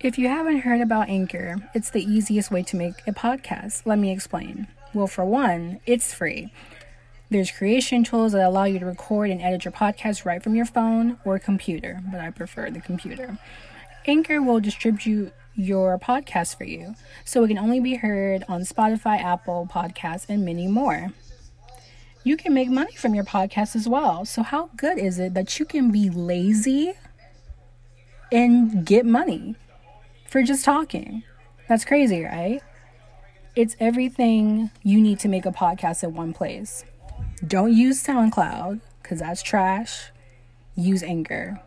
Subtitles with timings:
[0.00, 3.86] If you haven't heard about Anchor, it's the easiest way to make a podcast.
[3.86, 4.66] Let me explain.
[4.92, 6.52] Well, for one, it's free.
[7.30, 10.66] There's creation tools that allow you to record and edit your podcast right from your
[10.66, 13.38] phone or computer, but I prefer the computer.
[14.06, 19.18] Anchor will distribute your podcast for you, so it can only be heard on Spotify,
[19.22, 21.12] Apple Podcasts, and many more.
[22.24, 24.24] You can make money from your podcast as well.
[24.24, 26.92] So, how good is it that you can be lazy
[28.30, 29.56] and get money
[30.34, 31.22] for just talking?
[31.68, 32.60] That's crazy, right?
[33.54, 36.84] It's everything you need to make a podcast in one place.
[37.46, 40.10] Don't use SoundCloud because that's trash.
[40.74, 41.62] Use Anchor.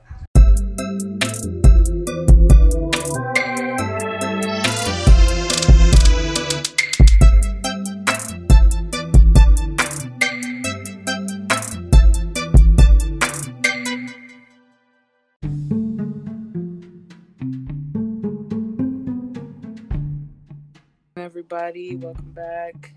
[21.57, 21.95] Everybody.
[21.95, 22.93] Welcome back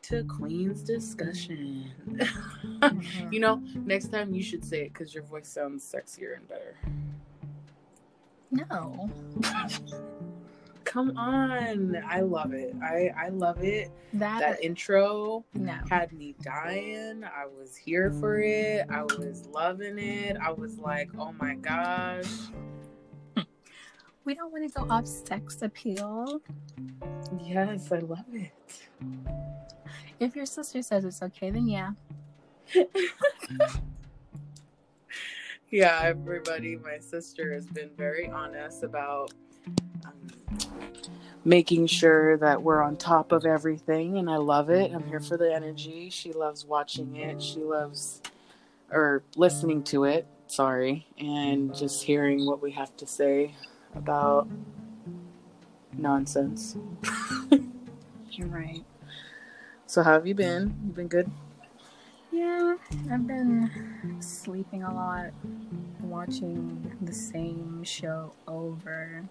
[0.00, 1.92] to Queens Discussion.
[2.08, 3.28] mm-hmm.
[3.32, 6.78] You know, next time you should say it because your voice sounds sexier and better.
[8.50, 9.10] No.
[10.84, 12.02] Come on.
[12.08, 12.74] I love it.
[12.82, 13.90] I, I love it.
[14.14, 15.76] That, that intro no.
[15.90, 17.24] had me dying.
[17.24, 18.86] I was here for it.
[18.88, 20.38] I was loving it.
[20.42, 22.48] I was like, oh my gosh
[24.28, 26.42] we don't want to go off sex appeal.
[27.42, 28.52] Yes, I love it.
[30.20, 31.92] If your sister says it's okay, then yeah.
[35.70, 39.32] yeah, everybody, my sister has been very honest about
[40.04, 40.28] um,
[41.46, 44.92] making sure that we're on top of everything, and I love it.
[44.92, 46.10] I'm here for the energy.
[46.10, 47.40] She loves watching it.
[47.42, 48.20] She loves
[48.90, 50.26] or listening to it.
[50.48, 53.54] Sorry, and just hearing what we have to say
[53.98, 54.48] about
[55.92, 56.76] nonsense.
[58.30, 58.84] You're right.
[59.86, 60.74] So how have you been?
[60.84, 61.30] You've been good?
[62.30, 62.76] Yeah,
[63.10, 63.70] I've been
[64.20, 65.30] sleeping a lot,
[66.00, 69.24] watching the same show over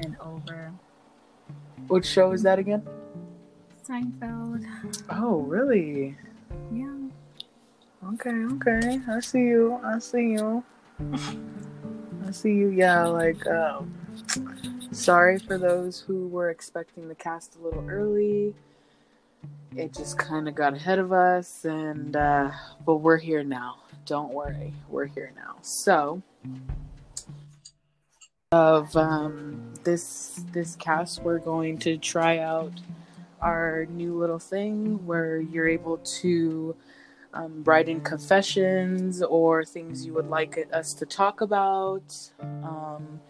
[0.00, 0.72] and over.
[1.88, 2.82] What show is that again?
[3.88, 4.66] Seinfeld.
[5.08, 6.16] Oh, really?
[6.72, 6.94] Yeah.
[8.14, 9.00] Okay, okay.
[9.08, 9.80] I see you.
[9.84, 10.64] I see you.
[12.26, 12.68] I see you.
[12.70, 13.94] Yeah, like um
[14.92, 18.54] sorry for those who were expecting the cast a little early.
[19.74, 22.50] It just kind of got ahead of us, and uh,
[22.84, 23.76] but we're here now.
[24.04, 25.56] Don't worry, we're here now.
[25.62, 26.22] So,
[28.52, 32.72] of um, this this cast, we're going to try out
[33.40, 36.76] our new little thing where you're able to
[37.34, 42.14] um, write in confessions or things you would like us to talk about.
[42.40, 43.20] Um,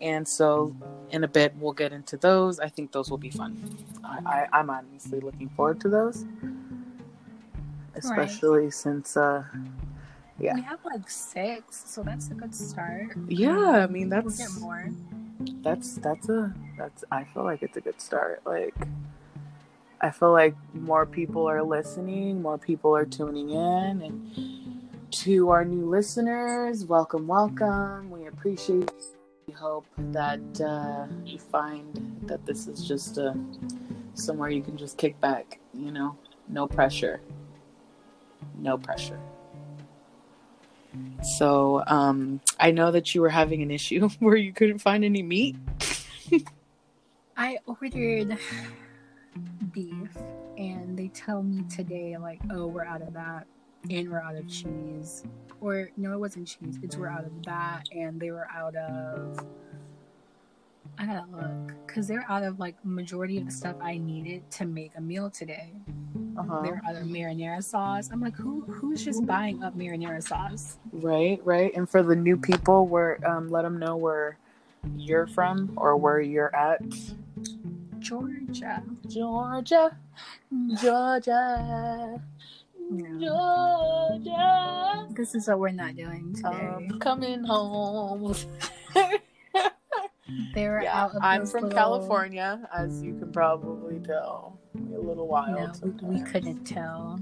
[0.00, 0.74] and so,
[1.10, 2.58] in a bit, we'll get into those.
[2.58, 3.76] I think those will be fun.
[4.04, 6.24] I, I, am honestly looking forward to those,
[7.94, 8.74] especially right.
[8.74, 9.44] since, uh,
[10.38, 13.08] yeah, we have like six, so that's a good start.
[13.28, 14.90] Yeah, I mean that's we'll get more.
[15.62, 17.04] That's that's a that's.
[17.12, 18.40] I feel like it's a good start.
[18.46, 18.74] Like,
[20.00, 24.80] I feel like more people are listening, more people are tuning in, and
[25.10, 28.10] to our new listeners, welcome, welcome.
[28.10, 28.90] We appreciate
[29.50, 33.34] hope that uh, you find that this is just a, uh,
[34.14, 36.16] somewhere you can just kick back, you know,
[36.48, 37.20] no pressure.
[38.58, 39.20] No pressure.
[41.38, 45.22] So, um, I know that you were having an issue where you couldn't find any
[45.22, 45.56] meat.
[47.36, 48.36] I ordered
[49.72, 50.10] beef
[50.58, 53.46] and they tell me today, like, oh, we're out of that
[53.88, 55.24] and we're out of cheese.
[55.60, 56.78] Or no, it wasn't cheese.
[56.82, 59.46] It's we're out of that, and they were out of.
[60.98, 64.66] I gotta look because they're out of like majority of the stuff I needed to
[64.66, 65.72] make a meal today.
[66.36, 66.62] Uh-huh.
[66.62, 68.08] They're other marinara sauce.
[68.12, 70.78] I'm like, who who's just buying up marinara sauce?
[70.92, 71.74] Right, right.
[71.74, 74.38] And for the new people, where um, let them know where
[74.96, 76.82] you're from or where you're at.
[77.98, 79.96] Georgia, Georgia,
[80.80, 82.22] Georgia.
[82.98, 85.06] Georgia.
[85.10, 86.48] This is what we're not doing today.
[86.48, 88.34] I'm coming home.
[90.54, 91.78] they were yeah, out I'm from little...
[91.78, 94.58] California, as you can probably tell.
[94.74, 95.80] A little wild.
[95.84, 97.20] No, we couldn't tell.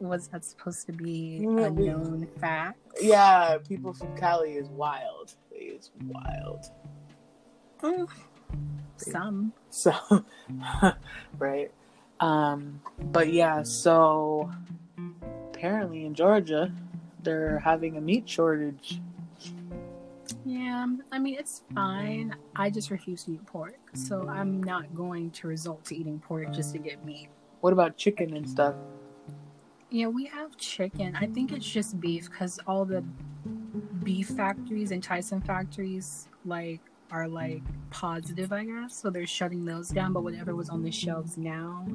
[0.00, 2.78] Was that supposed to be a known fact?
[3.00, 5.34] Yeah, people from Cali is wild.
[5.50, 6.66] It's wild.
[7.80, 8.08] Mm,
[8.96, 9.52] some.
[9.70, 9.92] So,
[11.38, 11.70] right.
[12.18, 12.80] Um,
[13.12, 14.50] but yeah, so
[15.52, 16.72] apparently in Georgia,
[17.22, 19.00] they're having a meat shortage.
[20.44, 22.34] Yeah, I mean it's fine.
[22.54, 26.52] I just refuse to eat pork, so I'm not going to resort to eating pork
[26.52, 27.28] just to get meat.
[27.60, 28.74] What about chicken and stuff?
[29.90, 31.16] Yeah, we have chicken.
[31.16, 33.02] I think it's just beef because all the
[34.02, 36.80] beef factories and Tyson factories like
[37.10, 38.96] are like positive, I guess.
[38.96, 40.12] So they're shutting those down.
[40.12, 41.86] But whatever was on the shelves now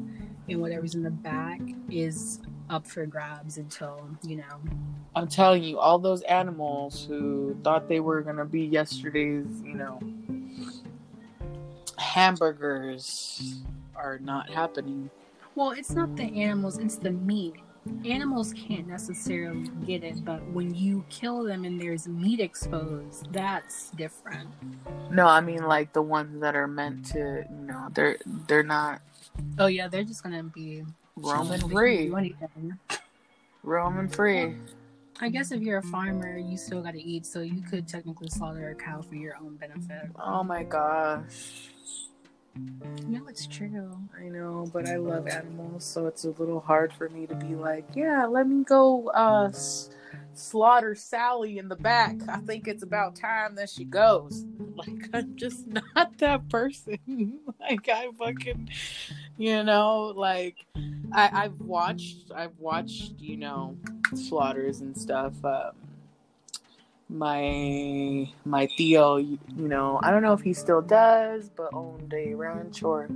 [0.49, 4.61] and whatever's in the back is up for grabs until you know.
[5.15, 9.99] I'm telling you, all those animals who thought they were gonna be yesterday's, you know,
[11.97, 13.61] hamburgers
[13.95, 15.09] are not happening.
[15.55, 17.55] Well, it's not the animals; it's the meat.
[18.05, 23.89] Animals can't necessarily get it, but when you kill them and there's meat exposed, that's
[23.91, 24.49] different.
[25.09, 28.17] No, I mean like the ones that are meant to, you know, they're
[28.47, 29.01] they're not.
[29.57, 30.83] Oh yeah, they're just gonna be
[31.15, 32.07] roaming free.
[32.07, 32.77] do anything.
[33.63, 34.55] Roaming free.
[35.19, 38.29] I guess if you're a farmer, you still got to eat, so you could technically
[38.29, 40.09] slaughter a cow for your own benefit.
[40.19, 41.69] Oh my gosh.
[43.07, 43.97] No, it's true.
[44.17, 47.55] I know, but I love animals, so it's a little hard for me to be
[47.55, 49.89] like, yeah, let me go uh s-
[50.33, 52.21] slaughter Sally in the back.
[52.27, 54.45] I think it's about time that she goes.
[54.73, 56.97] Like I'm just not that person.
[57.59, 58.69] like I fucking
[59.37, 60.65] you know, like
[61.11, 63.75] I I've watched I've watched, you know,
[64.15, 65.43] slaughters and stuff.
[65.43, 65.73] Um
[67.11, 72.13] my my tío, you, you know, I don't know if he still does, but owned
[72.13, 73.09] a ranch or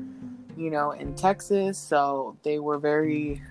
[0.57, 3.41] you know, in Texas, so they were very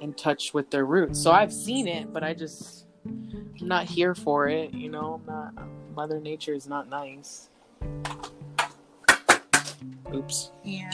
[0.00, 1.20] in touch with their roots.
[1.20, 5.20] So I've seen it, but I just I'm not here for it, you know.
[5.26, 5.54] Not
[5.94, 7.48] Mother Nature is not nice.
[10.14, 10.50] Oops.
[10.64, 10.90] Yeah.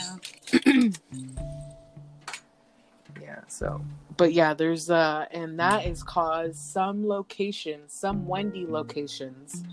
[3.27, 3.81] Yeah, so
[4.15, 9.63] but yeah, there's uh and that is caused some locations, some Wendy locations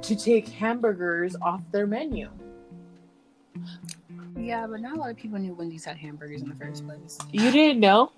[0.00, 2.30] to take hamburgers off their menu.
[4.36, 7.18] Yeah, but not a lot of people knew Wendy's had hamburgers in the first place.
[7.32, 8.12] You didn't know?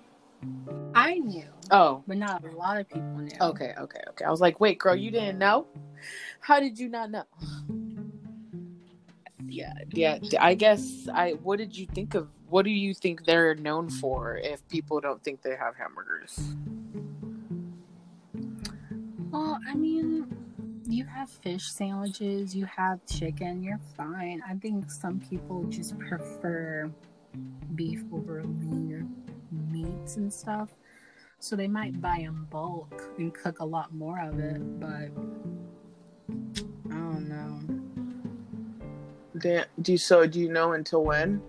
[0.95, 3.31] I knew, Oh, but not a lot of people knew.
[3.41, 4.25] okay, okay, okay.
[4.25, 5.67] I was like, wait, girl, you didn't know?
[6.39, 7.23] How did you not know?
[9.45, 10.19] Yeah, yeah.
[10.39, 11.31] I guess I.
[11.31, 12.27] What did you think of?
[12.53, 14.35] What do you think they're known for?
[14.35, 14.53] Mm-hmm.
[14.53, 16.39] If people don't think they have hamburgers,
[19.31, 20.27] Well, I mean,
[20.87, 24.43] you have fish sandwiches, you have chicken, you're fine.
[24.47, 26.91] I think some people just prefer
[27.73, 29.07] beef over leaner
[29.71, 30.69] meats and stuff.
[31.39, 35.09] So they might buy in bulk and cook a lot more of it, but
[36.91, 37.59] I don't know.
[39.39, 40.27] Do you, so?
[40.27, 41.41] Do you know until when?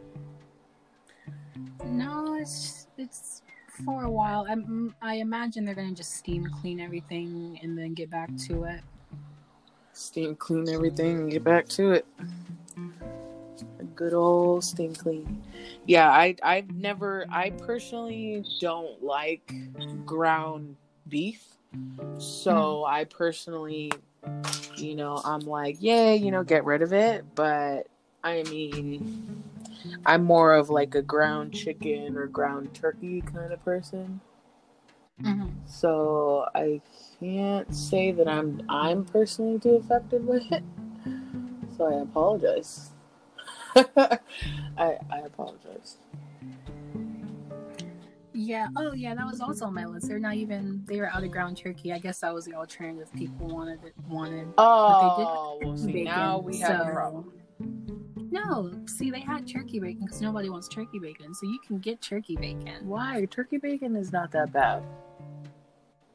[1.87, 3.43] No, it's it's
[3.85, 4.47] for a while.
[4.49, 8.81] I I imagine they're gonna just steam clean everything and then get back to it.
[9.93, 12.07] Steam clean everything and get back to it.
[13.79, 15.43] A good old steam clean.
[15.87, 19.55] Yeah, I I've never I personally don't like
[20.05, 20.77] ground
[21.09, 21.45] beef.
[22.19, 22.93] So hmm.
[22.93, 23.93] I personally
[24.77, 27.87] you know, I'm like, yeah, you know, get rid of it, but
[28.23, 29.43] I mean
[30.07, 34.21] I'm more of like a ground chicken or ground turkey kind of person.
[35.23, 35.49] Mm-hmm.
[35.67, 36.81] So I
[37.21, 40.65] can't say that I'm I'm personally too affected with it.
[41.77, 42.91] So I apologize.
[43.77, 44.19] I
[44.77, 45.99] I apologize.
[48.35, 48.67] Yeah.
[48.77, 49.15] Oh, yeah.
[49.15, 50.09] That was also on my list.
[50.09, 50.83] They're not even.
[50.87, 51.93] They were out of ground turkey.
[51.93, 53.79] I guess that was the alternative people wanted.
[53.85, 54.49] It, wanted.
[54.59, 57.33] Oh, well, see bacon, now we have a problem.
[58.35, 58.73] No.
[58.87, 62.35] See, they had turkey bacon because nobody wants turkey bacon, so you can get turkey
[62.35, 62.89] bacon.
[62.89, 64.83] Why turkey bacon is not that bad?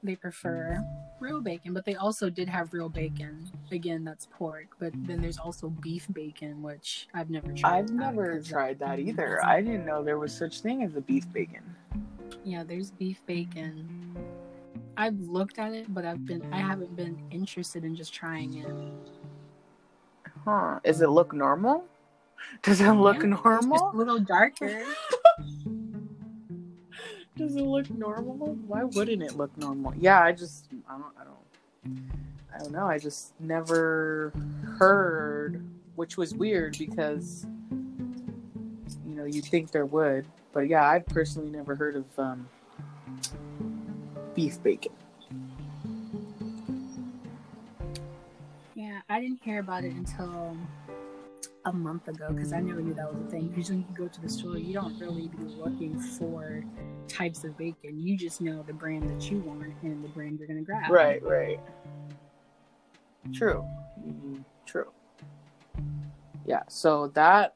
[0.03, 0.83] They prefer
[1.21, 3.49] real bacon, but they also did have real bacon.
[3.71, 4.67] Again, that's pork.
[4.79, 7.71] But then there's also beef bacon, which I've never tried.
[7.71, 9.43] I've never tried that either.
[9.45, 11.63] I didn't know there was such thing as a beef bacon.
[12.43, 14.13] Yeah, there's beef bacon.
[14.97, 20.31] I've looked at it, but I've been I haven't been interested in just trying it.
[20.43, 20.79] Huh?
[20.83, 21.85] Does it look normal?
[22.63, 23.91] Does it look Yeah, normal?
[23.93, 24.83] a little darker.
[27.37, 28.57] Does it look normal?
[28.67, 29.93] Why wouldn't it look normal?
[29.97, 31.37] Yeah, I just I don't I don't
[32.53, 32.85] I don't know.
[32.85, 34.33] I just never
[34.77, 35.63] heard,
[35.95, 41.75] which was weird because you know you'd think there would, but yeah, I've personally never
[41.75, 42.49] heard of um,
[44.35, 44.91] beef bacon.
[48.75, 50.57] Yeah, I didn't hear about it until
[51.65, 53.53] a month ago because I never knew that was a thing.
[53.55, 56.63] Usually, you go to the store, you don't really be looking for
[57.07, 57.99] types of bacon.
[57.99, 60.89] You just know the brand that you want and the brand you're gonna grab.
[60.89, 61.59] Right, right.
[63.33, 63.65] True.
[64.05, 64.91] Mm, True.
[66.45, 66.63] Yeah.
[66.69, 67.55] So that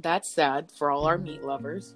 [0.00, 1.94] that's sad for all our meat lovers.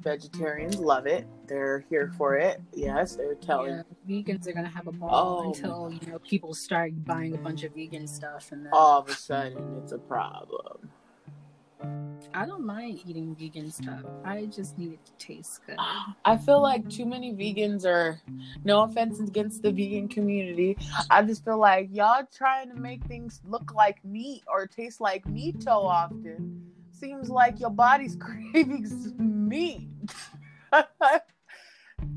[0.00, 1.26] Vegetarians love it.
[1.46, 2.60] They're here for it.
[2.74, 3.82] Yes, they're telling.
[4.06, 5.48] Yeah, vegans are gonna have a ball Oh.
[5.48, 9.08] until you know people start buying a bunch of vegan stuff, and then All of
[9.08, 10.90] a sudden, it's a problem.
[12.34, 14.02] I don't mind eating vegan stuff.
[14.24, 15.76] I just need it to taste good.
[16.24, 18.20] I feel like too many vegans are.
[18.64, 20.76] No offense against the vegan community.
[21.08, 25.26] I just feel like y'all trying to make things look like meat or taste like
[25.26, 26.70] meat so often.
[27.00, 28.86] Seems like your body's craving
[29.18, 29.88] meat.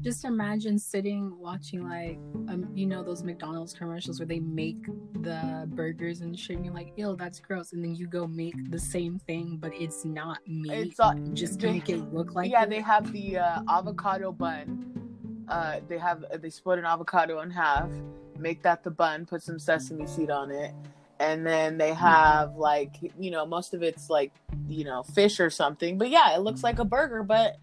[0.02, 2.18] Just imagine sitting watching like
[2.50, 4.78] um, you know those McDonald's commercials where they make
[5.22, 8.56] the burgers and shit, and you're like, "Ew, that's gross," and then you go make
[8.72, 12.34] the same thing, but it's not meat, It's uh, just to they- make it look
[12.34, 12.70] like yeah, it.
[12.70, 15.46] they have the uh, avocado bun.
[15.50, 17.90] Uh, they have they split an avocado in half,
[18.38, 20.74] make that the bun, put some sesame seed on it,
[21.20, 22.06] and then they mm-hmm.
[22.06, 24.32] have like you know most of it's like
[24.68, 25.98] you know fish or something.
[25.98, 27.58] But yeah, it looks like a burger, but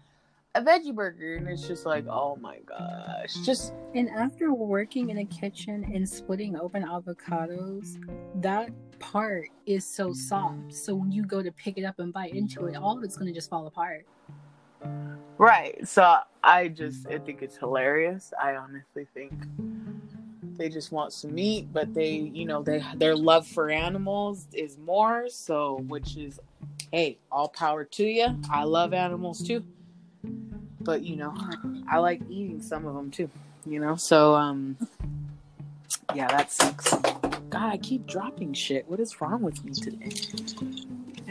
[0.55, 5.19] a veggie burger, and it's just like oh my gosh, just And after working in
[5.19, 7.97] a kitchen and splitting open avocados,
[8.41, 10.73] that part is so soft.
[10.73, 13.17] So when you go to pick it up and bite into it, all of it's
[13.17, 14.05] gonna just fall apart.
[15.37, 15.87] right.
[15.87, 18.33] So I just I think it's hilarious.
[18.41, 19.33] I honestly think
[20.57, 24.77] they just want some meat but they you know they their love for animals is
[24.77, 26.39] more so which is
[26.91, 29.63] hey all power to you i love animals too.
[30.81, 31.33] But you know
[31.89, 33.29] i like eating some of them too
[33.65, 33.95] you know?
[33.95, 34.77] So um
[36.15, 36.93] yeah that sucks.
[37.49, 38.87] God i keep dropping shit.
[38.87, 40.11] What is wrong with me today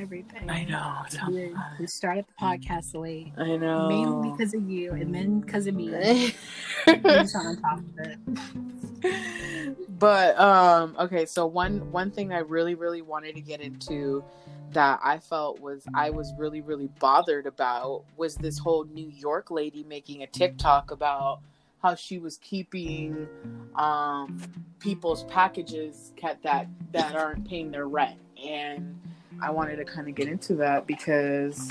[0.00, 0.48] Everything.
[0.48, 5.14] i know We, we started the podcast late, i know mainly because of you, and
[5.14, 5.90] then because of me.
[6.86, 9.76] Just on top of it.
[9.98, 14.24] but um okay so one one thing i really really wanted to get into
[14.72, 19.50] that i felt was i was really really bothered about was this whole new york
[19.50, 21.40] lady making a tiktok about
[21.82, 23.26] how she was keeping
[23.74, 24.40] um
[24.78, 28.98] people's packages cat that that aren't paying their rent and
[29.42, 31.68] i wanted to kind of get into that because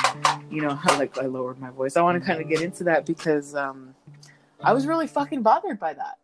[0.50, 2.84] you know how like i lowered my voice i want to kind of get into
[2.84, 3.94] that because um
[4.64, 6.18] i was really fucking bothered by that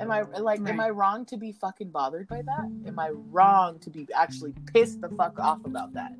[0.00, 2.70] Am I like am I wrong to be fucking bothered by that?
[2.86, 6.12] Am I wrong to be actually pissed the fuck off about that?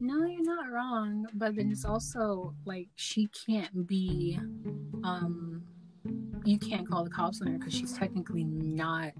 [0.00, 4.36] No, you're not wrong, but then it's also like she can't be,
[5.04, 5.62] um,
[6.44, 9.12] you can't call the cops on her because she's technically not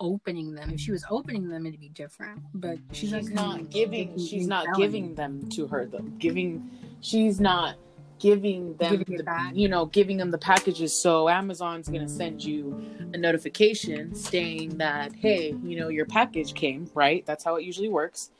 [0.00, 0.70] opening them.
[0.70, 2.42] If she was opening them, it'd be different.
[2.54, 4.80] But she's, She's not, not giving she's not selling.
[4.80, 6.00] giving them to her though.
[6.18, 7.76] Giving she's not
[8.18, 12.80] giving them Giving the, you know, giving them the packages so Amazon's gonna send you
[13.12, 17.24] a notification saying that, hey, you know, your package came, right?
[17.26, 18.30] That's how it usually works.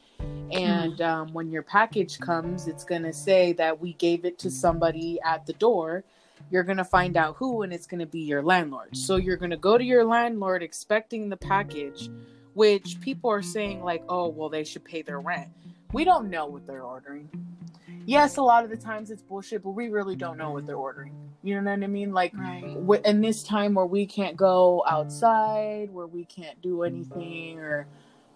[0.50, 4.50] And um, when your package comes, it's going to say that we gave it to
[4.50, 6.04] somebody at the door.
[6.50, 8.96] You're going to find out who, and it's going to be your landlord.
[8.96, 12.08] So you're going to go to your landlord expecting the package,
[12.54, 15.48] which people are saying, like, oh, well, they should pay their rent.
[15.92, 17.28] We don't know what they're ordering.
[18.04, 20.76] Yes, a lot of the times it's bullshit, but we really don't know what they're
[20.76, 21.12] ordering.
[21.42, 22.12] You know what I mean?
[22.12, 22.76] Like, right.
[23.04, 27.86] in this time where we can't go outside, where we can't do anything or,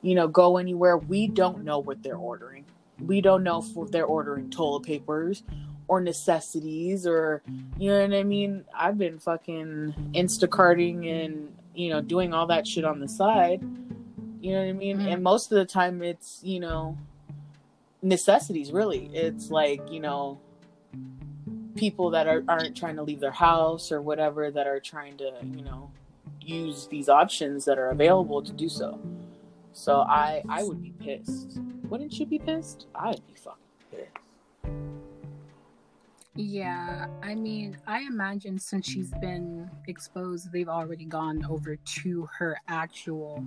[0.02, 2.64] you know, go anywhere, we don't know what they're ordering.
[3.00, 5.42] We don't know if they're ordering toilet papers
[5.90, 7.42] or necessities or,
[7.76, 8.64] you know what I mean?
[8.72, 13.60] I've been fucking Instacarting and, you know, doing all that shit on the side.
[14.40, 14.98] You know what I mean?
[14.98, 15.12] Mhm.
[15.12, 16.96] And most of the time it's, you know,
[18.02, 19.10] necessities really.
[19.12, 20.38] It's like, you know,
[21.74, 25.32] people that are, aren't trying to leave their house or whatever that are trying to
[25.42, 25.90] you know
[26.40, 28.98] use these options that are available to do so
[29.72, 34.10] so i i would be pissed wouldn't you be pissed i'd be fucking pissed
[36.40, 42.58] Yeah, I mean, I imagine since she's been exposed, they've already gone over to her
[42.66, 43.44] actual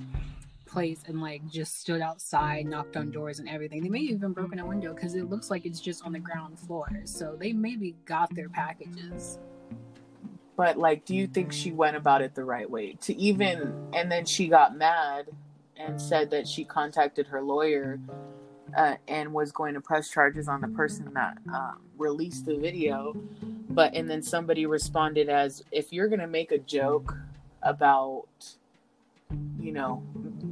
[0.68, 3.82] place and like just stood outside, knocked on doors and everything.
[3.82, 6.20] They may have even broken a window because it looks like it's just on the
[6.20, 6.88] ground floor.
[7.06, 9.40] So they maybe got their packages.
[10.56, 14.12] but like do you think she went about it the right way to even and
[14.12, 15.28] then she got mad
[15.78, 18.00] and said that she contacted her lawyer
[18.76, 23.16] uh, and was going to press charges on the person that um, released the video
[23.70, 27.16] but and then somebody responded as if you're going to make a joke
[27.64, 28.28] about
[29.60, 30.04] you know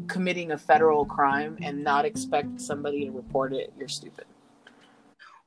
[0.08, 4.26] committing a federal crime and not expect somebody to report it you're stupid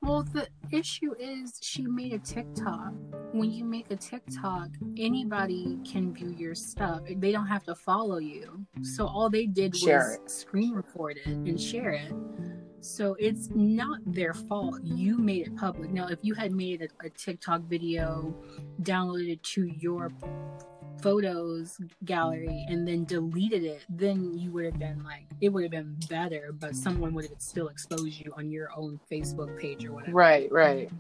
[0.05, 2.93] Well, the issue is she made a TikTok.
[3.33, 7.01] When you make a TikTok, anybody can view your stuff.
[7.09, 8.67] They don't have to follow you.
[8.83, 12.13] So all they did Share was screen record it and share it.
[12.85, 14.81] So it's not their fault.
[14.85, 15.91] You made it public.
[15.91, 18.35] Now, if you had made a, a TikTok video,
[18.83, 20.13] downloaded it to your
[21.01, 25.71] photos gallery and then deleted it, then you would have been like, it would have
[25.71, 29.93] been better, but someone would have still exposed you on your own Facebook page or
[29.93, 30.13] whatever.
[30.13, 30.91] Right, right.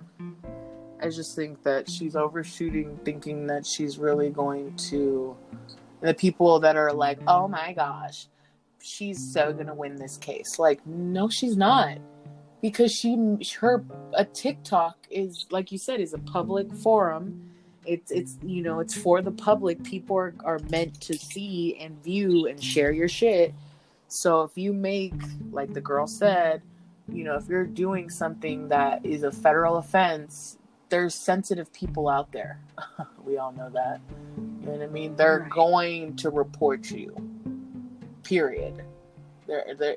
[1.02, 5.36] I just think that she's overshooting, thinking that she's really going to.
[6.00, 8.26] The people that are like, oh my gosh,
[8.84, 10.58] she's so gonna win this case.
[10.58, 11.98] Like, no, she's not,
[12.62, 13.16] because she
[13.60, 17.40] her a TikTok is like you said is a public forum.
[17.86, 19.82] It's it's you know it's for the public.
[19.82, 23.54] People are, are meant to see and view and share your shit.
[24.08, 25.14] So if you make
[25.50, 26.62] like the girl said,
[27.08, 32.32] you know, if you're doing something that is a federal offense, there's sensitive people out
[32.32, 32.60] there.
[33.24, 34.00] we all know that.
[34.60, 35.16] You know what I mean?
[35.16, 35.50] They're Right.
[35.50, 37.14] going to report you.
[38.24, 38.82] Period.
[39.46, 39.96] They're they're,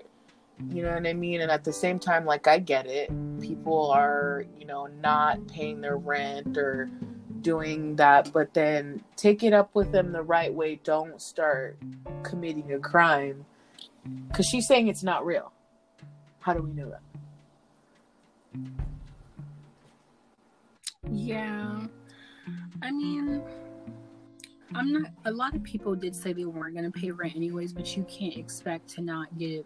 [0.69, 1.41] you know what I mean?
[1.41, 3.09] And at the same time, like I get it.
[3.41, 6.89] People are, you know, not paying their rent or
[7.41, 10.79] doing that, but then take it up with them the right way.
[10.83, 11.77] Don't start
[12.23, 13.45] committing a crime.
[14.33, 15.51] Cause she's saying it's not real.
[16.39, 17.01] How do we know that?
[21.11, 21.87] Yeah.
[22.81, 23.41] I mean,
[24.75, 25.11] I'm not.
[25.25, 28.03] A lot of people did say they weren't going to pay rent anyways, but you
[28.03, 29.65] can't expect to not get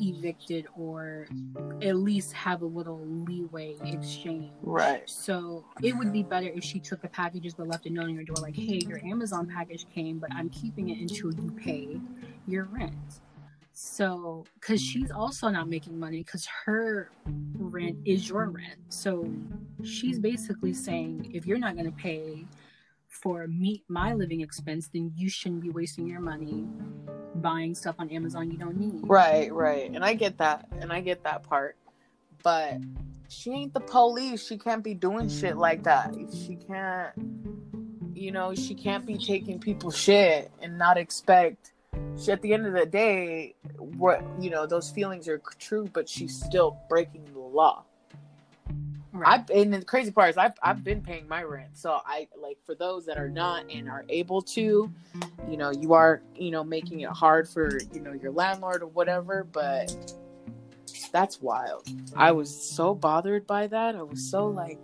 [0.00, 1.26] evicted or
[1.82, 4.50] at least have a little leeway exchange.
[4.62, 5.08] Right.
[5.08, 8.14] So it would be better if she took the packages but left a note on
[8.14, 12.00] your door, like, "Hey, your Amazon package came, but I'm keeping it until you pay
[12.46, 13.20] your rent."
[13.80, 17.12] So, because she's also not making money, because her
[17.54, 18.80] rent is your rent.
[18.88, 19.30] So
[19.84, 22.44] she's basically saying, if you're not going to pay
[23.22, 26.66] for me my living expense, then you shouldn't be wasting your money
[27.36, 29.00] buying stuff on Amazon you don't need.
[29.02, 29.90] Right, right.
[29.90, 30.66] And I get that.
[30.80, 31.76] And I get that part.
[32.42, 32.78] But
[33.28, 34.46] she ain't the police.
[34.46, 36.14] She can't be doing shit like that.
[36.32, 37.12] She can't
[38.14, 41.72] you know, she can't be taking people's shit and not expect
[42.20, 46.08] she, at the end of the day, what you know, those feelings are true, but
[46.08, 47.84] she's still breaking the law.
[49.18, 49.40] Right.
[49.40, 51.76] I've and the crazy part is I've I've been paying my rent.
[51.76, 54.90] So I like for those that are not and are able to,
[55.48, 58.86] you know, you are, you know, making it hard for, you know, your landlord or
[58.86, 59.92] whatever, but
[61.12, 61.86] that's wild.
[62.16, 63.96] I was so bothered by that.
[63.96, 64.80] I was so like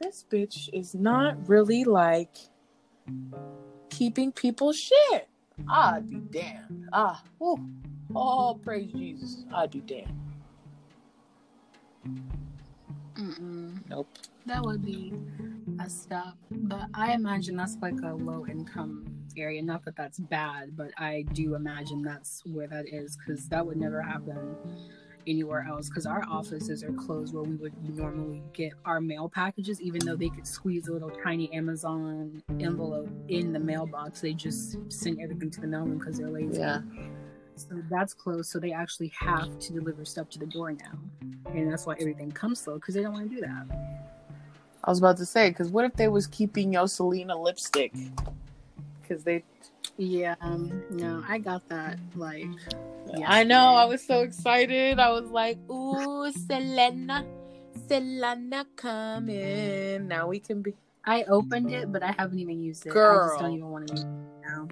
[0.00, 2.36] this bitch is not really like
[3.90, 5.28] keeping people shit.
[5.68, 6.88] I'd be damned.
[6.92, 7.58] Ah, whew.
[8.14, 9.44] oh, praise Jesus.
[9.54, 10.20] I'd be damned.
[13.18, 13.88] Mm-mm.
[13.88, 14.08] Nope.
[14.46, 15.12] That would be
[15.80, 16.36] a up.
[16.50, 19.62] But I imagine that's like a low income area.
[19.62, 23.76] Not that that's bad, but I do imagine that's where that is because that would
[23.76, 24.56] never happen
[25.26, 29.80] anywhere else because our offices are closed where we would normally get our mail packages
[29.80, 34.78] even though they could squeeze a little tiny amazon envelope in the mailbox they just
[34.88, 36.80] send everything to the mailroom because they're lazy Yeah.
[37.56, 40.98] So that's closed so they actually have to deliver stuff to the door now
[41.52, 43.66] and that's why everything comes slow because they don't want to do that
[44.86, 47.92] I was about to say, because what if they was keeping your Selena lipstick?
[49.02, 49.42] Because they,
[49.96, 51.98] Yeah, um, no, I got that.
[52.14, 52.46] Like,
[53.26, 55.00] I know, I was so excited.
[55.00, 57.26] I was like, "Ooh, Selena,
[57.88, 60.74] Selena coming." Now we can be.
[61.04, 62.90] I opened it, but I haven't even used it.
[62.90, 63.28] I Girl.
[63.28, 64.68] just don't even want to use it now.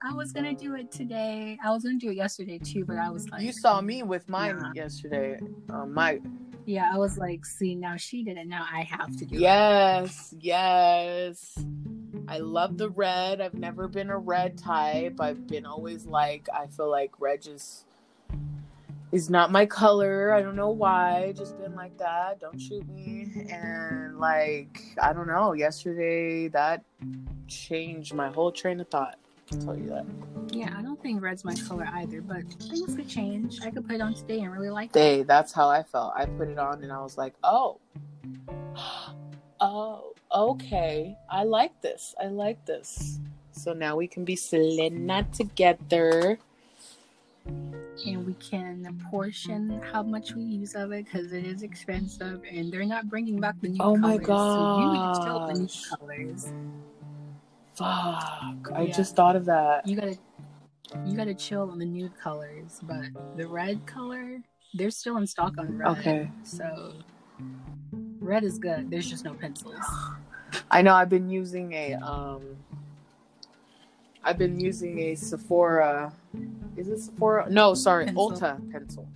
[0.00, 1.58] I was gonna do it today.
[1.64, 4.28] I was gonna do it yesterday too, but I was like, You saw me with
[4.28, 4.72] mine Nah.
[4.74, 5.40] yesterday.
[5.70, 6.20] Um, my
[6.66, 8.46] yeah, I was like, see, now she did it.
[8.46, 9.40] Now I have to do it.
[9.40, 11.58] yes, yes.
[12.28, 13.40] I love the red.
[13.40, 15.18] I've never been a red type.
[15.20, 17.86] I've been always like I feel like red just
[19.10, 20.32] is not my color.
[20.32, 21.32] I don't know why.
[21.36, 22.38] Just been like that.
[22.38, 23.46] Don't shoot me.
[23.50, 25.54] And like I don't know.
[25.54, 26.84] Yesterday that
[27.48, 29.16] changed my whole train of thought.
[29.52, 30.04] I'll tell you that.
[30.50, 33.60] Yeah, I don't think red's my color either, but things could change.
[33.62, 34.92] I could put it on today and really like it.
[34.92, 35.22] Day.
[35.22, 36.12] That's how I felt.
[36.16, 37.78] I put it on and I was like, oh,
[39.60, 41.16] oh, okay.
[41.30, 42.14] I like this.
[42.20, 43.20] I like this.
[43.52, 46.38] So now we can be Selena together.
[47.46, 52.72] and we can portion how much we use of it because it is expensive and
[52.72, 54.26] they're not bringing back the new Oh my colors.
[54.26, 56.52] So you need to chill the new colors.
[57.78, 58.72] Fuck.
[58.74, 58.92] I Yeah.
[58.92, 59.86] just thought of that.
[59.86, 60.18] You gotta
[61.06, 63.04] you gotta chill on the nude colors, but
[63.36, 64.42] the red color,
[64.74, 65.98] they're still in stock on red.
[65.98, 66.30] Okay.
[66.42, 66.94] So
[68.20, 68.90] red is good.
[68.90, 69.76] There's just no pencils.
[70.70, 72.56] I know I've been using a um
[74.24, 76.12] I've been using a Sephora
[76.76, 77.48] is it Sephora?
[77.50, 78.30] No, sorry, Pencil.
[78.32, 79.08] Ulta pencil.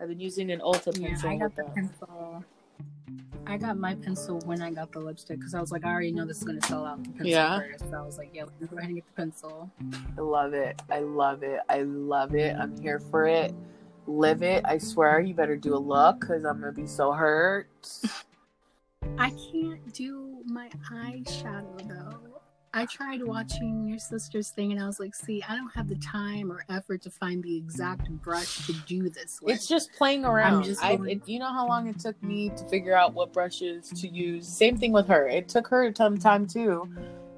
[0.00, 1.30] I've been using an Ulta pencil.
[1.30, 1.36] Yeah.
[1.36, 1.74] I got with the that.
[1.74, 2.44] pencil.
[3.48, 6.12] I got my pencil when I got the lipstick because I was like, I already
[6.12, 7.58] know this is gonna sell out the pencil Yeah.
[7.58, 7.88] first.
[7.90, 9.70] So I was like, yeah, let me go ahead and get the pencil.
[10.18, 10.82] I love it.
[10.90, 11.60] I love it.
[11.68, 12.56] I love it.
[12.58, 13.54] I'm here for it.
[14.08, 14.64] Live it.
[14.64, 17.68] I swear you better do a look because I'm gonna be so hurt.
[19.18, 22.25] I can't do my eyeshadow though.
[22.76, 25.94] I tried watching your sister's thing and I was like, see, I don't have the
[25.96, 29.54] time or effort to find the exact brush to do this with.
[29.54, 30.64] It's just playing around.
[30.64, 33.88] just I, it, you know how long it took me to figure out what brushes
[33.88, 34.46] to use.
[34.46, 35.26] Same thing with her.
[35.26, 36.86] It took her a ton of time too.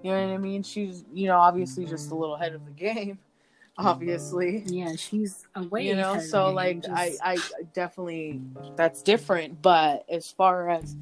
[0.03, 0.65] You know what I mean?
[0.65, 3.21] She's, you know, obviously just a little ahead of the game.
[3.81, 5.87] Obviously, yeah, she's away.
[5.87, 6.19] you know.
[6.19, 7.37] So like, just- I, I
[7.75, 8.41] definitely
[8.75, 9.63] that's different.
[9.63, 10.97] But as far as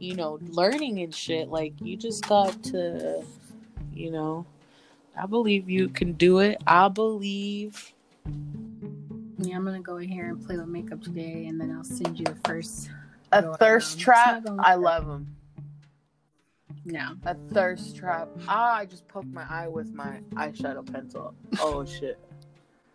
[0.00, 3.22] you know, learning and shit, like you just got to,
[3.96, 4.46] you know.
[5.18, 6.58] I believe you can do it.
[6.66, 7.92] I believe.
[9.38, 12.18] yeah, I'm gonna go in here and play with makeup today, and then I'll send
[12.18, 12.90] you the first.
[13.32, 14.02] A thirst around.
[14.04, 14.36] trap.
[14.38, 15.36] It's not gonna I love them.
[16.84, 18.28] No, A thirst trap.
[18.46, 21.34] Ah, I just poked my eye with my eyeshadow pencil.
[21.60, 22.18] Oh shit.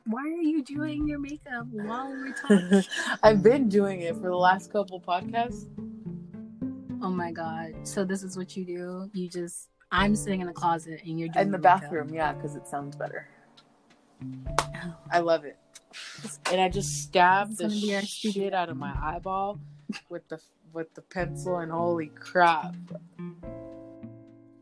[0.05, 2.33] why are you doing your makeup while we're
[2.71, 2.83] talking?
[3.21, 5.65] I've been doing it for the last couple podcasts.
[7.01, 7.73] oh my god!
[7.83, 9.09] So this is what you do?
[9.13, 11.81] You just I'm sitting in the closet and you're doing In the your makeup.
[11.81, 13.27] bathroom, yeah, because it sounds better.
[15.11, 15.57] I love it.
[16.51, 18.55] And I just stabbed the be shit studio.
[18.55, 19.59] out of my eyeball
[20.09, 20.39] with the
[20.73, 22.73] with the pencil and holy crap.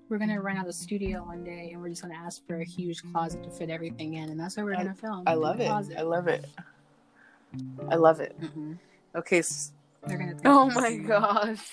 [0.10, 2.66] We're gonna run out of studio one day, and we're just gonna ask for a
[2.66, 5.24] huge closet to fit everything in, and that's where we're gonna film.
[5.28, 5.68] I in love it.
[5.68, 5.98] closet.
[6.00, 6.46] I love it.
[7.90, 8.36] I love it.
[8.42, 8.78] Mhm.
[9.16, 9.74] Okay, s-
[10.08, 10.36] They're gonna.
[10.46, 11.70] Oh my gosh.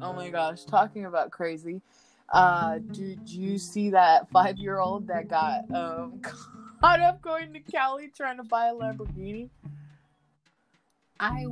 [0.00, 0.62] Oh my gosh.
[0.64, 1.82] Talking about crazy.
[2.30, 6.20] Uh did you see that five year old that got um
[6.80, 9.50] caught up going to Cali trying to buy a Lamborghini?
[11.18, 11.44] I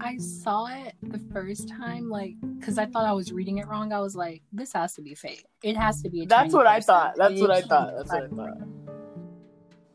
[0.00, 3.92] I saw it the first time, like, because I thought I was reading it wrong.
[3.92, 5.44] I was like, this has to be fake.
[5.62, 6.22] It has to be.
[6.22, 7.14] A That's what I thought.
[7.16, 7.94] That's It what I thought.
[7.96, 8.58] That's what I thought.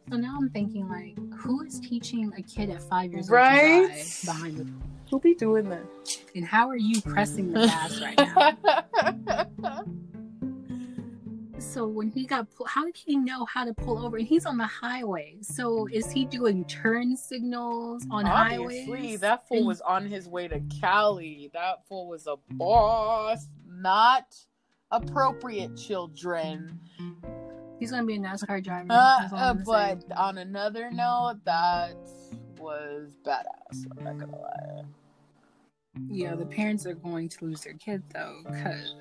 [0.10, 3.82] So now I'm thinking, like, who is teaching a kid at five years Right?
[3.82, 4.66] old to drive behind the
[5.12, 5.84] Who be doing that?
[6.36, 8.18] And how are you pressing the gas right
[9.68, 9.84] now?
[11.60, 14.18] so when he got, pull- how did he know how to pull over?
[14.18, 15.36] And he's on the highway.
[15.42, 19.20] So is he doing turn signals on Obviously, highways?
[19.20, 21.50] that fool And- was on his way to Cali.
[21.54, 23.48] That fool was a boss.
[23.68, 24.34] Not
[24.92, 26.80] appropriate children.
[27.80, 28.88] He's gonna be a NASCAR driver.
[28.92, 31.96] Uh, uh, I'm but on another note, that
[32.60, 33.86] was badass.
[33.98, 34.84] I'm not gonna lie.
[36.08, 36.54] Yeah, the mm-hmm.
[36.54, 38.96] parents are going to lose their kid though, because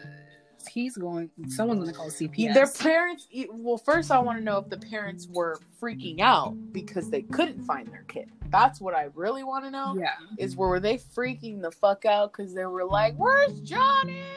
[0.69, 1.31] he's going.
[1.49, 2.55] Someone's gonna call CPS.
[2.55, 3.29] Their parents.
[3.53, 7.63] Well, first I want to know if the parents were freaking out because they couldn't
[7.63, 8.31] find their kid.
[8.49, 9.97] That's what I really want to know.
[9.99, 14.23] yeah, Is were they freaking the fuck out because they were like, "Where's Johnny?"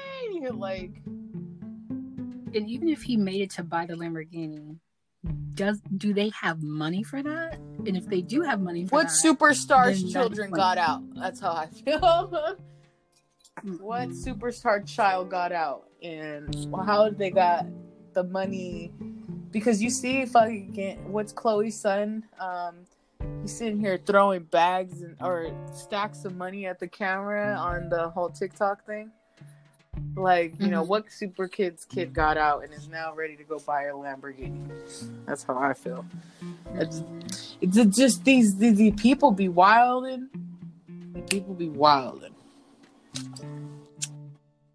[0.51, 4.77] Like, and even if he made it to buy the Lamborghini,
[5.55, 7.55] does do they have money for that?
[7.85, 11.01] And if they do have money for what that, superstars children got out?
[11.15, 12.57] That's how I feel.
[13.79, 17.65] what superstar child got out and how they got
[18.13, 18.91] the money
[19.51, 22.85] because you see fucking what's Chloe's son um
[23.41, 28.09] he's sitting here throwing bags and or stacks of money at the camera on the
[28.09, 29.11] whole TikTok thing
[30.15, 30.87] like you know Mhm.
[30.87, 34.59] what super kids kid got out and is now ready to go buy a Lamborghini
[35.25, 36.05] that's how I feel
[36.75, 37.01] it's,
[37.61, 40.29] it's just these, these these people be wilding
[41.29, 42.33] people be wilding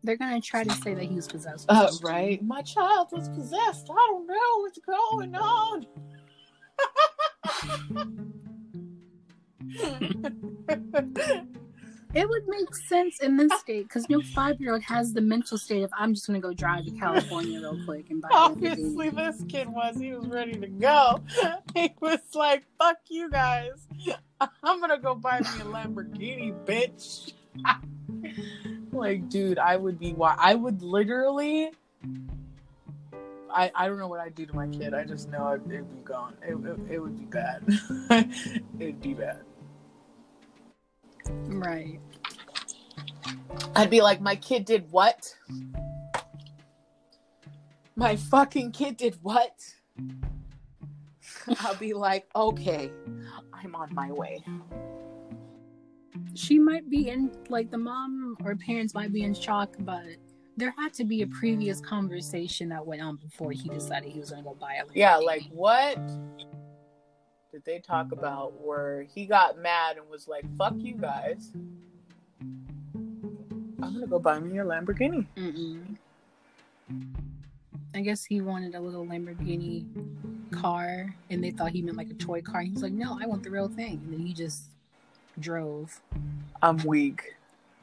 [0.05, 1.67] they're gonna try to say that he was possessed.
[1.69, 2.43] Uh, right.
[2.43, 3.89] My child was possessed.
[3.91, 5.87] I don't know what's going on.
[12.14, 15.59] It would make sense in this state because no five year old has the mental
[15.59, 18.29] state of I'm just gonna go drive to California real quick and buy.
[18.29, 18.44] a Lamborghini.
[18.47, 19.97] Obviously, this kid was.
[19.99, 21.21] He was ready to go.
[21.75, 23.87] He was like, "Fuck you guys.
[24.62, 27.33] I'm gonna go buy me a Lamborghini, bitch."
[28.92, 30.11] like, dude, I would be.
[30.12, 31.71] wi- I would literally.
[33.51, 34.92] I, I don't know what I'd do to my kid.
[34.94, 36.35] I just know it, it'd be gone.
[36.42, 37.62] It, it, it would be bad.
[38.79, 39.40] It'd be bad.
[41.47, 42.01] Right.
[43.75, 45.35] I'd be like, my kid did what?
[47.97, 49.61] My fucking kid did what?
[51.61, 52.91] I'll be like, okay,
[53.53, 54.43] I'm on my way.
[56.35, 60.05] she might be in like the mom or parents might be in shock, but
[60.57, 64.31] there had to be a previous conversation that went on before he decided he was
[64.31, 64.91] going to go buy a Lamborghini.
[64.95, 65.99] Yeah, like what
[67.59, 71.51] did they talk about where he got mad and was like, "Fuck you guys."
[73.83, 75.27] I'm gonna go buy me a Lamborghini.
[75.37, 75.97] Mm-mm.
[77.94, 79.85] I guess he wanted a little Lamborghini
[80.53, 82.61] car, and they thought he meant like a toy car.
[82.61, 84.64] He was like, "No, I want the real thing," and then he just
[85.40, 86.01] drove
[86.62, 87.35] I'm weak.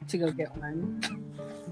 [0.08, 1.02] to go get one.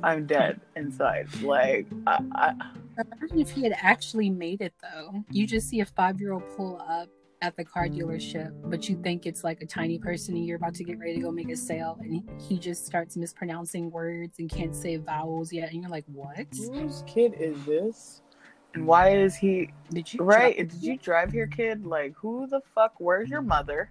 [0.02, 1.28] I'm dead inside.
[1.42, 2.54] Like, I, I,
[2.98, 5.24] Imagine if he had actually made it though.
[5.30, 7.08] You just see a five year old pull up
[7.44, 10.74] at the car dealership, but you think it's like a tiny person and you're about
[10.74, 14.38] to get ready to go make a sale, and he- he just starts mispronouncing words
[14.38, 16.46] and can't say vowels yet, and you're like, "What?
[16.72, 18.22] whose kid is this?
[18.72, 20.56] And why is he Did you right?
[20.56, 21.84] drop- Did you drive here, kid?
[21.84, 22.94] Like, who the fuck?
[22.98, 23.90] Where's your mother?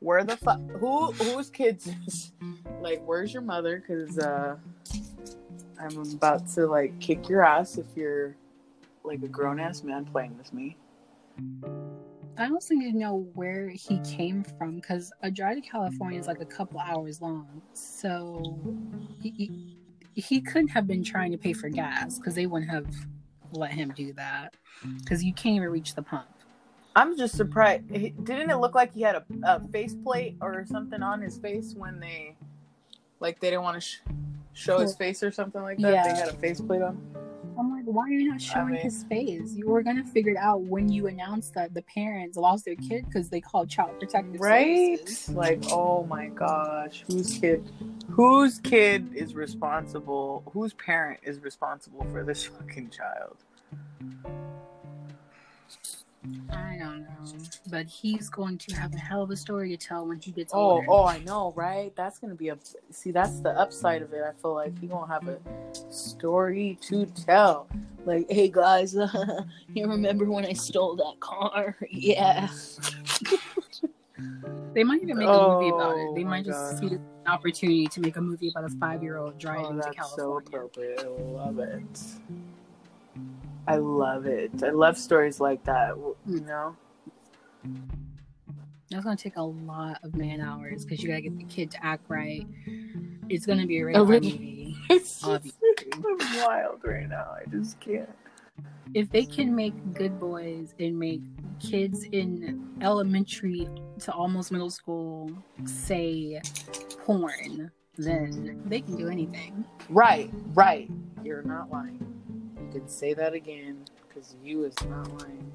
[0.00, 0.60] Where the fuck?
[0.72, 2.32] Who whose kids is?
[2.82, 3.78] Like, where's your mother?
[3.78, 4.56] Because uh,
[5.80, 8.36] I'm about to like kick your ass if you're
[9.02, 10.76] like a grown ass man playing with me.
[12.38, 16.26] I also need to know where he came from because a drive to California is
[16.26, 17.60] like a couple hours long.
[17.74, 18.58] So
[19.20, 19.76] he,
[20.14, 22.86] he, couldn't have been trying to pay for gas because they wouldn't have
[23.52, 24.54] let him do that
[24.98, 26.26] because you can't even reach the pump.
[26.96, 27.88] I'm just surprised.
[27.88, 32.00] Didn't it look like he had a, a faceplate or something on his face when
[32.00, 32.36] they,
[33.20, 34.00] like, they didn't want to sh-
[34.52, 36.04] show his face or something like that?
[36.04, 37.00] They had a faceplate on.
[37.62, 39.54] I'm like, why are you not showing mean- his face?
[39.54, 43.04] You were gonna figure it out when you announced that the parents lost their kid
[43.06, 44.98] because they called child protective Right?
[44.98, 45.28] services.
[45.28, 47.70] Like, oh my gosh, whose kid?
[48.10, 50.42] Whose kid is responsible?
[50.52, 53.36] Whose parent is responsible for this fucking child?
[56.50, 57.08] I don't know,
[57.70, 60.52] but he's going to have a hell of a story to tell when he gets
[60.54, 60.86] Oh, older.
[60.88, 61.94] oh, I know, right?
[61.96, 62.58] That's gonna be a.
[62.90, 64.22] See, that's the upside of it.
[64.22, 65.38] I feel like he gonna have a
[65.90, 67.68] story to tell.
[68.04, 68.94] Like, hey guys,
[69.74, 71.76] you remember when I stole that car?
[71.90, 72.48] Yeah.
[74.74, 76.06] They might even make a movie about it.
[76.08, 76.78] Oh They might just God.
[76.80, 80.40] see an opportunity to make a movie about a five-year-old driving Oh, to that's so
[80.40, 80.48] California.
[80.48, 81.00] appropriate.
[81.00, 82.00] I love it.
[83.66, 84.62] I love it.
[84.62, 85.96] I love stories like that.
[86.26, 86.76] You know.
[88.90, 91.84] That's gonna take a lot of man hours because you gotta get the kid to
[91.84, 92.46] act right.
[93.28, 94.32] It's gonna be a rated R really?
[94.32, 94.76] movie.
[94.90, 95.54] It's just.
[95.94, 97.34] I'm wild right now.
[97.34, 98.10] I just can't.
[98.94, 101.22] If they can make Good Boys and make
[101.60, 103.66] kids in elementary
[104.00, 105.30] to almost middle school
[105.64, 106.42] say
[106.98, 109.64] porn, then they can do anything.
[109.88, 110.90] Right, right.
[111.24, 112.11] You're not lying.
[112.72, 115.52] Can say that again because you is not lying.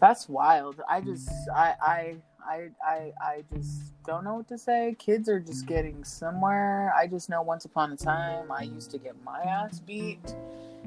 [0.00, 0.80] That's wild.
[0.88, 4.94] I just, I, I, I, I, I just don't know what to say.
[4.98, 6.94] Kids are just getting somewhere.
[6.96, 10.36] I just know once upon a time I used to get my ass beat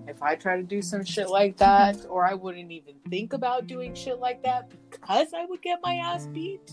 [0.07, 3.67] if I try to do some shit like that, or I wouldn't even think about
[3.67, 6.71] doing shit like that because I would get my ass beat.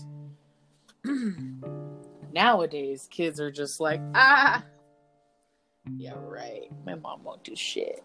[2.33, 4.63] Nowadays, kids are just like, ah,
[5.97, 6.69] yeah, right.
[6.85, 8.03] My mom won't do shit.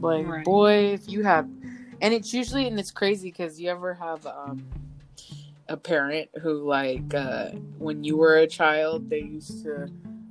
[0.00, 0.44] Like, Right.
[0.44, 1.48] boy, if you have,
[2.00, 4.64] and it's usually, and it's crazy because you ever have um,
[5.68, 9.88] a parent who, like, uh, when you were a child, they used to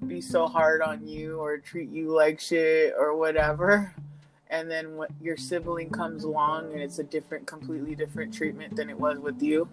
[0.07, 3.93] be so hard on you or treat you like shit or whatever.
[4.49, 8.89] And then when your sibling comes along and it's a different, completely different treatment than
[8.89, 9.67] it was with you,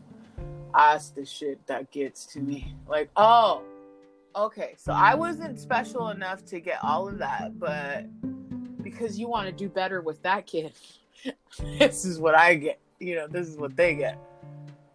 [0.75, 2.75] that's the shit that gets to me.
[2.89, 3.63] Like, oh,
[4.35, 8.07] okay, so I wasn't special enough to get all of that, but
[8.83, 10.73] because you want to do better with that kid,
[11.79, 12.79] this is what I get.
[12.99, 14.19] You know, this is what they get.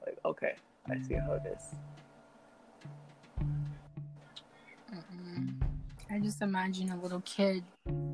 [0.06, 0.56] Like, okay,
[0.90, 1.64] I see how it is.
[6.16, 7.64] I just imagine a little kid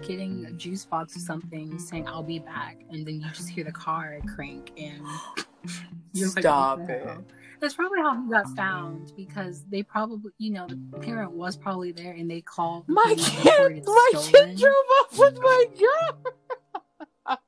[0.02, 3.64] getting a juice box or something, saying "I'll be back," and then you just hear
[3.64, 5.06] the car crank, and
[6.14, 7.18] you're like, Stop "What the it.
[7.62, 11.56] Hell?" That's probably how he got found because they probably, you know, the parent was
[11.56, 12.86] probably there, and they called.
[12.88, 14.32] My kid, my stolen.
[14.32, 16.34] kid drove off with my girl.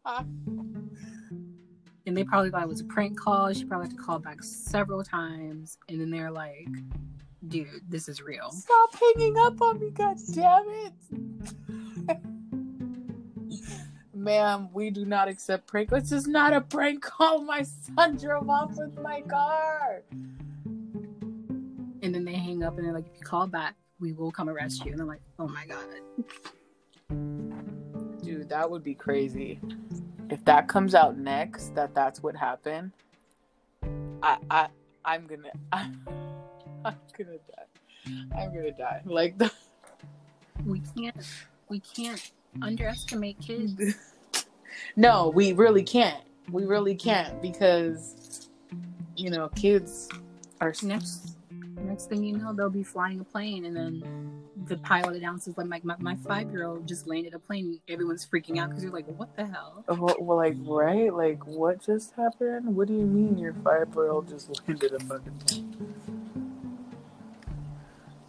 [2.05, 3.51] and they probably thought it was a prank call.
[3.53, 6.69] She probably had to call back several times, and then they're like,
[7.47, 12.17] "Dude, this is real." Stop hanging up on me, god damn it.
[14.23, 15.89] Ma'am, we do not accept prank.
[15.89, 17.41] This is not a prank call.
[17.41, 20.01] My son drove off with my car.
[22.01, 24.47] And then they hang up, and they're like, "If you call back, we will come
[24.47, 25.83] arrest you." And I'm like, "Oh my god."
[28.23, 29.59] Dude, that would be crazy.
[30.29, 32.93] If that comes out next, that that's what happened,
[34.23, 34.67] I, I,
[35.03, 35.91] I'm gonna, I,
[36.85, 37.65] I'm gonna die.
[38.37, 39.01] I'm gonna die.
[39.03, 39.51] Like the.
[40.65, 41.17] We can't.
[41.67, 42.31] We can't
[42.61, 43.97] underestimate kids.
[44.95, 45.37] no, mm-hmm.
[45.37, 46.23] we really can't.
[46.51, 48.49] We really can't because,
[49.15, 50.09] you know, kids
[50.61, 51.37] are next.
[51.77, 55.67] Next thing you know, they'll be flying a plane, and then the pilot announces like
[55.67, 57.79] my, my, my five year old just landed a plane.
[57.87, 59.83] Everyone's freaking out because you're like, what the hell?
[59.89, 62.75] Uh, well, well, like right, like what just happened?
[62.75, 65.93] What do you mean your five year old just landed a fucking plane?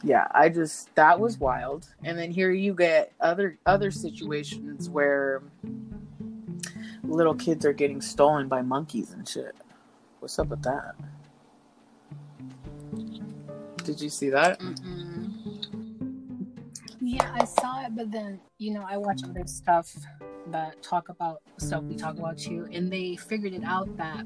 [0.03, 1.89] Yeah, I just that was wild.
[2.03, 5.43] And then here you get other other situations where
[7.07, 9.55] little kids are getting stolen by monkeys and shit.
[10.21, 10.95] What's up with that?
[13.85, 14.59] Did you see that?
[14.61, 15.31] Mm-mm.
[17.01, 19.95] Yeah, I saw it, but then you know I watch other stuff
[20.47, 24.25] that talk about stuff we talk about too, and they figured it out that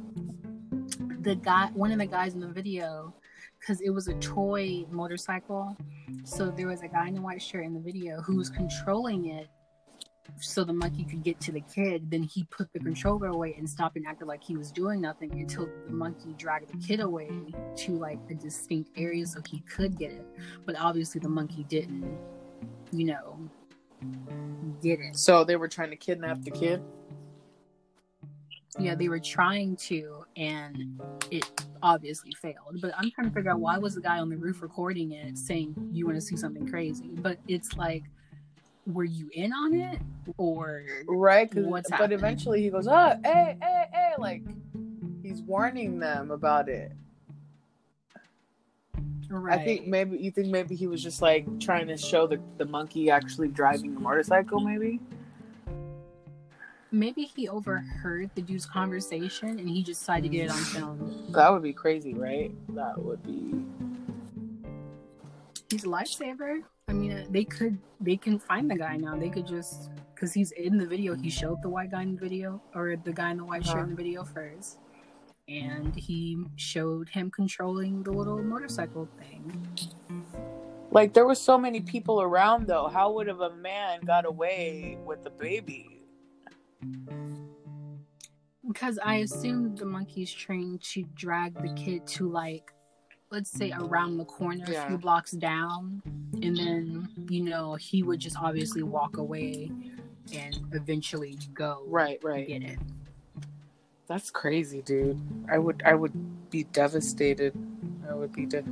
[1.23, 3.13] the guy, one of the guys in the video,
[3.59, 5.77] because it was a toy motorcycle,
[6.23, 9.27] so there was a guy in a white shirt in the video who was controlling
[9.27, 9.49] it
[10.41, 12.11] so the monkey could get to the kid.
[12.11, 12.85] Then he put the mm.
[12.85, 16.73] controller away and stopped and acted like he was doing nothing until the monkey dragged
[16.73, 17.31] the kid away
[17.77, 20.25] to like a distinct area so he could get it.
[20.65, 22.19] But obviously the monkey didn't
[22.93, 23.39] you know,
[24.83, 25.17] get it.
[25.17, 26.83] So they were trying to kidnap the kid?
[28.79, 31.51] Yeah, they were trying to, and it
[31.83, 32.81] obviously failed.
[32.81, 35.37] But I'm trying to figure out why was the guy on the roof recording it
[35.37, 37.11] saying you want to see something crazy?
[37.15, 38.05] But it's like,
[38.89, 40.01] were you in on it
[40.37, 41.49] or right?
[41.55, 42.19] What's but happening?
[42.19, 44.43] eventually he goes, oh, hey, hey, hey, like
[45.23, 46.93] he's warning them about it.
[49.31, 49.59] Right.
[49.59, 52.65] I think maybe you think maybe he was just like trying to show the the
[52.65, 55.01] monkey actually driving the motorcycle, maybe.
[56.91, 61.27] Maybe he overheard the dude's conversation and he just decided to get it on film.
[61.35, 62.51] That would be crazy, right?
[62.71, 63.63] That would be.
[65.69, 66.63] He's a lifesaver.
[66.89, 69.17] I mean, uh, they could they can find the guy now.
[69.17, 71.15] They could just because he's in the video.
[71.15, 73.73] He showed the white guy in the video or the guy in the white uh-huh.
[73.73, 74.79] shirt in the video first
[75.49, 79.69] and he showed him controlling the little motorcycle thing.
[80.91, 82.89] Like there were so many people around though.
[82.89, 86.03] How would have a man got away with the baby?
[88.67, 92.73] Because I assumed the monkey's trained to drag the kid to like
[93.31, 93.85] let's say mm-hmm.
[93.85, 94.85] around the corner yeah.
[94.85, 96.03] a few blocks down
[96.43, 99.71] and then you know he would just obviously walk away
[100.35, 102.79] and eventually go right right get it
[104.09, 105.21] that's crazy, dude.
[105.51, 107.53] I would I would be devastated.
[108.09, 108.65] I would be dead.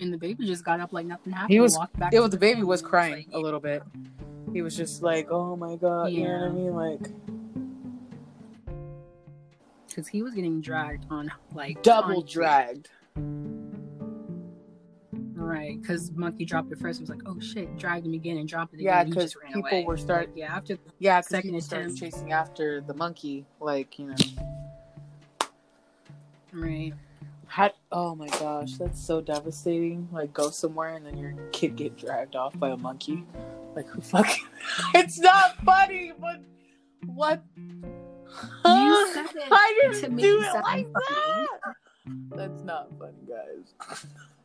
[0.00, 1.50] And the baby just got up like nothing happened.
[1.50, 3.82] He was back it was the, the baby was crying like, a little bit.
[4.52, 6.18] He was just like, "Oh my god," yeah.
[6.18, 6.74] you know what I mean?
[6.74, 7.10] Like
[9.88, 12.90] because he was getting dragged on like double dragged.
[15.48, 17.00] Right, because Monkey dropped it first.
[17.00, 18.86] It was like, oh shit, dragged him again and dropped it again.
[18.86, 19.84] Yeah, because people away.
[19.84, 20.28] were starting.
[20.30, 25.48] Like, yeah, after yeah, second people started chasing after the monkey, like you know.
[26.52, 26.92] Right.
[27.46, 30.06] How, oh my gosh, that's so devastating.
[30.12, 33.24] Like go somewhere and then your kid get dragged off by a monkey.
[33.74, 34.44] Like who fucking?
[34.94, 36.42] it's not funny, but
[37.06, 37.42] what?
[38.66, 41.74] You said it I didn't do it like that.
[42.36, 44.04] That's not funny, guys.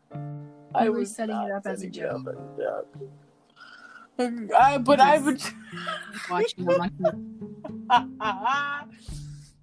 [0.76, 2.28] I was setting it up as a joke.
[4.19, 5.41] I, but I would
[6.30, 6.65] watching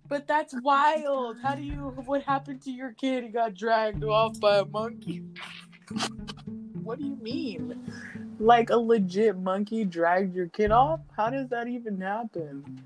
[0.08, 1.36] But that's wild.
[1.40, 1.94] How do you?
[2.04, 3.22] What happened to your kid?
[3.22, 5.22] He got dragged off by a monkey.
[6.82, 7.80] what do you mean?
[8.40, 10.98] Like a legit monkey dragged your kid off?
[11.16, 12.82] How does that even happen?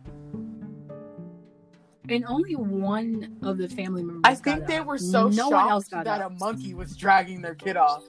[2.09, 4.23] And only one of the family members.
[4.25, 8.05] I think they were so no shocked that a monkey was dragging their kid off.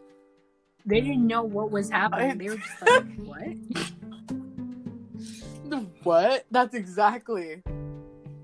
[0.85, 2.37] They didn't know what was happening.
[2.37, 3.85] They were just like, what?
[5.67, 6.45] The what?
[6.51, 7.63] That's exactly.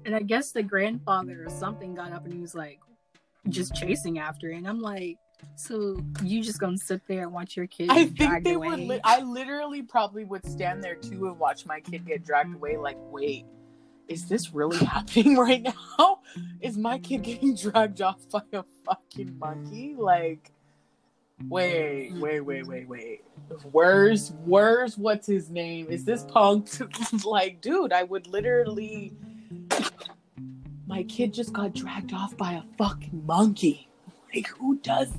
[0.06, 2.80] And I guess the grandfather or something got up and he was like,
[3.50, 4.56] just chasing after it.
[4.56, 5.18] And I'm like,
[5.56, 7.90] so you just gonna sit there and watch your kid?
[7.92, 8.70] I think they away?
[8.70, 8.80] would.
[8.80, 12.78] Li- I literally probably would stand there too and watch my kid get dragged away.
[12.78, 13.46] Like, wait,
[14.12, 16.20] is this really happening right now?
[16.60, 19.96] Is my kid getting dragged off by a fucking monkey?
[19.98, 20.52] Like,
[21.48, 23.24] Wait, wait, wait, wait, wait.
[23.72, 25.88] Where's where's what's his name?
[25.90, 26.70] Is this punk?
[27.26, 29.14] like, dude, I would literally
[30.88, 33.90] my kid just got dragged off by a fucking monkey.
[34.34, 35.12] Like who does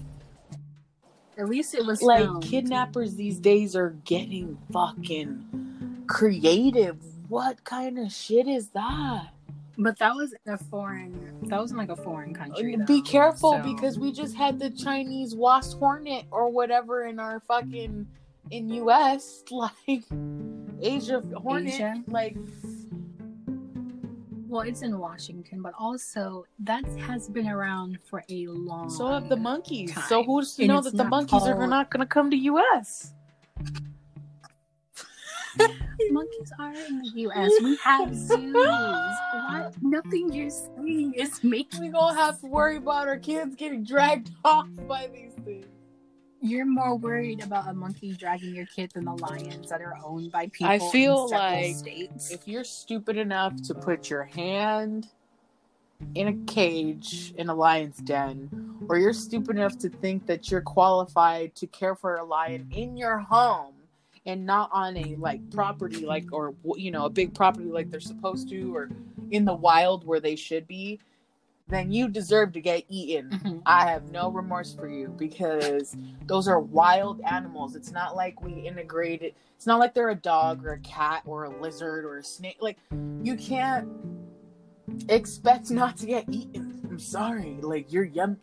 [1.37, 6.99] At least it was like kidnappers these days are getting fucking creative.
[7.33, 9.29] What kind of shit is that?
[9.79, 11.15] But that was in a foreign.
[11.45, 12.77] That was in like a foreign uh, country.
[12.77, 17.19] Be though, careful so- because we just had the Chinese wasp hornet or whatever in
[17.19, 18.07] our fucking
[18.51, 19.73] in US like
[20.83, 22.05] Asia hornet Asia?
[22.07, 22.37] like
[24.47, 28.91] Well, it's in Washington, but also that has been around for a long.
[28.91, 29.91] so have the monkeys.
[29.91, 30.05] time.
[30.07, 33.15] So who's to And know that the monkeys are not going to come to US?
[36.11, 37.51] monkeys are in the U.S.
[37.63, 38.55] We have zoos.
[38.55, 39.75] What?
[39.83, 41.81] Nothing you're saying is making.
[41.81, 45.67] We gonna have to worry about our kids getting dragged off by these things.
[46.41, 50.33] You're more worried about a monkey dragging your kid than the lions that are owned
[50.33, 50.73] by people.
[50.73, 52.33] I feel like states.
[52.33, 55.07] If you're stupid enough to put your hand
[56.17, 58.51] in a cage in a lion's den,
[58.89, 62.97] or you're stupid enough to think that you're qualified to care for a lion in
[62.97, 63.75] your home
[64.27, 68.01] and not on a like property like or you know a big property like they're
[68.01, 68.91] supposed to or
[69.31, 70.99] in the wild where they should be
[71.69, 73.63] then you deserve to get eaten Mhm.
[73.67, 75.97] I have no remorse for you because
[76.27, 77.77] those are wild animals.
[77.77, 79.35] It's not like we integrated.
[79.57, 82.59] It's not like they're a dog or a cat or a lizard or a snake.
[82.61, 82.79] Like
[83.23, 83.89] you can't
[85.09, 86.81] expect not to get eaten.
[86.91, 87.57] I'm sorry.
[87.63, 88.39] Like you're yum.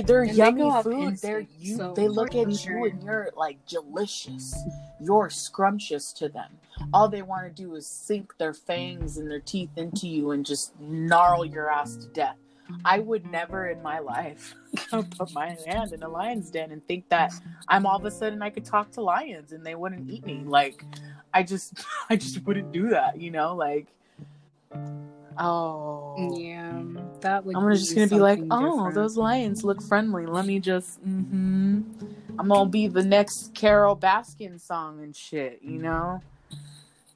[0.00, 1.18] They're And yummy off food.
[1.18, 1.76] They're you.
[1.76, 4.54] so they look at you and you're like delicious.
[5.00, 6.50] You're scrumptious to them.
[6.94, 10.46] All they want to do is sink their fangs and their teeth into you and
[10.46, 12.36] just gnarl your ass to death.
[12.84, 14.54] I would never in my life
[14.90, 17.32] put my hand in a lion's den and think that
[17.68, 20.42] I'm all of a sudden I could talk to lions and they wouldn't eat me.
[20.44, 20.84] Like
[21.34, 23.54] I just I just wouldn't do that, you know?
[23.54, 23.88] Like
[25.38, 26.82] oh Yeah,
[27.20, 27.56] that would.
[27.56, 28.94] I'm gonna just gonna be like, oh, different.
[28.94, 30.26] those lions look friendly.
[30.26, 31.82] Let me just, mm-hmm.
[32.38, 36.20] I'm gonna be the next Carole Baskin song and shit, you know?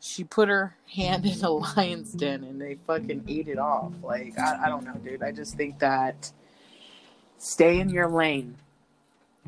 [0.00, 3.92] She put her hand in a lion's den and they fucking ate it off.
[4.02, 5.22] Like, I, I don't know, dude.
[5.22, 6.30] I just think that
[7.38, 8.56] stay in your lane,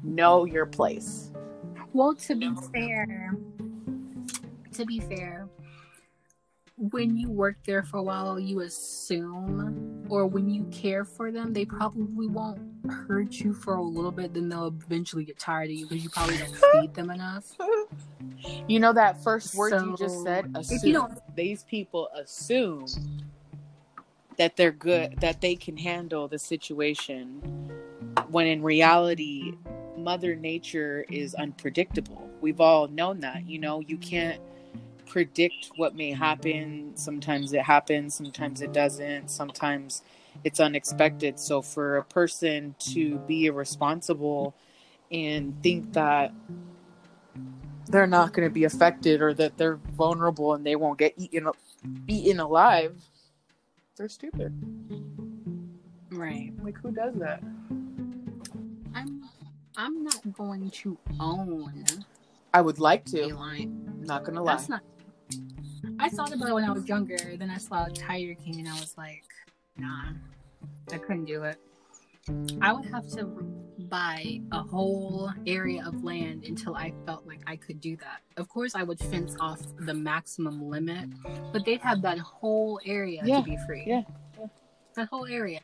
[0.02, 1.30] know your place.
[1.92, 3.34] Well, to be fair,
[4.74, 5.47] to be fair,
[6.78, 11.52] when you work there for a while, you assume, or when you care for them,
[11.52, 14.32] they probably won't hurt you for a little bit.
[14.32, 17.44] Then they'll eventually get tired of you because you probably don't feed them enough.
[18.68, 20.44] You know that first word you just So, said?
[20.54, 20.78] if Assume.
[20.84, 22.86] you don't- These people assume
[24.36, 27.40] that they're good, that they can handle the situation,
[28.28, 29.54] when in reality,
[29.96, 32.30] Mother Nature is unpredictable.
[32.40, 33.44] We've all known that.
[33.48, 34.40] You know, you can't
[35.08, 36.92] predict what may happen.
[36.96, 40.02] Sometimes it happens, sometimes it doesn't, sometimes
[40.44, 41.38] it's unexpected.
[41.38, 44.54] So for a person to be irresponsible
[45.10, 46.32] and think that
[47.86, 51.48] they're not going to be affected or that they're vulnerable and they won't get eaten
[52.06, 52.96] eaten alive,
[53.96, 54.52] they're stupid.
[56.10, 56.52] Right.
[56.62, 57.42] Like who does that?
[58.94, 59.24] I'm.
[59.76, 61.84] I'm not going to own
[62.52, 63.28] I would like to.
[64.00, 64.56] Not gonna lie.
[64.56, 64.82] That's not.
[65.98, 67.18] I thought about it when I was younger.
[67.36, 69.24] Then I saw a Tiger King, and I was like,
[69.76, 70.10] nah,
[70.92, 71.58] I couldn't do it.
[72.60, 73.24] I would have to
[73.88, 78.20] buy a whole area of land until I felt like I could do that.
[78.36, 81.08] Of course, I would fence off the maximum limit,
[81.52, 83.84] but they'd have that whole area Yeah, to be free.
[83.86, 84.02] yeah,
[84.38, 84.46] yeah.
[84.94, 85.60] That whole area.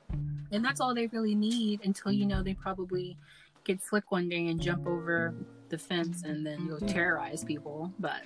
[0.52, 3.18] And that's all they really need until, you know, they probably
[3.64, 5.34] get slick one day and jump over
[5.68, 7.92] the fence and then go terrorize people.
[7.98, 8.22] But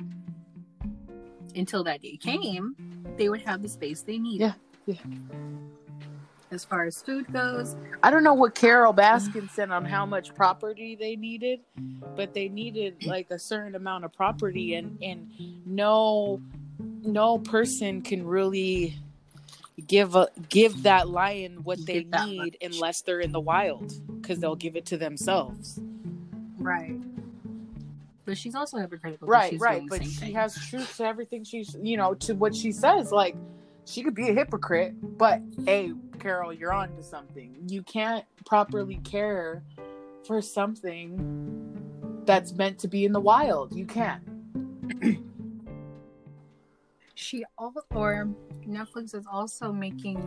[1.59, 2.75] until that day came,
[3.17, 4.55] they would have the space they needed.
[4.87, 5.17] Yeah, yeah.
[6.51, 10.35] As far as food goes, I don't know what Carole Baskin said on how much
[10.35, 11.61] property they needed,
[12.17, 15.31] but they needed like a certain amount of property and and
[15.67, 16.41] no
[17.03, 18.97] no person can really
[19.87, 22.57] give a give that lion what they need much.
[22.63, 25.79] unless they're in the wild because they'll give it to themselves.
[26.59, 26.97] right.
[28.29, 29.26] But she's also hypocritical.
[29.26, 30.35] Right, she's right, but she thing.
[30.35, 33.35] has truth to everything she's you know to what she says like
[33.87, 37.57] she could be a hypocrite, but hey, Carole, you're on to something.
[37.68, 39.62] You can't properly care
[40.26, 43.74] for something that's meant to be in the wild.
[43.74, 44.22] You can't.
[47.20, 48.29] She all or
[48.64, 50.22] Netflix is also making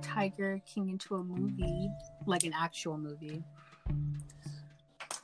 [0.00, 1.90] Tiger King into a movie,
[2.24, 3.44] like an actual movie.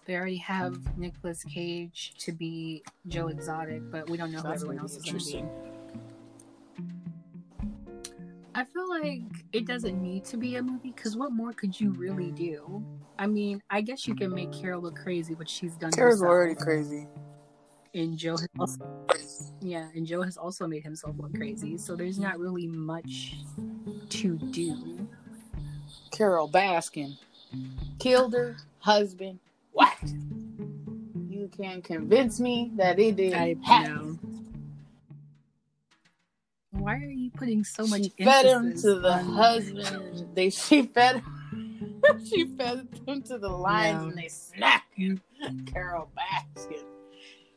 [0.06, 1.00] They already have hmm.
[1.00, 5.02] Nicolas Cage to be Joe Exotic, but we don't know who That's everyone else is
[5.02, 5.44] going to be.
[8.54, 11.90] I feel like it doesn't need to be a movie because what more could you
[11.92, 12.34] really hmm.
[12.34, 12.84] do?
[13.18, 15.90] I mean, I guess you can make Carole look crazy, but she's done.
[15.90, 16.30] Carole's herself.
[16.30, 17.06] already crazy.
[17.94, 18.78] And Joe has also,
[19.60, 21.78] yeah, and Joe has also made himself look crazy.
[21.78, 23.38] So there's not really much
[24.10, 25.08] to do.
[26.10, 27.16] Carole Baskin
[27.98, 29.38] killed her husband.
[29.76, 29.92] What?
[31.28, 33.94] You can't convince me that it didn't I happen.
[36.72, 36.80] know.
[36.80, 40.28] Why are you putting so much she fed him to the on- husband.
[40.34, 41.22] They she fed
[42.26, 44.08] she fed him to the lions No.
[44.08, 45.20] and they snapped him.
[45.44, 45.64] Mm-hmm.
[45.72, 46.82] Carole Baskin.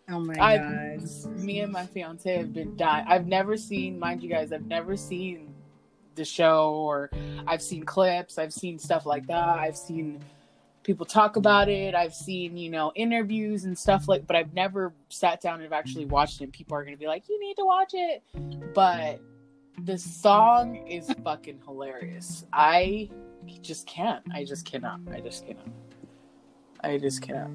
[0.10, 1.40] Oh my I- god.
[1.40, 3.06] Me and my fiance have been dying.
[3.08, 5.54] I've never seen, mind you guys, I've never seen
[6.16, 7.12] the show or
[7.48, 8.38] I've seen clips.
[8.38, 9.58] I've seen stuff like that.
[9.58, 10.20] I've seen
[10.90, 11.94] people talk about it.
[11.94, 15.72] I've seen, you know, interviews and stuff like but I've never sat down and have
[15.72, 16.46] actually watched it.
[16.46, 18.24] And people are gonna be like, You need to watch it.
[18.74, 19.22] But
[19.84, 22.44] the song is fucking hilarious.
[22.52, 23.08] I
[23.62, 24.24] just can't.
[24.34, 25.02] I just cannot.
[25.14, 25.68] I just cannot.
[26.84, 27.52] I just cannot.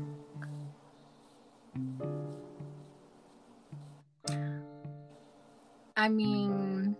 [5.96, 6.96] I mean,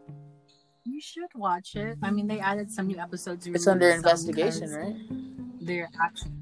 [0.83, 1.97] you should watch it.
[2.03, 3.47] I mean, they added some new episodes.
[3.47, 4.97] It's under investigation, right?
[5.65, 6.33] They're actually,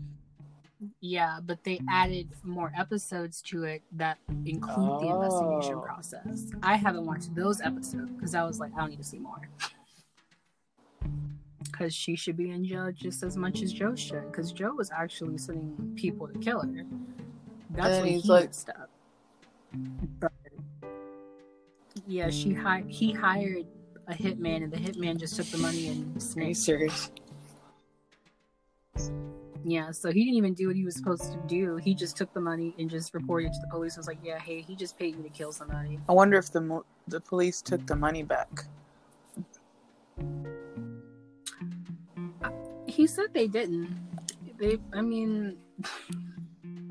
[1.00, 5.80] yeah, but they added more episodes to it that include the investigation Oh.
[5.80, 6.50] process.
[6.62, 9.48] I haven't watched those episodes because I was like, I don't need to see more.
[11.64, 14.30] Because she should be in jail just as much as Joe should.
[14.30, 16.84] Because Joe was actually sending people to kill her.
[17.70, 18.90] That's then when he's he like- messed up.
[20.20, 20.32] But
[22.06, 23.66] yeah, she hi- he hired
[24.08, 27.10] a hitman, and the hitman just took the money and Are you serious?
[29.64, 31.76] Yeah, so he didn't even do what he was supposed to do.
[31.76, 33.94] He just took the money and just reported to the police.
[33.94, 36.00] and Was like, yeah, hey, he just paid you to kill somebody.
[36.08, 38.50] I wonder if the mo- the police took the money back.
[42.86, 43.96] He said they didn't.
[44.58, 45.56] They, I mean,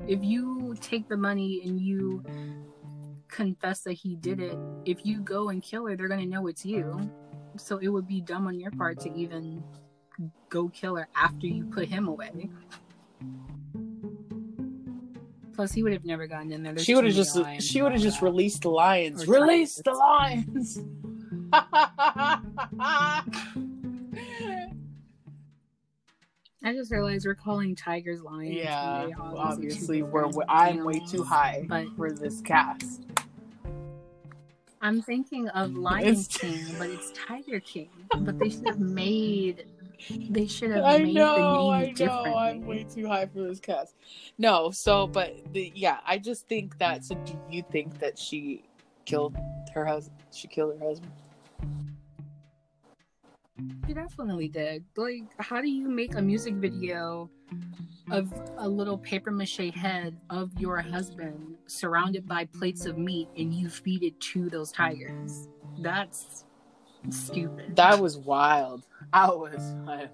[0.08, 2.24] if you take the money and you
[3.28, 6.64] confess that he did it, if you go and kill her, they're gonna know it's
[6.64, 7.10] you.
[7.56, 9.62] So it would be dumb on your part to even
[10.48, 12.50] go kill her after you put him away.
[15.54, 16.72] Plus, he would have never gotten in there.
[16.72, 18.26] There's she would have just uh, lions she would have just that.
[18.26, 19.28] released the lions.
[19.28, 20.80] Or Release the lions.
[26.64, 28.54] I just realized we're calling tigers lions.
[28.54, 33.02] yeah, obviously we're I'm way too high But for this cast.
[34.80, 37.90] I'm thinking of Lion King, but it's Tiger King.
[38.18, 39.66] But they should have made.
[40.10, 42.36] They should have I made know, the name I know.
[42.36, 43.94] I'm way too high for this cast.
[44.38, 47.04] No, so but the, yeah, I just think that.
[47.04, 48.64] So, do you think that she
[49.04, 49.36] killed
[49.74, 50.18] her husband?
[50.32, 51.12] She killed her husband.
[53.86, 54.84] She definitely did.
[54.96, 57.30] Like, how do you make a music video
[58.10, 63.52] of a little paper mache head of your husband surrounded by plates of meat and
[63.52, 65.48] you feed it to those tigers?
[65.78, 66.44] That's
[67.10, 67.76] stupid.
[67.76, 68.86] That was wild.
[69.12, 69.74] I was.
[69.86, 70.08] I,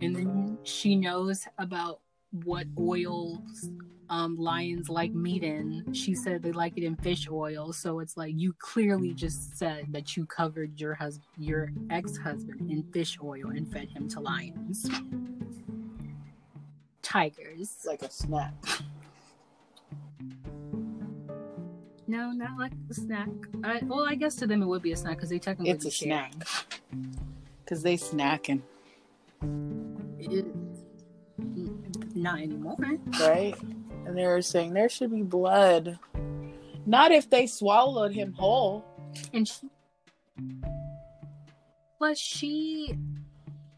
[0.00, 2.00] and then she knows about
[2.44, 3.68] what oils
[4.08, 5.92] um, lions like meat in.
[5.92, 7.72] She said they like it in fish oil.
[7.72, 12.82] So it's like you clearly just said that you covered your husband, your ex-husband, in
[12.92, 14.88] fish oil and fed him to lions,
[17.02, 17.78] tigers.
[17.86, 18.54] like a snack.
[22.06, 23.28] No, not like a snack.
[23.62, 25.84] I, well, I guess to them it would be a snack because they technically It's
[25.84, 26.32] a snack.
[27.70, 28.62] Cause they snacking,
[32.16, 32.76] not anymore.
[33.20, 33.54] right?
[34.04, 35.96] And they were saying there should be blood.
[36.84, 38.84] Not if they swallowed him whole.
[39.32, 39.70] And she,
[41.96, 42.98] plus, she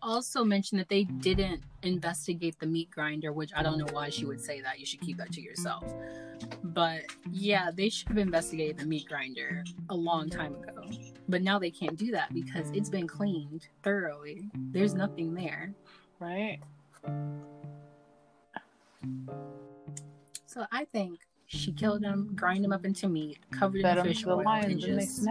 [0.02, 4.24] also mentioned that they didn't investigate the meat grinder, which I don't know why she
[4.24, 4.78] would say that.
[4.78, 5.84] You should keep that to yourself.
[6.64, 10.84] But yeah, they should have investigated the meat grinder a long time ago.
[11.28, 14.50] But now they can't do that because it's been cleaned thoroughly.
[14.54, 15.72] There's nothing there.
[16.18, 16.58] Right?
[20.46, 24.26] So I think she killed him, grind him up into meat, covered Fed in fish
[24.26, 25.28] oil, and lions and they just.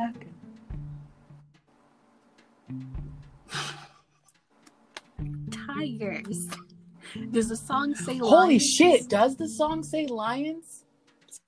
[5.75, 6.47] Tigers.
[7.31, 8.69] Does the song say Holy lions?
[8.69, 9.09] shit!
[9.09, 10.85] Does the song say lions?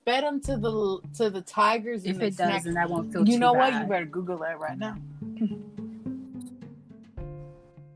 [0.04, 2.04] Fed them to the to the tigers.
[2.04, 3.72] If it does, then I won't feel you know what?
[3.72, 4.96] You better Google that right now.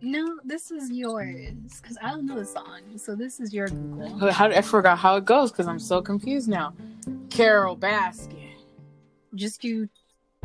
[0.01, 1.53] No, this is yours
[1.83, 2.81] because I don't know the song.
[2.97, 4.31] So this is your Google.
[4.31, 6.73] How, I forgot how it goes because I'm so confused now.
[7.31, 8.55] Carole Baskin.
[9.35, 9.89] Just do,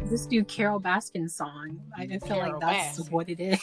[0.10, 1.80] just do Carole Baskin song.
[1.96, 3.12] I I feel Carole like that's Baskin.
[3.12, 3.60] what it is.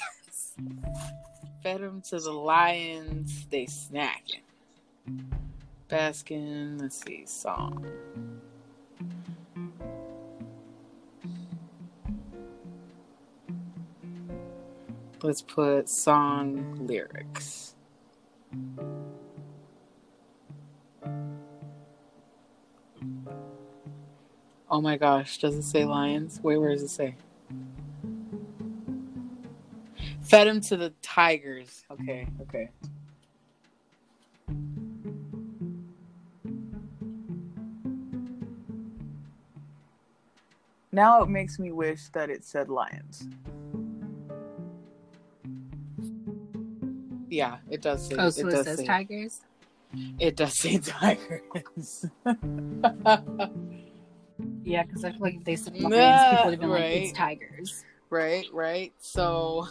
[1.62, 3.46] Fed them to the lions.
[3.50, 4.40] They snacking.
[5.88, 7.84] Baskin, let's see, song.
[15.22, 17.74] Let's put song lyrics.
[24.70, 26.40] Oh my gosh, does it say lions?
[26.42, 27.16] Wait, where does it say?
[30.30, 31.82] Fed him to the tigers.
[31.90, 32.70] Okay, okay.
[40.92, 43.28] Now it makes me wish that it said lions.
[47.28, 48.14] Yeah, it does say.
[48.16, 49.40] Oh, it so it, does says say, tigers.
[50.20, 52.06] It does say tigers.
[54.62, 56.92] Yeah, because I feel like if they said lions, Yeah, people would have been like,
[56.92, 58.92] "It's tigers." right, right.
[59.00, 59.66] So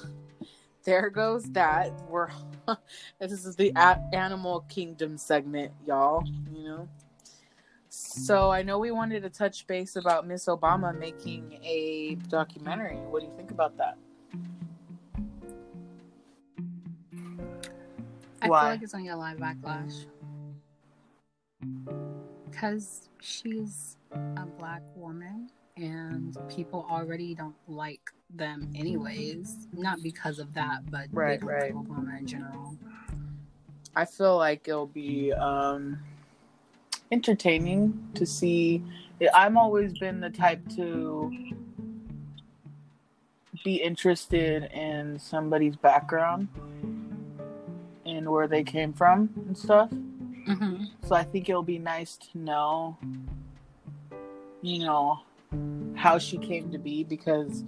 [0.90, 1.92] there goes that.
[2.10, 2.30] We're
[3.20, 3.72] this is the
[4.12, 6.24] animal kingdom segment, y'all.
[6.52, 6.90] You know.
[7.90, 12.98] So I know we wanted to touch base about Miss Obama making a documentary.
[12.98, 13.98] What do you think about that?
[18.42, 18.62] I Why?
[18.62, 20.06] feel like it's gonna get a lot of backlash
[22.50, 28.02] because she's a black woman and people already don't like
[28.36, 29.68] them anyways.
[29.74, 31.74] Not because of that, but Right, right.
[31.76, 32.78] like Obama in general.
[33.96, 36.00] I feel like it'll be um,
[37.12, 38.84] entertaining to see.
[39.34, 41.32] I'm always been the type to
[43.64, 46.48] be interested in somebody's background
[48.06, 49.90] and where they came from and stuff.
[49.90, 50.86] Mm-hmm.
[51.06, 52.98] So I think it'll be nice to know,
[54.62, 55.20] you know,
[55.96, 57.64] how she came to be because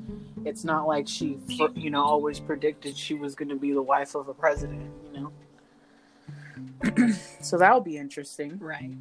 [0.46, 1.38] it's not like she,
[1.76, 5.22] you know, always predicted she was going to be the wife of a president, you
[5.22, 7.14] know.
[7.42, 8.58] so that'll be interesting.
[8.60, 8.92] Right.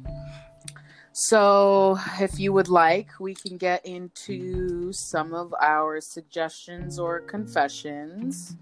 [1.13, 8.55] So, if you would like, we can get into some of our suggestions or confessions.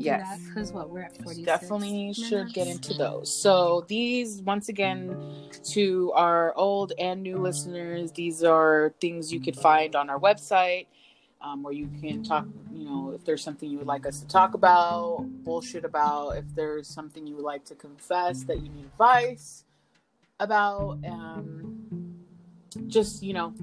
[0.00, 0.38] Yeah, Yes.
[0.38, 1.44] that because what we're at forty.
[1.44, 3.32] Definitely should get into those.
[3.32, 5.16] So, these, once again,
[5.72, 10.86] to our old and new listeners, these are things you could find on our website.
[11.42, 14.26] Um, where you can talk, you know, if there's something you would like us to
[14.26, 18.84] talk about, bullshit about, if there's something you would like to confess that you need
[18.84, 19.64] advice
[20.38, 21.80] about, um,
[22.88, 23.54] just, you know,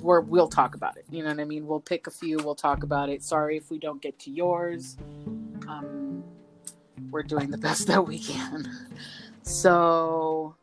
[0.00, 1.04] we're, we'll talk about it.
[1.10, 1.66] You know what I mean?
[1.66, 3.22] We'll pick a few, we'll talk about it.
[3.22, 4.96] Sorry if we don't get to yours.
[5.68, 6.24] Um,
[7.10, 8.68] we're doing the best that we can.
[9.42, 10.54] So,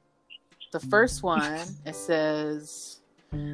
[0.71, 3.01] the first one, it says,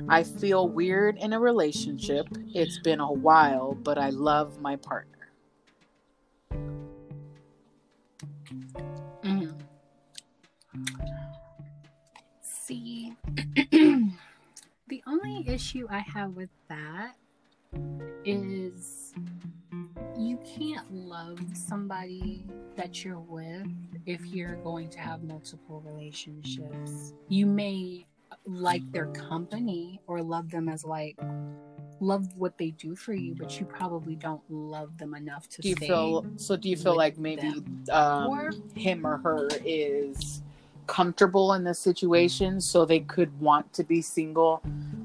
[0.08, 2.28] I feel weird in a relationship.
[2.54, 5.12] It's been a while, but I love my partner.
[9.24, 9.50] hmm
[12.42, 13.14] See,
[14.88, 17.16] the only issue I have with that
[18.24, 19.14] is
[20.18, 23.68] you can't love somebody that you're with
[24.06, 27.14] if you're going to have multiple relationships.
[27.30, 28.06] You may
[28.46, 31.18] like their company or love them as like
[32.00, 35.70] love what they do for you, but you probably don't love them enough to Do
[35.70, 35.88] you stay.
[35.88, 36.56] feel so?
[36.56, 40.44] Do you feel like maybe um, Or- him or her is
[40.88, 44.62] comfortable in this situation, so they could want to be single,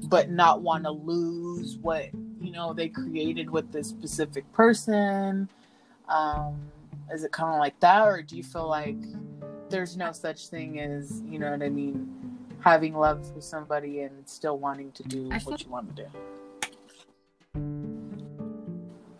[0.07, 2.09] but not want to lose what
[2.39, 5.47] you know they created with this specific person?
[6.09, 6.59] Um,
[7.11, 8.97] is it kind of like that, or do you feel like
[9.69, 12.09] there's no such thing as you know what I mean?
[12.61, 16.03] Having love for somebody and still wanting to do I what feel- you want to
[16.03, 16.09] do.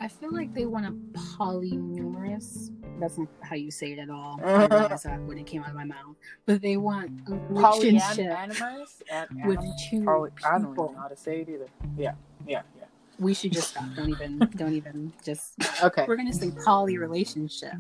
[0.02, 0.96] I feel like they want a
[1.38, 2.72] polynumerous.
[3.00, 4.40] That's not how you say it at all.
[4.46, 6.16] I realized that when it came out of my mouth.
[6.48, 9.02] But they want a relationship Polyamorous?
[9.12, 11.68] An- with two Poly- I don't even know how to say it either.
[11.96, 12.14] Yeah,
[12.48, 12.86] yeah, yeah.
[13.20, 13.86] We should just stop.
[13.96, 14.40] Don't even.
[14.56, 15.14] Don't even.
[15.24, 15.54] Just.
[15.84, 16.06] Okay.
[16.08, 17.74] We're gonna say poly relationship.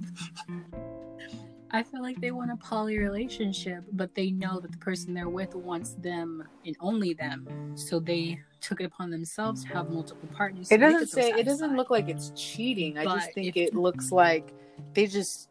[1.73, 5.29] I feel like they want a poly relationship, but they know that the person they're
[5.29, 10.27] with wants them and only them, so they took it upon themselves to have multiple
[10.35, 10.69] partners.
[10.69, 11.31] It doesn't say.
[11.31, 12.97] It doesn't look like it's cheating.
[12.97, 14.53] I just think it looks like
[14.93, 15.47] they just.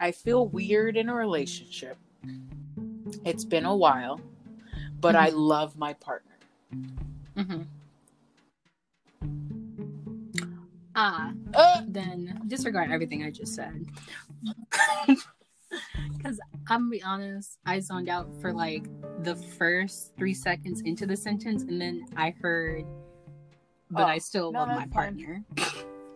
[0.00, 1.98] I feel weird in a relationship.
[3.24, 4.20] It's been a while,
[5.00, 6.32] but I love my partner.
[7.36, 7.66] Mhm.
[10.94, 13.86] Ah, Uh, then disregard everything I just said.
[16.16, 18.84] Because I'm gonna be honest, I zoned out for like
[19.24, 22.84] the first three seconds into the sentence, and then I heard,
[23.90, 25.42] but Oh, I still no, love my partner.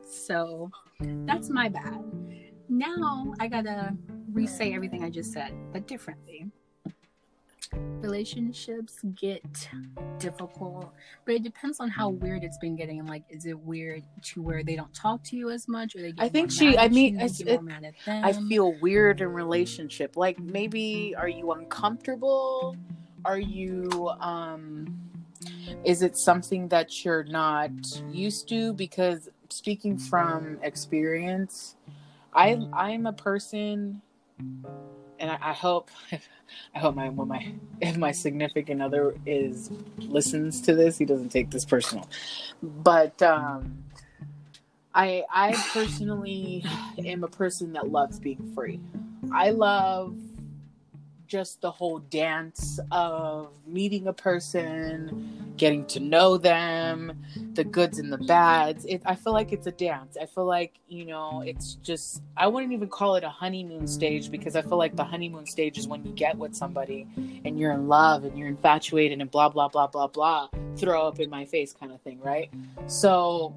[0.08, 2.02] so that's my bad.
[2.68, 3.94] now I gotta
[4.32, 6.50] re-say everything I just said, but differently.
[7.74, 9.68] Relationships get
[10.18, 10.92] difficult,
[11.24, 13.04] but it depends on how weird it's been getting.
[13.06, 16.12] Like, is it weird to where they don't talk to you as much, or they?
[16.12, 16.78] Get I think she.
[16.78, 18.24] I mean, it's- it- mad at them.
[18.24, 20.16] I feel weird in relationship.
[20.16, 22.76] Like maybe are you uncomfortable?
[23.24, 25.00] Are you um
[25.84, 27.70] is it something that you're not
[28.12, 31.76] used to because speaking from experience,
[32.32, 34.00] I I'm a person
[35.18, 35.90] and I, I hope
[36.74, 41.30] I hope my when my if my significant other is listens to this, he doesn't
[41.30, 42.08] take this personal.
[42.62, 43.84] But um
[44.94, 46.64] I I personally
[46.98, 48.80] am a person that loves being free.
[49.32, 50.16] I love
[51.26, 57.24] just the whole dance of meeting a person, getting to know them,
[57.54, 58.84] the goods and the bads.
[58.84, 60.16] It, I feel like it's a dance.
[60.20, 64.30] I feel like, you know, it's just, I wouldn't even call it a honeymoon stage
[64.30, 67.06] because I feel like the honeymoon stage is when you get with somebody
[67.44, 71.20] and you're in love and you're infatuated and blah, blah, blah, blah, blah, throw up
[71.20, 72.50] in my face kind of thing, right?
[72.86, 73.54] So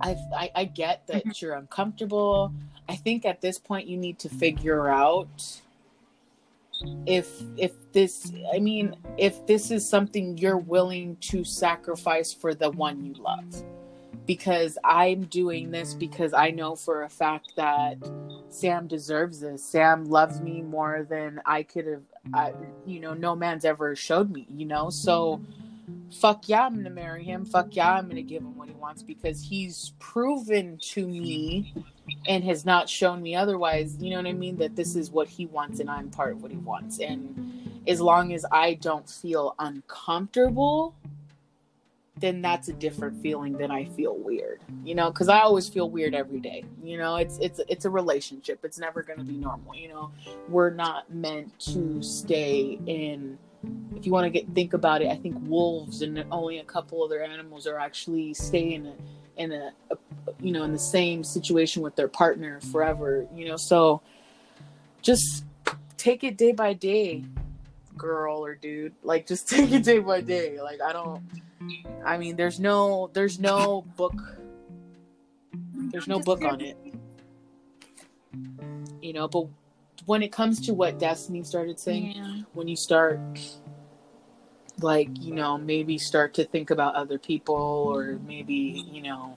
[0.00, 1.30] I, I, I get that mm-hmm.
[1.36, 2.52] you're uncomfortable.
[2.88, 5.60] I think at this point you need to figure out
[7.06, 12.70] if if this I mean if this is something you're willing to sacrifice for the
[12.70, 13.64] one you love.
[14.24, 17.96] Because I'm doing this because I know for a fact that
[18.50, 19.64] Sam deserves this.
[19.64, 22.02] Sam loves me more than I could have
[22.32, 22.52] I,
[22.86, 24.90] you know no man's ever showed me, you know?
[24.90, 25.40] So
[26.12, 27.44] fuck yeah, I'm gonna marry him.
[27.44, 31.74] Fuck yeah, I'm gonna give him what he wants because he's proven to me
[32.26, 35.28] and has not shown me otherwise, you know what I mean, that this is what
[35.28, 36.98] he wants and I'm part of what he wants.
[36.98, 40.94] And as long as I don't feel uncomfortable,
[42.18, 44.60] then that's a different feeling than I feel weird.
[44.84, 46.64] You know, cuz I always feel weird every day.
[46.82, 48.64] You know, it's it's it's a relationship.
[48.64, 50.12] It's never going to be normal, you know.
[50.48, 53.38] We're not meant to stay in
[53.96, 57.02] if you want to get think about it, I think wolves and only a couple
[57.04, 58.94] other animals are actually stay in a
[59.36, 59.96] in a, a
[60.40, 63.26] you know in the same situation with their partner forever.
[63.34, 64.02] You know, so
[65.02, 65.44] just
[65.96, 67.24] take it day by day,
[67.96, 68.94] girl or dude.
[69.02, 70.60] Like just take it day by day.
[70.60, 71.22] Like I don't.
[72.04, 74.20] I mean, there's no there's no book.
[75.92, 76.76] There's no book on it.
[79.00, 79.46] You know, but
[80.06, 82.42] when it comes to what Destiny started saying, Yeah.
[82.54, 83.20] when you start
[84.80, 89.36] like you know maybe start to think about other people or maybe you know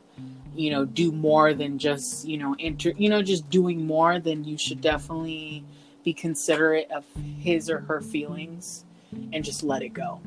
[0.56, 4.44] you know do more than just you know enter you know just doing more then
[4.46, 5.64] you should definitely
[6.06, 7.04] be considerate of
[7.38, 8.86] his or her feelings
[9.34, 10.20] and just let it go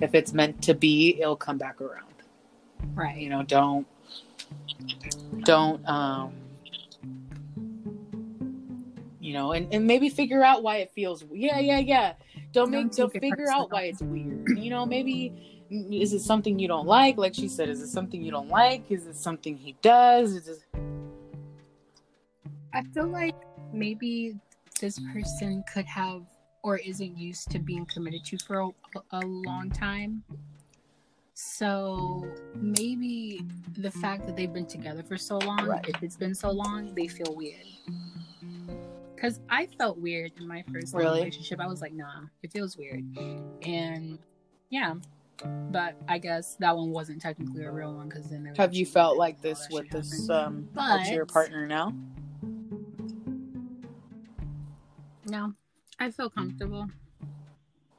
[0.00, 2.02] if it's meant to be it'll come back around
[2.94, 3.16] Right.
[3.16, 3.86] you know don't
[5.44, 6.32] don't um
[9.26, 12.12] you know and, and maybe figure out why it feels yeah yeah yeah
[12.52, 15.32] don't make Don't don't figure out why it's weird you know maybe
[15.70, 18.48] mm, is it something you don't like like she said is it something you don't
[18.48, 20.60] like is it something he does is it
[22.72, 23.34] I feel like
[23.72, 24.36] maybe
[24.80, 26.22] this person could have
[26.62, 28.68] or isn't used to being committed to for a,
[29.12, 30.22] a long time.
[31.32, 33.40] So maybe
[33.78, 35.88] the fact that they've been together for so long, Right.
[35.88, 37.64] if it's been so long, they feel weird.
[39.16, 41.20] Because I felt weird in my first Really?
[41.20, 41.58] relationship.
[41.58, 43.02] I was like, nah, it feels weird.
[43.62, 44.18] And
[44.68, 44.94] yeah,
[45.70, 48.74] but I guess that one wasn't technically a real one because then there was have
[48.74, 51.92] you felt like this with this um with your partner now
[55.28, 55.52] No,
[55.98, 56.86] I feel comfortable.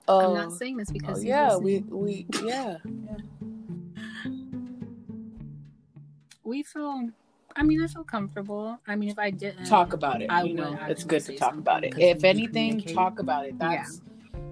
[0.07, 3.17] oh I'm not saying this oh, because he's yeah we we yeah yeah
[6.43, 7.09] we feel.
[7.57, 8.79] I mean, I feel comfortable.
[8.87, 10.77] I mean, if I didn't talk about it I you know?
[10.87, 11.97] it's good to talk about it.
[11.97, 13.55] if anything talk about it.
[13.59, 13.85] Yeah.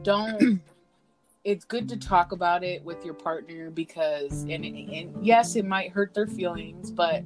[0.02, 0.60] don't
[1.44, 5.92] it's good to talk about it with your partner because and, and yes it might
[5.92, 7.24] hurt their feelings but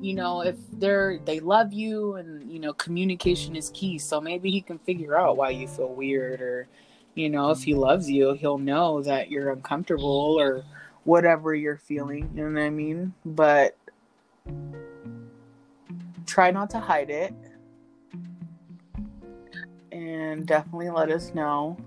[0.00, 4.50] you know if they're they love you and you know communication is key so maybe
[4.52, 6.68] he can figure out why you feel weird or
[7.16, 10.64] you know if he loves you he'll know that you're uncomfortable or
[11.02, 13.12] whatever you're feeling you know what i mean?
[13.24, 13.76] But
[16.36, 17.32] try not to hide it.
[19.90, 21.78] And definitely let us know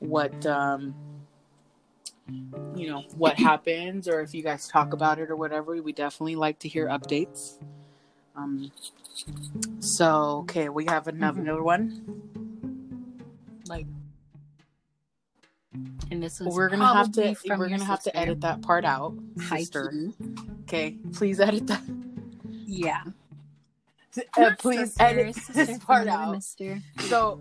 [0.00, 0.92] what um
[2.74, 5.80] you know what happens or if you guys talk about it or whatever.
[5.80, 7.58] We definitely like to hear updates.
[8.34, 8.72] Um
[9.78, 12.02] so okay we have another, another one.
[13.68, 13.86] Like
[16.10, 19.14] and this is we're gonna have to we're gonna have to edit that part out
[19.48, 19.92] sister.
[19.92, 20.12] key.
[20.64, 21.82] okay please edit that
[22.72, 23.02] Yeah.
[24.36, 26.32] uh, please Sister, edit sister this part another out.
[26.32, 26.80] Mister.
[27.08, 27.40] So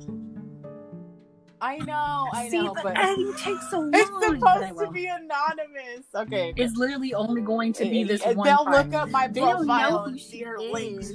[1.61, 3.91] I know, I See, know, the but editing takes so long.
[3.93, 6.05] it's supposed to be anonymous.
[6.15, 6.53] Okay.
[6.57, 8.47] It's literally only going to be this And one.
[8.47, 8.87] They'll part.
[8.87, 11.11] look up my They don't know profile who and she see her links.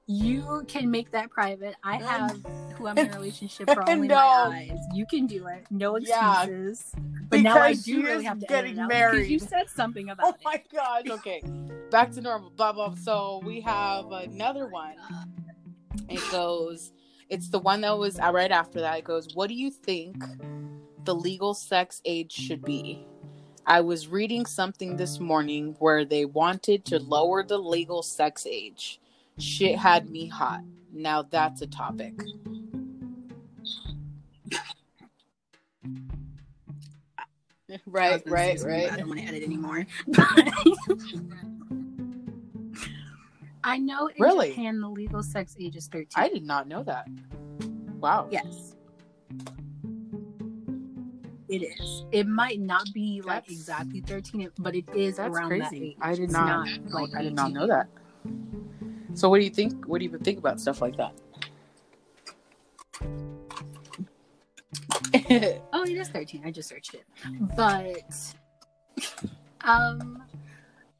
[0.07, 1.75] You can make that private.
[1.85, 2.37] I have
[2.77, 4.15] who I'm in a relationship for only No.
[4.17, 4.79] my eyes.
[4.95, 5.65] You can do it.
[5.71, 6.93] No excuses.
[6.95, 7.03] Yeah.
[7.29, 9.19] But now I do really have to getting it married.
[9.29, 10.31] because you said something about.
[10.31, 10.35] It.
[10.41, 11.05] Oh my gosh.
[11.09, 11.43] Okay.
[11.91, 12.51] Back to normal.
[12.51, 12.95] Blah blah.
[12.97, 14.95] So we have another one.
[16.09, 16.93] It goes.
[17.31, 18.99] It's the one that was uh, right after that.
[18.99, 19.29] It goes.
[19.35, 20.17] What do you think
[21.05, 23.07] the legal sex age should be?
[23.65, 29.01] I was reading something this morning where they wanted to lower the legal sex age.
[29.39, 30.61] Shit had me hot.
[30.93, 32.15] Now that's a topic.
[37.87, 39.87] right, Right, right, say something, but I don't want to edit anymore.
[43.65, 44.51] I know in Really?
[44.51, 46.09] Japan the legal sex age is 13.
[46.17, 47.07] I did not know that.
[48.01, 48.27] Wow.
[48.31, 48.75] Yes.
[51.49, 52.05] It is.
[52.11, 55.91] It might not be like exactly 13, but it is That's around that crazy.
[55.91, 55.97] age.
[56.01, 56.67] I did It's not.
[56.91, 57.87] like I did not know that.
[59.15, 59.87] So what do you think?
[59.87, 61.13] What do you think about stuff like that?
[65.75, 66.43] Oh, it is 13.
[66.45, 67.05] I just searched it.
[67.57, 68.13] But
[69.63, 70.23] um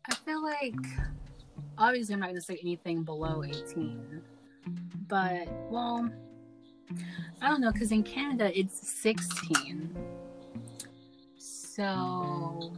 [0.09, 0.75] I feel like
[1.79, 4.23] obviously I'm not gonna say anything below 18.
[5.09, 6.11] But well
[7.41, 9.95] I don't know, because in Canada it's 16.
[11.39, 12.73] So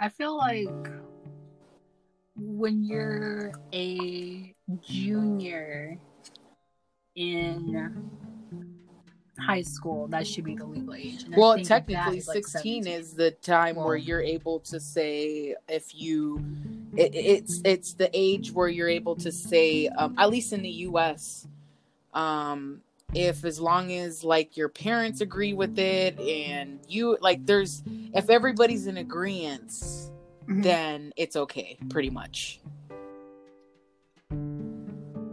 [0.00, 0.68] I feel like
[2.36, 5.98] when you're a junior
[7.14, 8.00] in
[9.38, 11.24] high school, that should be the legal age.
[11.24, 13.00] And well, technically, is, like, 16 17.
[13.00, 16.44] is the time where you're able to say if you.
[16.96, 20.70] It, it's it's the age where you're able to say, um, at least in the
[20.70, 21.48] U.S.
[22.12, 22.82] Um,
[23.12, 27.82] if as long as like your parents agree with it and you like, there's
[28.12, 29.72] if everybody's in agreement,
[30.48, 30.62] Mhm.
[30.62, 32.60] then it's okay, pretty much.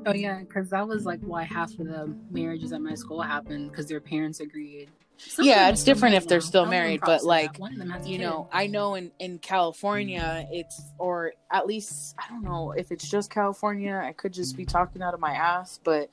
[0.06, 3.70] Oh yeah, because that was like why half of the marriages at my school happened
[3.72, 4.90] because their parents agreed.
[5.18, 6.46] Some Yeah, it's different if they're now.
[6.46, 8.96] still I'll give them married, but, like, one of them has you know i know
[8.96, 14.12] in in california it's or at least i don't know if it's just california i
[14.14, 16.10] could just be talking out of my ass but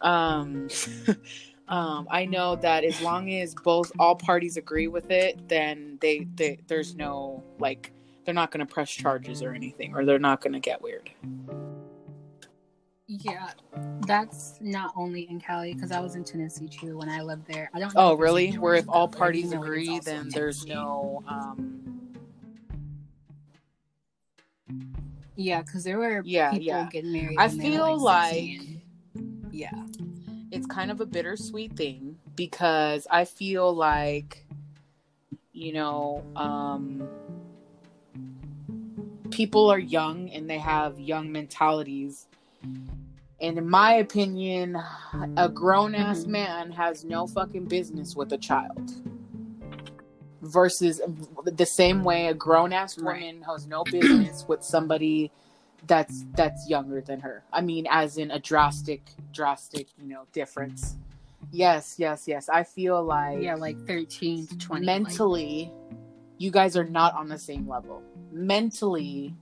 [0.00, 0.68] um
[1.68, 6.26] um i know that as long as both all parties agree with it then they,
[6.36, 7.92] they there's no like
[8.26, 11.08] they're not going to press charges or anything or they're not going to get weird
[13.06, 13.50] Yeah,
[14.06, 17.70] that's not only in Cali because I was in Tennessee too when I lived there.
[17.72, 17.94] I don't.
[17.94, 20.00] know oh if it's in really where if all but I do parties is agree
[20.00, 21.72] then there's no um
[25.36, 26.88] Yeah, because there were Yeah, people yeah.
[26.90, 27.36] getting married.
[27.38, 28.60] I when they were, feel like, like-
[29.52, 29.70] yeah,
[30.50, 34.44] it's kind of a bittersweet thing because I feel like,
[35.52, 37.06] you know, um,
[39.30, 42.26] people are young and they have young mentalities.
[43.40, 44.76] And in my opinion,
[45.36, 46.28] a grown ass Mhm.
[46.28, 48.92] man has no fucking business with a child.
[50.42, 51.00] Versus
[51.44, 55.30] the same way a grown ass woman has no business with somebody
[55.86, 57.42] that's that's younger than her.
[57.52, 59.02] I mean, as in a drastic,
[59.32, 60.96] drastic, you know, difference.
[61.52, 62.48] Yes, yes, yes.
[62.48, 64.86] I feel like yeah, like thirteen to twenty.
[64.86, 65.72] like- mentally,
[66.38, 68.02] you guys are not on the same level.
[68.36, 69.34] Mentally,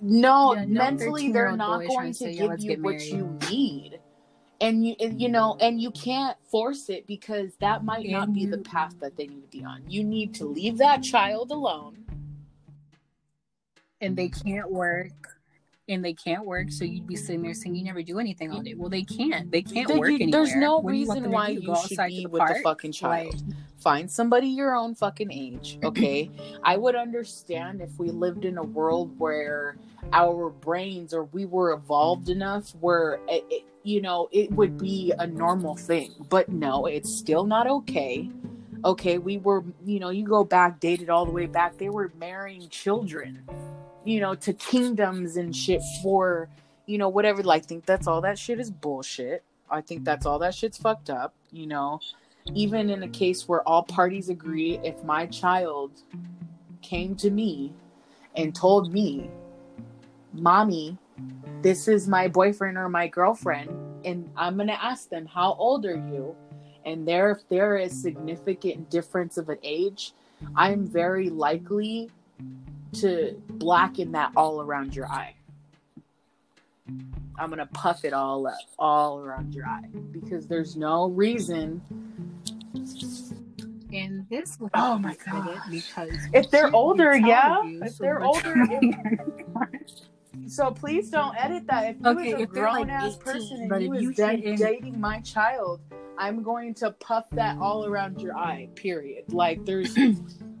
[0.00, 4.00] no, Yeah, no mentally they're not going to to give you what you need.
[4.60, 8.46] And you, and, you know, and you can't force it because that might not be
[8.46, 9.82] the path that they need to be on.
[9.88, 12.04] You need to leave that child alone.
[14.00, 15.33] and they can't work
[15.88, 18.60] and they can't work so you'd be sitting there saying you never do anything all
[18.62, 18.74] day.
[18.74, 19.50] Well they can't.
[19.50, 20.30] They can't They- work you- anywhere.
[20.44, 22.60] there's no What do you reason why you Go should outside be to with the
[22.62, 23.34] fucking child.
[23.34, 26.30] Like, find somebody your own fucking age okay?
[26.62, 29.76] I would understand if we lived in a world where
[30.12, 35.12] our brains or we were evolved enough where it, it, you know it would be
[35.18, 36.12] a normal thing.
[36.30, 38.30] But no it's still not okay
[38.86, 39.16] okay?
[39.16, 42.68] We were you know you go back dated all the way back they were marrying
[42.68, 43.42] children
[44.04, 46.48] you know to kingdoms and shit for
[46.86, 47.42] you know whatever.
[47.42, 49.42] Like think that's all that shit is bullshit.
[49.70, 50.04] I think mm-hmm.
[50.04, 52.00] that's all that shit's fucked up you know?
[52.54, 55.92] Even in a case where all parties agree, if my child
[56.82, 57.72] came to me
[58.36, 59.30] and told me,
[60.34, 60.98] Mommy,
[61.62, 63.70] this is my boyfriend or my girlfriend,
[64.04, 66.36] and I'm gonna ask them, How old are you?
[66.84, 70.12] And there if there is significant difference of an age,
[70.54, 72.10] I'm very likely
[72.94, 75.34] to blacken that all around your eye.
[77.36, 81.82] I'm gonna puff it all up, all around your eye, because there's no reason.
[83.92, 85.60] And this will Oh my God.
[85.70, 87.60] because If they're older, yeah.
[87.82, 88.68] If so they're older,
[90.46, 91.90] So please don't edit that.
[91.90, 94.30] If you Okay, was a they're, like, grown ass 18, person and you was da-
[94.34, 95.80] in- dating my child,
[96.18, 98.68] I'm going to puff that all around your eye.
[98.74, 99.32] Period.
[99.32, 99.96] Like there's.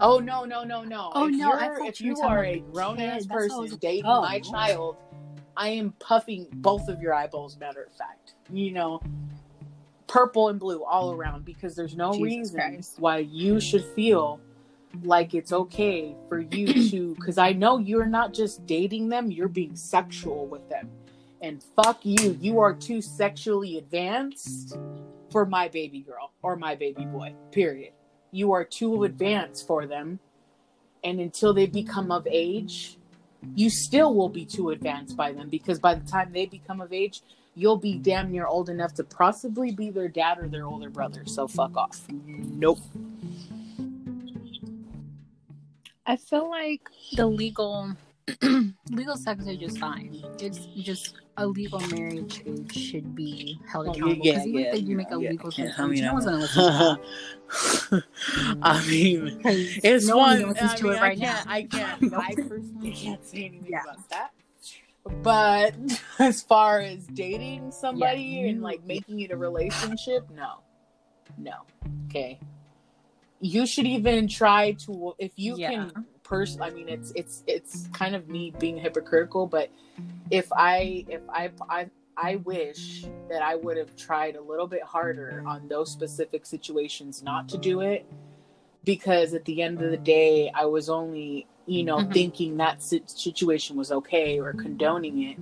[0.00, 1.10] oh no no no no!
[1.14, 3.28] Oh, if no, you're- if you you are a grown ass kid.
[3.30, 4.22] That's what I was person dating oh.
[4.22, 4.96] my child,
[5.56, 7.56] I am puffing both of your eyeballs.
[7.58, 9.00] Matter of fact, you know,
[10.08, 12.94] purple and blue all around because there's no Jesus reason Christ.
[12.98, 14.40] why you should feel
[15.02, 19.46] like it's okay for you to because i know you're not just dating them you're
[19.46, 20.88] being sexual with them
[21.42, 24.78] and fuck you you are too sexually advanced
[25.30, 27.92] for my baby girl or my baby boy period
[28.30, 30.18] you are too advanced for them.
[31.04, 32.98] And until they become of age
[33.54, 36.92] you still will be too advanced by them because by the time they become of
[36.92, 37.22] age
[37.54, 41.22] you'll be damn near old enough to possibly be their dad or their older brother
[41.26, 42.02] so fuck off.
[42.08, 42.78] Nope.
[46.06, 47.94] I feel like the legal
[48.90, 50.22] legal sex is just fine.
[50.38, 54.24] It's just a legal marriage age should be held Oh, accountable.
[54.26, 55.30] yeah, Because even yeah, if they do make a yeah.
[55.30, 56.98] legal Yeah, sex I mean, no one's gonna listen to
[57.90, 58.04] that.
[58.62, 60.40] I mean, it's no one.
[60.40, 61.46] one listens I to mean, it right I can't.
[61.46, 61.52] now.
[61.52, 62.14] I can't.
[62.14, 63.82] I personally can't say anything Yeah.
[63.82, 64.30] about that.
[65.22, 65.74] But
[66.18, 70.60] as far as dating somebody Yeah, and like making it a relationship, no,
[71.38, 71.52] no.
[72.08, 72.38] Okay.
[73.40, 75.70] You should even try to if you Yeah.
[75.70, 76.06] can.
[76.28, 79.70] Pers- I mean, it's it's it's kind of me being hypocritical, but
[80.30, 84.82] if I if I I I wish that I would have tried a little bit
[84.82, 88.04] harder on those specific situations not to do it
[88.84, 92.12] because at the end of the day I was only, you know, Mhm.
[92.12, 95.38] thinking that situation was okay or condoning it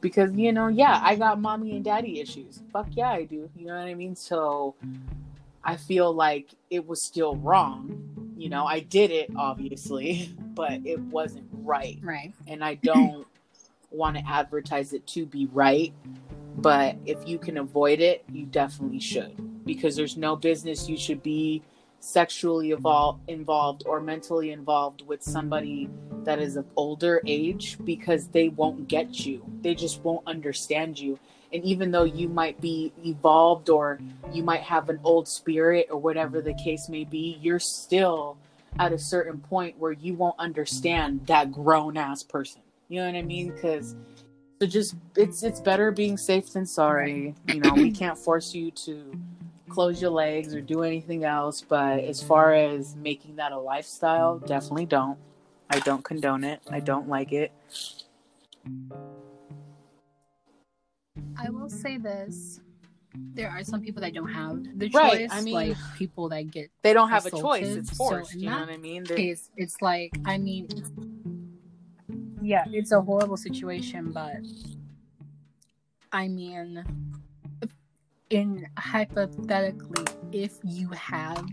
[0.00, 2.62] because you know, yeah, I got mommy and daddy issues.
[2.72, 3.50] Fuck yeah, I do.
[3.56, 4.14] You know what I mean?
[4.14, 4.76] So
[5.64, 8.04] I feel like it was still wrong.
[8.38, 12.32] You know, I did it obviously, but it wasn't right Right.
[12.46, 13.26] and I don't
[13.90, 15.92] want to advertise it to be right.
[16.56, 21.22] But if you can avoid it, you definitely should because there's no business you should
[21.22, 21.62] be
[22.00, 25.88] sexually evol- involved or mentally involved with somebody
[26.24, 29.44] that is of older age because they won't get you.
[29.62, 31.18] They just won't understand you.
[31.52, 33.98] And even though you might be evolved or
[34.32, 38.36] you might have an old spirit or whatever the case may be, you're still
[38.78, 42.60] at a certain point where you won't understand that grown ass person.
[42.88, 43.50] You know what I mean?
[43.52, 43.96] Because
[44.60, 47.34] so just it's it's better being safe than sorry.
[47.46, 49.18] You know, we can't force you to
[49.68, 51.62] close your legs or do anything else.
[51.62, 55.18] But as far as making that a lifestyle, definitely don't.
[55.70, 56.60] I don't condone it.
[56.70, 57.52] I don't like it.
[61.38, 62.60] I will say this.
[63.14, 64.94] There are some people that don't have the choice.
[64.94, 67.66] Right, I mean- like people that get They don't have a choice.
[67.66, 68.34] It's forced.
[68.34, 69.04] in you know what I mean?
[69.04, 70.68] They're- case, it's like I mean,
[72.42, 74.36] yeah, it's a horrible situation, but
[76.12, 76.84] I mean,
[78.30, 81.46] in hypothetically, if you have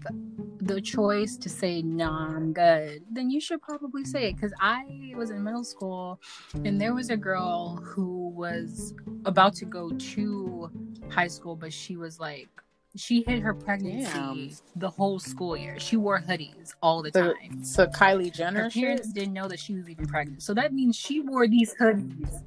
[0.60, 4.36] the choice to say no, I'm good, then you should probably say it.
[4.36, 6.20] Because I was in middle school,
[6.66, 8.94] and there was a girl who was
[9.26, 10.70] about to go to
[11.10, 12.50] high school, but she was like.
[12.98, 14.50] She hid her pregnancy Damn.
[14.78, 15.78] the whole school year.
[15.82, 17.62] She wore hoodies all the the- time.
[17.62, 18.82] So Kylie Her Jenner shit.
[18.84, 20.42] parents didn't know that she was even pregnant.
[20.42, 22.42] So that means she wore these hoodies.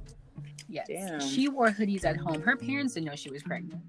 [0.67, 0.87] Yes.
[0.87, 1.19] Damn.
[1.19, 2.41] She wore hoodies at home.
[2.41, 3.79] Her parents didn't know she was pregnant.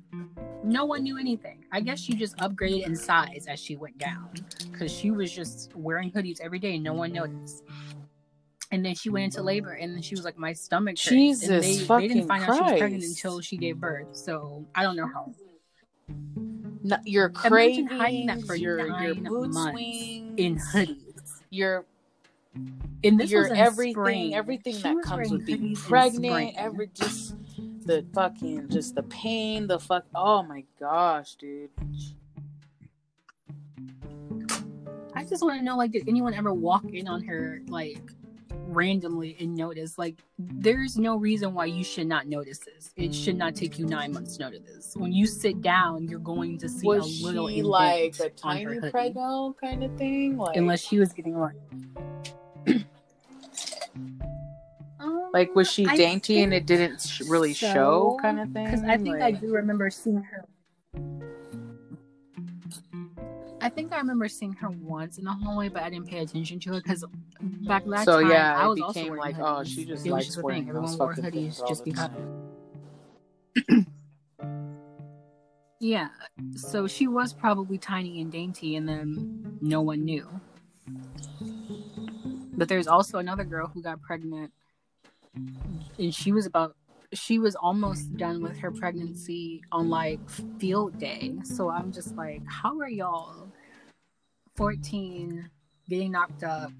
[0.62, 1.64] No one knew anything.
[1.72, 4.30] I guess she just upgraded in size as she went down
[4.70, 7.64] because she was just wearing hoodies every day and no one noticed.
[8.72, 11.08] And then she went into labor and then she was like, My stomach hurts.
[11.08, 14.14] Jesus and they, they fucking didn't find out she was pregnant until she gave birth.
[14.14, 15.32] So I don't know how.
[16.82, 21.40] No, your Imagine cravings, hiding that for your your months swings, In hoodies.
[21.50, 21.84] your
[23.04, 24.34] And this your was in everything, spring.
[24.34, 27.34] everything She that comes with being pregnant, every just
[27.90, 30.04] the fucking just the pain, the fuck.
[30.14, 31.70] Oh my gosh, dude.
[35.16, 38.00] I just want to know, like, did anyone ever walk in on her, like,
[38.48, 39.98] randomly and notice?
[39.98, 42.94] Like, there's no reason why you should not notice this.
[42.96, 44.94] It should not take you nine months to notice this.
[44.96, 48.78] When you sit down, you're going to see Was a little she like a tiny
[48.88, 50.36] prego kind of thing?
[50.36, 51.56] Like, unless she was getting like.
[55.32, 58.64] like was she dainty and it didn't sh- really so, show, kind of thing?
[58.64, 60.44] Because I think I do remember seeing her.
[63.62, 66.58] I think I remember seeing her once in the hallway, but I didn't pay attention
[66.60, 67.04] to her because
[67.40, 70.26] back that so time yeah, I was also wearing like, oh, she just it likes
[70.26, 70.70] just wearing thing.
[70.70, 72.10] Everyone wore hoodies just because.
[75.82, 76.08] Yeah,
[76.56, 80.28] so she was probably tiny and dainty, and then no one knew.
[82.52, 84.52] But there's also another girl who got pregnant,
[86.10, 86.76] she was about
[87.12, 90.20] she was almost done with her pregnancy on like
[90.58, 91.34] field day.
[91.42, 93.48] So I'm just like, how are y'all
[94.56, 95.50] 14
[95.88, 96.70] getting knocked up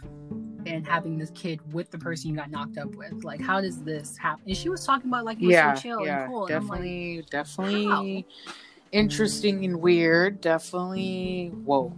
[0.67, 3.25] and having this kid with the person you got knocked up with?
[3.25, 4.45] Like, how does this happen?
[4.47, 6.47] And she was talking about like it was Yeah, so chill yeah, and cool.
[6.47, 8.27] And like, definitely, definitely
[8.93, 10.41] interesting and weird.
[10.41, 11.93] Definitely, whoa.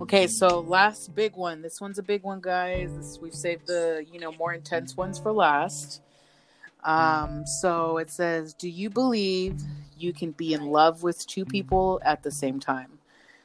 [0.00, 1.62] Okay, so last big one.
[1.62, 2.94] This one's a big one, guys.
[2.96, 6.02] This, we've saved the you know more intense ones for last.
[6.84, 9.60] Um, so it says, "Do you believe
[9.98, 12.98] you can be in love with two people at the same time?"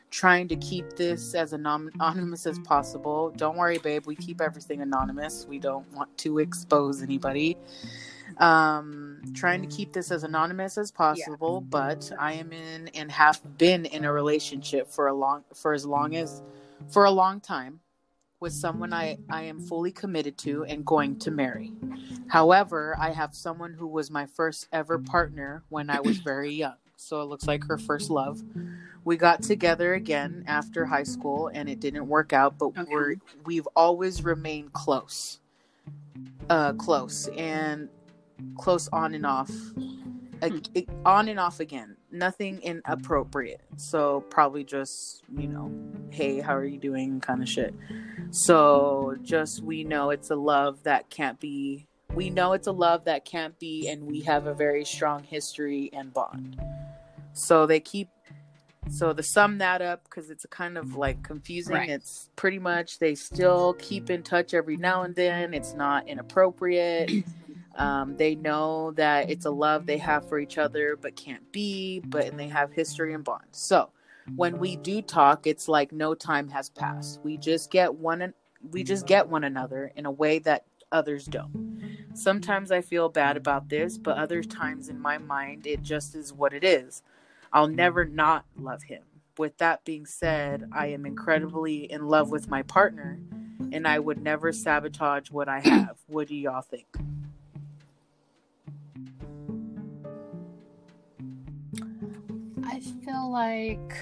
[0.10, 3.32] Trying to keep this as anonymous as possible.
[3.36, 4.06] Don't worry, babe.
[4.06, 5.46] We keep everything anonymous.
[5.48, 7.58] We don't want to expose anybody.
[8.40, 13.42] Um, trying to keep this as anonymous as possible, but I am in and have
[13.58, 16.42] been in a relationship for a long for as long as
[16.90, 17.80] for a long time
[18.40, 21.72] with someone I, I am fully committed to and going to marry.
[22.28, 26.76] However, I have someone who was my first ever partner when I was very young.
[26.98, 28.44] So it looks like her first love.
[29.04, 32.84] We got together again after high school and it didn't work out, but Okay.
[32.88, 33.16] we're
[33.46, 35.40] we've always remained close.
[36.50, 37.90] Uh close and
[38.58, 39.52] close on and off.
[40.42, 40.60] Hmm.
[41.06, 41.98] On and off again.
[42.12, 43.62] Nothing inappropriate.
[43.78, 45.72] So probably just, you know,
[46.12, 47.74] hey, how are you doing kind of shit.
[48.32, 53.06] So just we know it's a love that can't be we know it's a love
[53.06, 56.60] that can't be and we have a very strong history and bond.
[57.34, 58.10] So they keep
[58.90, 61.76] so to sum that up because it's kind of like confusing.
[61.76, 61.90] Right.
[61.90, 65.54] It's pretty much they still keep in touch every now and then.
[65.54, 67.12] It's not inappropriate.
[67.78, 72.00] Um, they know that it's a love they have for each other but can't be,
[72.00, 73.58] but and they have history and bonds.
[73.58, 73.92] So
[74.36, 77.20] when we do talk, it's like no time has passed.
[77.24, 78.34] We just get one
[78.72, 82.12] we just get one another in a way that others don't.
[82.14, 86.34] Sometimes I feel bad about this, but other times in my mind it just is
[86.34, 87.04] what it is.
[87.54, 89.04] I'll never not love him.
[89.38, 93.20] With that being said, I am incredibly in love with my partner
[93.72, 95.98] and I would never sabotage what I have.
[96.08, 96.88] What do y'all think?
[102.68, 103.98] I feel like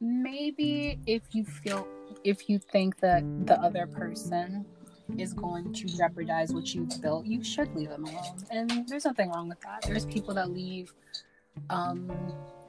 [0.00, 1.86] maybe if you feel
[2.24, 4.66] if you think that the other person
[5.16, 8.44] is going to jeopardize what you've built, you should leave them alone.
[8.50, 9.82] And there's nothing wrong with that.
[9.82, 10.92] There's people that leave
[11.70, 12.10] um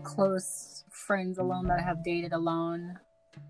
[0.03, 2.99] close friends alone that have dated alone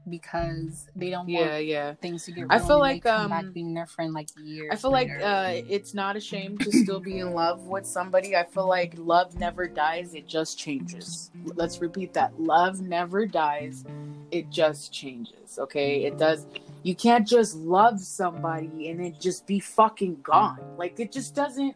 [0.10, 1.94] because they don't Yeah, want yeah.
[1.96, 4.70] things to get I feel like, um, back being their friend like years.
[4.72, 8.36] I feel like uh, it's not a shame to still be in love with somebody.
[8.36, 11.32] I feel like love never dies, it just changes.
[11.56, 12.40] Let's repeat that.
[12.40, 13.86] Love never dies,
[14.32, 15.58] it just changes.
[15.58, 16.04] Okay?
[16.04, 16.46] It does.
[16.84, 20.60] You can't just love somebody and it just be fucking gone.
[20.78, 21.76] Like, it just doesn't.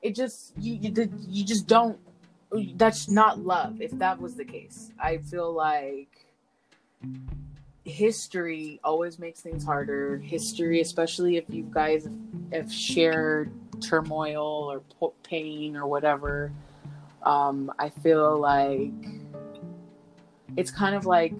[0.00, 1.98] It just, you, you, you just don't.
[2.76, 4.92] That's not love if that was the case.
[4.98, 6.26] I feel like
[7.86, 10.18] history always makes things harder.
[10.18, 12.08] History, especially if you guys
[12.52, 16.52] have shared turmoil or pain or whatever,
[17.22, 18.92] um, I feel like
[20.56, 21.34] it's kind of like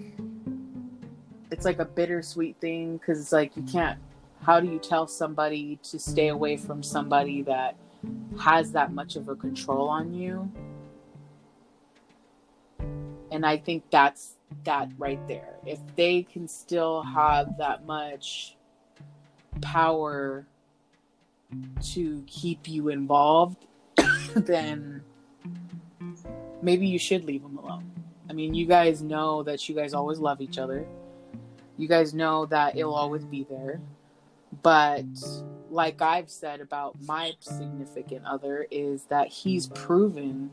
[1.51, 3.99] it's like a bittersweet thing because it's like you can't.
[4.43, 7.77] How do you tell somebody to stay away from somebody that
[8.39, 10.51] has that much of a control on you?
[13.33, 15.55] And I think that's that right there.
[15.65, 18.57] If they can still have that much
[19.61, 20.47] power
[21.83, 23.67] to keep you involved,
[24.35, 25.03] then
[26.63, 27.91] maybe you should leave them alone.
[28.29, 30.87] I mean, you guys know that you guys always love each other.
[31.77, 33.81] You guys know that it'll always be there.
[34.63, 35.05] But
[35.71, 40.51] like I've said about my significant other is that he's proven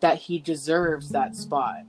[0.00, 1.84] that he deserves that spot.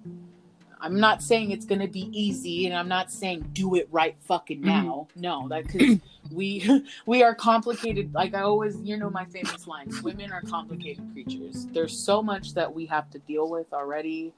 [0.84, 4.60] I'm not saying it's gonna be easy, and I'm not saying do it right fucking
[4.60, 5.08] now.
[5.16, 6.00] No, that because
[6.32, 8.14] we we are complicated.
[8.14, 11.68] Like I always, you know, my famous line: women are complicated creatures.
[11.72, 14.34] There's so much that we have to deal with already,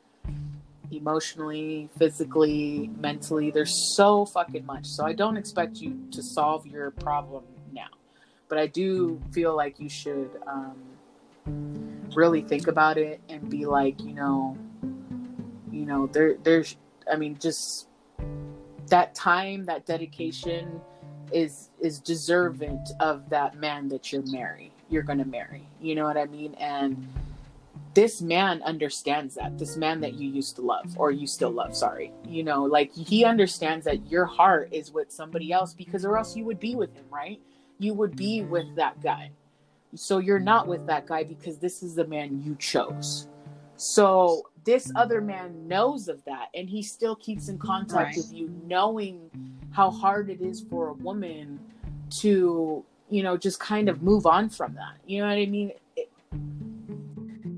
[0.91, 3.49] emotionally, physically, mentally.
[3.49, 4.85] There's so fucking much.
[4.85, 7.43] So I don't expect you to solve your problem
[7.73, 7.89] now,
[8.49, 10.77] but I do feel like you should um,
[12.13, 14.55] really think about it and be like, you know
[15.75, 16.77] you know there there's
[17.11, 17.87] i mean just
[18.87, 20.79] that time, that dedication
[21.31, 25.67] is is deserving of that man that you're marry you're gonna marry.
[25.81, 26.53] You know what I mean?
[26.55, 27.07] And
[27.93, 29.57] this man understands that.
[29.57, 32.11] This man that you used to love or you still love, sorry.
[32.27, 36.35] You know, like he understands that your heart is with somebody else because or else
[36.35, 37.39] you would be with him, right?
[37.79, 39.31] You would be with that guy.
[39.95, 43.27] So you're not with that guy because this is the man you chose.
[43.77, 48.17] So this other man knows of that and he still keeps in contact right.
[48.17, 49.29] with you knowing
[49.71, 51.59] how hard it is for a woman
[52.09, 55.71] to you know just kind of move on from that you know what i mean
[55.95, 56.09] it,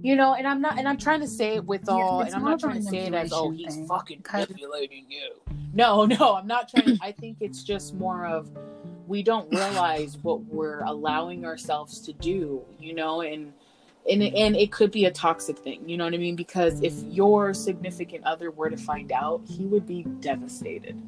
[0.02, 2.36] you know and i'm not and i'm trying to say it with all yeah, and
[2.36, 3.88] i'm not trying to say it as oh he's thing.
[3.88, 5.32] fucking manipulating you
[5.74, 8.50] no no i'm not trying i think it's just more of
[9.08, 13.54] we don't realize what we're allowing ourselves to do you know and
[14.10, 14.38] and mm-hmm.
[14.38, 16.36] and it could be a toxic thing you know what i mean?
[16.36, 17.12] Because if mm-hmm.
[17.12, 21.02] your significant other were to find out he would be devastated.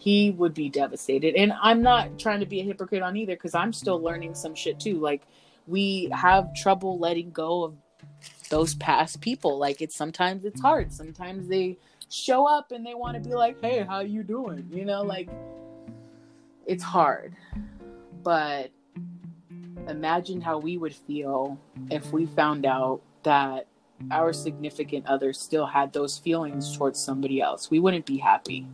[0.00, 1.34] He would be devastated.
[1.34, 4.54] And i'm not trying to be a hypocrite on either because i'm still learning some
[4.54, 4.98] shit too.
[4.98, 5.22] Like
[5.66, 7.74] we have trouble letting go of
[8.48, 9.58] those past people.
[9.58, 10.92] Like it's sometimes it's hard.
[10.92, 11.76] Sometimes they
[12.10, 14.68] show up and they want to be like hey how you doing?
[14.72, 15.28] You know like
[16.66, 17.34] it's hard.
[18.22, 18.70] But
[19.88, 21.58] imagine how we would feel
[21.90, 22.34] if we mm-hmm.
[22.34, 23.66] found out that
[24.10, 27.70] our significant other still had those feelings towards somebody else.
[27.70, 28.66] We wouldn't be happy,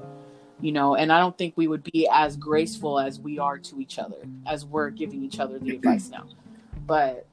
[0.60, 3.80] you know, and I don't think we would be as graceful as we are to
[3.80, 6.26] each other as we're giving each other the advice now.
[6.86, 7.26] But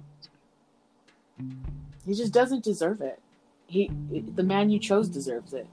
[2.06, 3.20] he just doesn't deserve it.
[3.68, 3.92] He
[4.36, 5.68] the man you chose deserves it.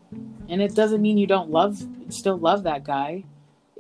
[0.48, 3.24] And it doesn't mean you don't love still love that guy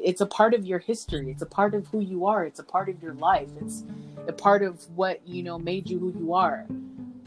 [0.02, 1.30] it's a part of your history.
[1.30, 2.44] It's a part of who you are.
[2.44, 3.48] It's a part of your life.
[3.60, 3.84] It's
[4.26, 6.66] a part of what you know made you who you are.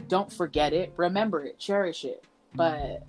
[0.08, 0.92] Don't forget it.
[0.96, 1.58] Remember it.
[1.58, 2.24] Cherish it.
[2.54, 3.06] But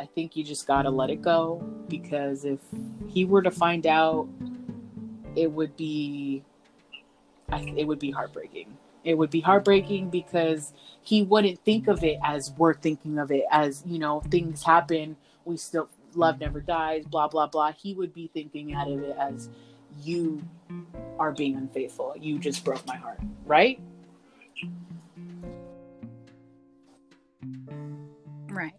[0.00, 2.58] i think you just gotta let it go because if
[3.06, 4.26] he were to find out
[5.36, 6.42] it would be
[7.52, 8.76] it would be heartbreaking.
[9.04, 10.72] It would be heartbreaking because
[11.02, 15.16] he wouldn't think of it as we're thinking of it as you know things happen
[15.44, 17.72] we still love never dies, blah blah blah.
[17.72, 19.48] He would be thinking out of it as
[20.02, 20.42] you
[21.18, 22.14] are being unfaithful.
[22.18, 23.80] You just broke my heart, right?
[28.48, 28.74] Right.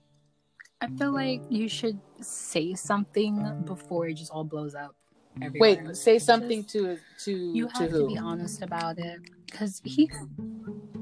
[0.82, 4.96] I feel like you should say something before it just all blows up.
[5.42, 5.84] Everywhere.
[5.88, 9.82] Wait, say something just, to to you have to, to be honest about it because
[9.84, 10.10] he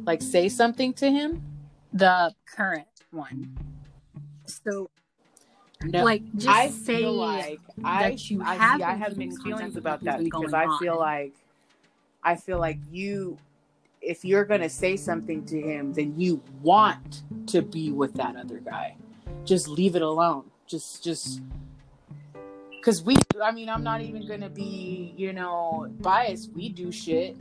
[0.05, 1.43] like say something to him.
[1.93, 3.55] The current one.
[4.45, 4.89] So
[5.84, 9.76] no, like just I say feel like I, you I, have I have mixed feelings
[9.76, 10.99] about that because I feel on.
[10.99, 11.34] like
[12.23, 13.38] I feel like you
[14.01, 18.60] if you're gonna say something to him, then you want to be with that other
[18.60, 18.95] guy.
[19.45, 20.45] Just leave it alone.
[20.68, 21.41] Just just
[22.72, 26.51] because we I mean I'm not even gonna be, you know, biased.
[26.53, 27.38] We do shit,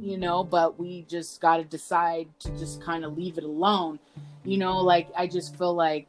[0.00, 3.98] you know, but we just gotta decide to just kind of leave it alone.
[4.44, 6.08] You know, like I just feel like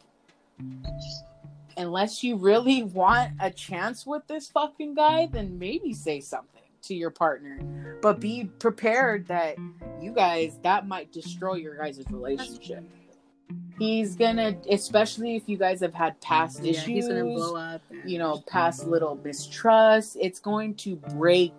[1.82, 6.96] unless you really want a chance with this fucking guy, then maybe say something to
[6.96, 7.98] your partner.
[8.02, 9.58] But be prepared that
[10.00, 12.84] you guys that might destroy your guys' relationship.
[13.78, 17.82] He's gonna, especially if you guys have had past yeah, issues, he's gonna blow up.
[18.06, 20.18] You know, past little mistrust.
[20.20, 21.54] It's going to break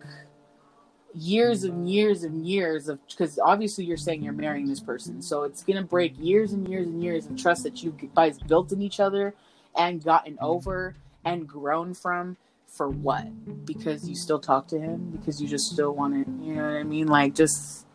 [1.15, 5.43] years and years and years of because obviously you're saying you're marrying this person, so
[5.43, 8.81] it's gonna break years and years and years of trust that you guys built in
[8.81, 9.35] each other
[9.77, 10.45] and gotten mm-hmm.
[10.45, 10.95] over
[11.25, 12.37] and grown from
[12.67, 13.27] for what?
[13.65, 15.11] Because you still talk to him?
[15.11, 17.07] Because you just still want to, you know what I mean?
[17.07, 17.87] Like, just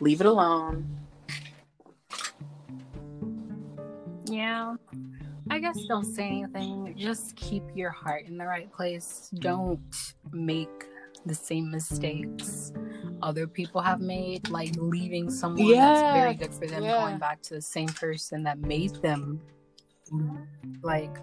[0.00, 0.98] leave it alone.
[4.24, 4.74] Yeah.
[5.50, 6.94] I guess don't say anything.
[6.98, 9.30] Just keep your heart in the right place.
[9.34, 9.80] Don't
[10.32, 10.86] make
[11.24, 12.72] the same mistakes
[13.22, 15.94] other people have made, like leaving someone yeah.
[15.94, 17.00] that's very good for them, yeah.
[17.00, 19.40] going back to the same person that made them
[20.82, 21.16] like,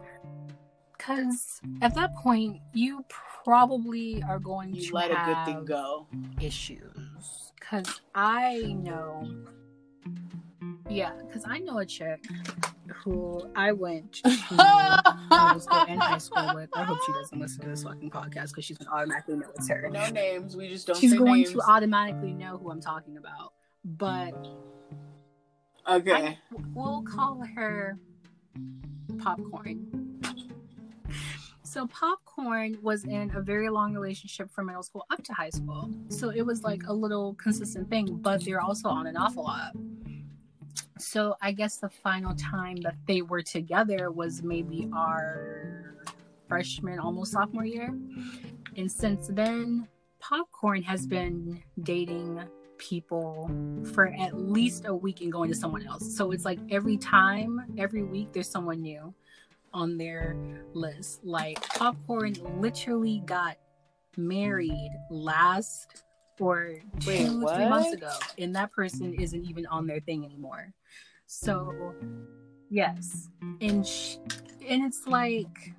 [0.98, 3.06] because at that point, you
[3.44, 6.08] probably are going you to let a good thing go.
[6.42, 7.52] Issues.
[7.60, 9.28] Because I know,
[10.90, 12.24] yeah, because I know a chick
[13.04, 14.30] who I went to
[15.30, 16.70] middle school and high school with.
[16.74, 19.68] I hope she doesn't listen to this fucking podcast because she's gonna automatically know it's
[19.70, 19.90] her.
[19.92, 20.56] No names.
[20.56, 20.98] We just don't.
[20.98, 21.54] She's going names.
[21.54, 23.54] to automatically know who I'm talking about.
[23.84, 24.48] But
[25.88, 26.38] okay, I,
[26.74, 27.98] we'll call her
[29.18, 30.22] Popcorn.
[31.64, 35.90] So Popcorn was in a very long relationship from middle school up to high school.
[36.08, 39.42] So it was like a little consistent thing, but they're also on and off a
[39.42, 39.76] lot.
[40.98, 45.96] So I guess the final time that they were together was maybe our
[46.48, 47.94] freshman, almost sophomore year.
[48.78, 49.88] And since then,
[50.20, 52.42] Popcorn has been dating
[52.78, 53.50] people
[53.94, 56.16] for at least a week and going to someone else.
[56.16, 59.14] So it's like every time, every week, there's someone new
[59.74, 60.36] on their
[60.74, 61.24] list.
[61.24, 63.58] Like Popcorn literally got
[64.18, 66.04] married last
[66.40, 70.74] or two, Wait, three months ago, and that person isn't even on their thing anymore.
[71.28, 71.94] So,
[72.70, 73.30] yes,
[73.62, 74.18] and sh-
[74.68, 75.74] and it's like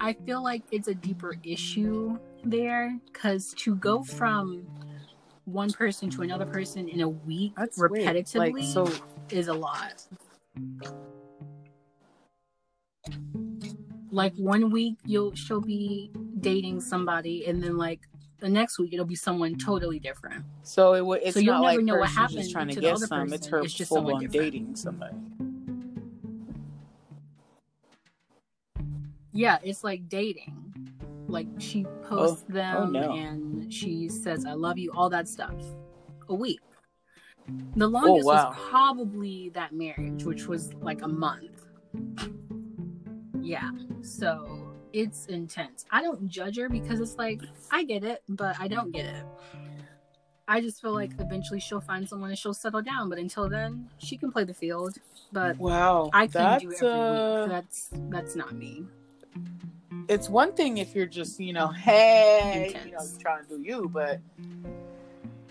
[0.00, 4.66] I feel like it's a deeper issue there because to go from
[5.44, 8.90] one person to another person in a week That's repetitively Like so
[9.30, 10.02] is a lot.
[14.10, 16.10] Like one week you'll she'll be
[16.40, 18.00] dating somebody and then like
[18.40, 20.44] the next week it'll be someone totally different.
[20.62, 22.74] so it w- it's So you'll not never like know what she's happened trying to
[22.74, 23.32] to the get some.
[23.32, 24.32] It's her It's just full on different.
[24.32, 25.16] dating somebody.
[29.32, 30.63] Yeah, it's like dating.
[31.28, 33.12] Like she posts them oh, no.
[33.12, 35.54] and she says I love you, all that stuff.
[36.28, 36.60] A week.
[37.76, 38.48] The longest Oh, wow.
[38.50, 41.66] was probably that marriage, which was like a month.
[43.40, 43.70] Yeah.
[44.02, 45.84] So it's intense.
[45.90, 49.24] I don't judge her because it's like I get it, but I don't get it.
[50.46, 53.08] I just feel like eventually she'll find someone and she'll settle down.
[53.08, 54.98] But until then, she can play the field.
[55.32, 57.50] But Wow, I can't do it every uh, week.
[57.50, 58.84] That's that's not me.
[60.08, 63.18] It's one thing if you're just you know, hey, you know, Intense.
[63.18, 64.20] trying to do you, but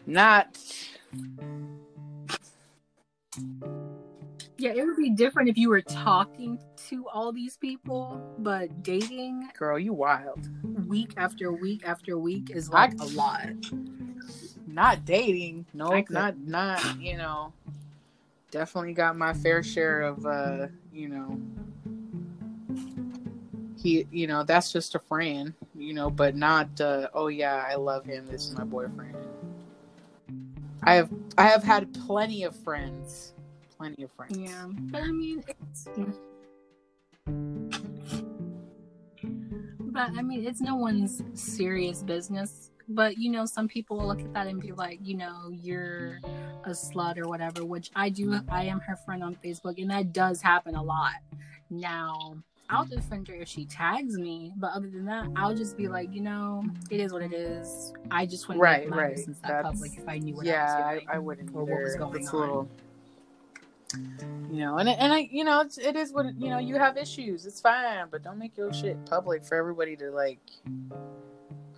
[0.05, 0.57] not.
[4.57, 6.57] Yeah, it would be different if you were talking
[6.89, 10.47] to all these people, but dating Girl, you wild.
[10.87, 13.49] week after week after week is like a lot.
[14.67, 15.65] Not dating.
[15.73, 17.01] No, I could- not not.
[17.01, 17.51] You know,
[18.51, 20.25] definitely got my fair share of.
[20.25, 21.41] uh You know,
[23.83, 24.07] he.
[24.11, 25.53] You know, that's just a friend.
[25.75, 26.79] You know, but not.
[26.81, 28.25] uh Oh yeah, I love him.
[28.27, 29.15] This is my boyfriend.
[30.83, 33.33] I have I have had plenty of friends.
[33.77, 34.37] Plenty of friends.
[34.37, 35.87] Yeah, but I mean, it's.
[39.79, 42.71] But I mean, it's no one's serious business.
[42.89, 46.19] But you know, some people will look at that and be like, you know, you're
[46.65, 47.63] a slut or whatever.
[47.63, 48.39] Which I do.
[48.49, 51.13] I am her friend on Facebook, and that does happen a lot.
[51.69, 52.35] Now,
[52.73, 56.11] I'll defend her if she tags me, but other than that, I'll just be like,
[56.13, 57.93] you know, it is what it is.
[58.11, 59.15] I just wouldn't Right, make right.
[59.15, 61.09] business that That's- public if I knew what yeah, I I, was doing.
[61.09, 62.39] I wouldn't or what was going it's a on.
[62.41, 62.69] little,
[64.51, 66.57] you know, and and I, you know, it's it is what you know.
[66.57, 70.39] You have issues, it's fine, but don't make your shit public for everybody to like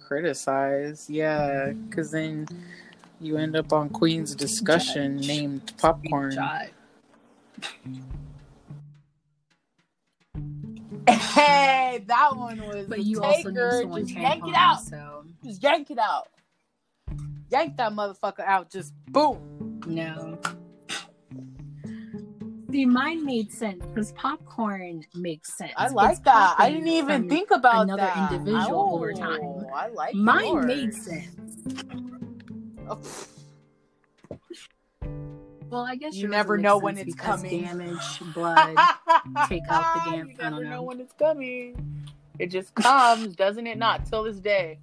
[0.01, 1.09] criticize.
[1.09, 2.47] Yeah, because then
[3.19, 5.27] you end up on Queens Discussion Judge.
[5.27, 6.37] named popcorn.
[11.07, 12.87] Hey, that one was.
[12.87, 14.81] But a you also knew someone Just yank it out.
[14.83, 16.27] so Just yank it out.
[17.51, 18.69] Yank that motherfucker out.
[18.71, 19.81] Just boom.
[19.87, 20.39] no.
[22.71, 25.71] See, mine made sense because popcorn makes sense.
[25.77, 26.55] I like It's that.
[26.57, 28.33] I didn't even think about another that.
[28.33, 29.65] individual oh, over Oh, time.
[29.73, 30.65] I like Mine yours.
[30.65, 31.55] made sense.
[32.89, 32.99] Oh,
[35.69, 37.63] Well, I guess You never know when it's coming.
[37.63, 38.75] Damage, blood.
[39.47, 40.83] take out the damn- You never know.
[40.83, 42.05] when it's coming.
[42.39, 43.77] It just comes, doesn't it?
[43.77, 44.79] Not till this day.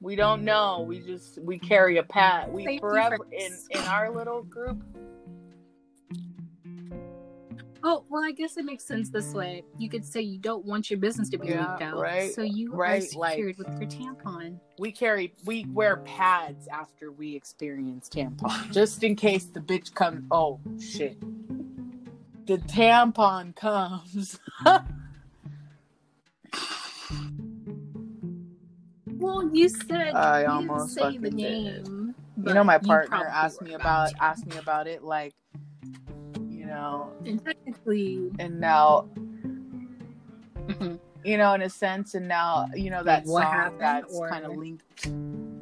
[0.00, 0.84] We don't know.
[0.88, 2.50] We just we carry a pat.
[2.50, 4.82] We Safety forever in in our little group.
[7.82, 9.62] Oh, well, I guess it makes sense this way.
[9.78, 12.42] You could say you don't want your business to be Yeah, leaked out, right, so
[12.42, 14.58] you right, are secured like- with your tampon.
[14.78, 20.24] We carry we wear pads after we experience tampon, just in case the bitch comes.
[20.30, 21.18] Oh shit!
[22.46, 24.38] The tampon comes.
[29.06, 31.88] Well, you said I you almost didn't say the fucking did.
[31.88, 32.14] name.
[32.42, 35.34] you know, my partner asked me about asked me about it, like,
[36.70, 39.08] know, And technically, and now
[40.66, 44.14] mhm, you know, in a sense, and now you know that What song happened, that's
[44.16, 45.02] or- kind of linked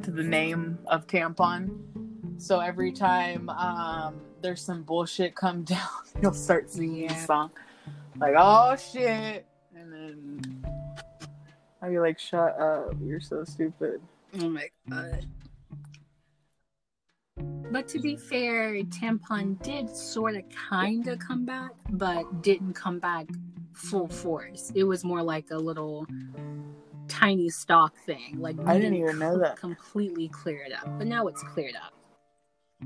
[0.05, 1.71] to the name of tampon.
[2.41, 5.89] So every time um, there's some bullshit come down,
[6.23, 7.51] you'll start singing the song,
[8.19, 9.45] like "Oh shit,"
[9.75, 10.65] and then
[11.83, 12.95] I'll be like, "Shut up!
[13.03, 14.01] You're so stupid."
[14.41, 15.27] oh my god.
[17.71, 22.99] But to be fair, tampon did sort of kind of come back, but didn't come
[22.99, 23.27] back
[23.75, 24.73] full force.
[24.75, 26.07] It was more like a little
[27.09, 28.37] tiny stock thing.
[28.39, 29.57] Like I didn't even know that.
[29.57, 31.93] completely cleared up, but now it's cleared up.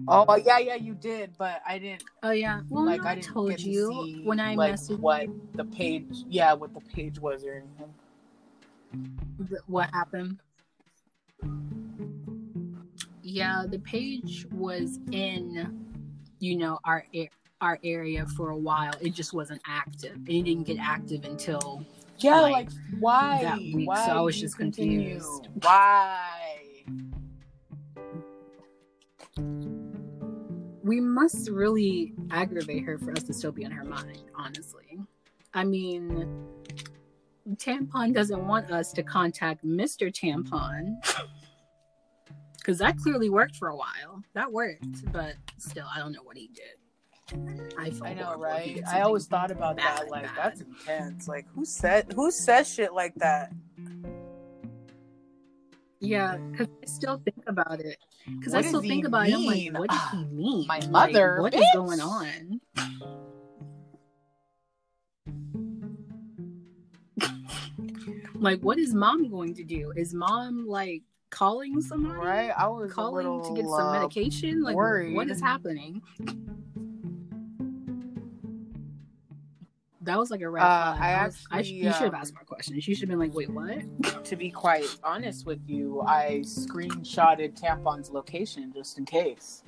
[0.09, 2.05] Oh uh, yeah, yeah, you did, but I didn't.
[2.23, 5.25] Oh yeah, well, like no, I I told to you when I like messaged what
[5.25, 5.49] you.
[5.55, 7.95] the page, yeah, what the page was or anything.
[9.67, 10.39] what happened?
[13.33, 15.89] Yeah, the page was in,
[16.39, 17.07] you know, our
[17.63, 18.93] our area for a while.
[19.01, 20.19] It just wasn't active.
[20.27, 21.87] It didn't get active until
[22.19, 22.69] yeah, like, like
[23.01, 23.39] why?
[23.43, 23.89] That week.
[23.89, 25.19] Why so I was just continue?
[25.19, 25.49] confused.
[25.63, 26.29] Why?
[30.85, 35.01] We must really aggravate her for us to still be on her mind, honestly.
[35.55, 36.29] I mean,
[37.55, 40.13] Tampon doesn't want us to contact Mr.
[40.13, 40.97] Tampon.
[42.63, 44.23] Because that clearly worked for a while.
[44.35, 46.77] That worked, but still, I don't know what he did.
[47.77, 48.81] I, I know, right?
[48.87, 50.11] I always thought about bad, that.
[50.11, 50.37] Like, bad.
[50.37, 51.27] that's intense.
[51.27, 53.53] Like, who said who says shit like that?
[55.99, 57.97] Yeah, because I still think about it.
[58.39, 59.35] Because I still think about mean?
[59.35, 59.39] it.
[59.39, 60.67] I'm like, what does he ah, mean?
[60.69, 61.39] My mother.
[61.41, 61.63] Like, what bitch?
[61.63, 62.61] is going on?
[68.41, 69.93] like, what is mom going to do?
[69.97, 71.03] Is mom like
[71.33, 72.15] calling somebody?
[72.15, 72.53] Right.
[72.57, 74.63] I was calling to get some uh, medication.
[74.63, 75.17] Like, worried.
[75.17, 76.01] what is happening?
[80.03, 82.21] That was like a red uh, I, I was, actually, I, you should have um,
[82.21, 82.89] asked more questions.
[82.89, 87.55] You should have been like, "Wait, what?" To be quite honest with you, I screenshotted
[87.55, 89.63] Tampon's location just in case.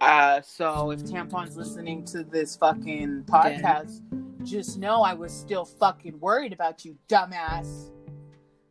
[0.00, 4.00] Uh, so if Tampon's listening to this fucking podcast,
[4.44, 7.90] just know I was still fucking worried about you, dumbass.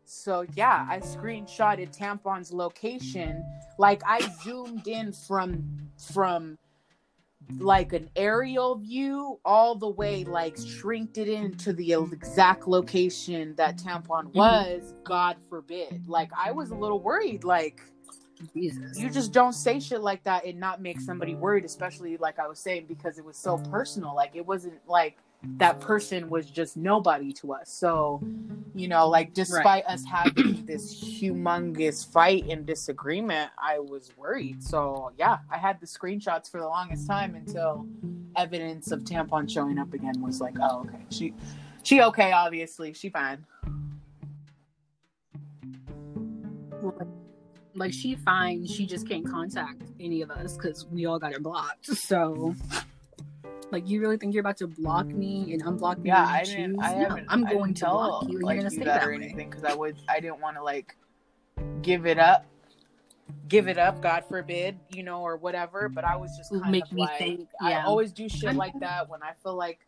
[0.10, 3.46] So yeah, I screenshotted Tampon's location.
[3.78, 5.64] Like I zoomed in from
[6.12, 6.58] from
[7.60, 13.76] like an aerial view all the way like shrinked it into the exact location that
[13.76, 14.38] tampon mm-hmm.
[14.38, 15.04] was mm-hmm.
[15.04, 17.82] god forbid like i was a little worried like
[18.54, 19.00] Jesus.
[19.00, 22.48] you just don't say shit like that and not make somebody worried especially like i
[22.48, 26.76] was saying because it was so personal like it wasn't like that person was just
[26.76, 27.70] nobody to us.
[27.70, 28.22] So,
[28.76, 29.94] you know, like despite right.
[29.94, 34.62] us having this humongous fight and disagreement, I was worried.
[34.62, 37.88] So, yeah, I had the screenshots for the longest time until
[38.36, 41.06] evidence of tampon showing up again was like, oh, okay.
[41.10, 41.34] She
[41.84, 42.94] she okay, obviously.
[42.94, 43.46] She fine.
[47.76, 51.40] Like she fine, she just can't contact any of us because we all got her
[51.40, 51.86] blocked.
[51.86, 52.56] So
[53.72, 55.78] like, you really think you're about to block me and mm.
[55.78, 56.10] unblock me?
[56.10, 56.82] Yeah, I didn't.
[56.82, 59.50] I no, I'm going to block you, like, you're gonna stay that, that or anything
[59.50, 59.96] because I would.
[60.08, 60.96] I didn't want to like
[61.82, 62.46] give it up,
[63.48, 64.02] give it up.
[64.02, 65.90] God forbid, you know, or whatever.
[65.90, 67.48] But I was just kind make of me like, think.
[67.62, 67.80] Yeah.
[67.80, 69.80] I always do shit like that when I feel like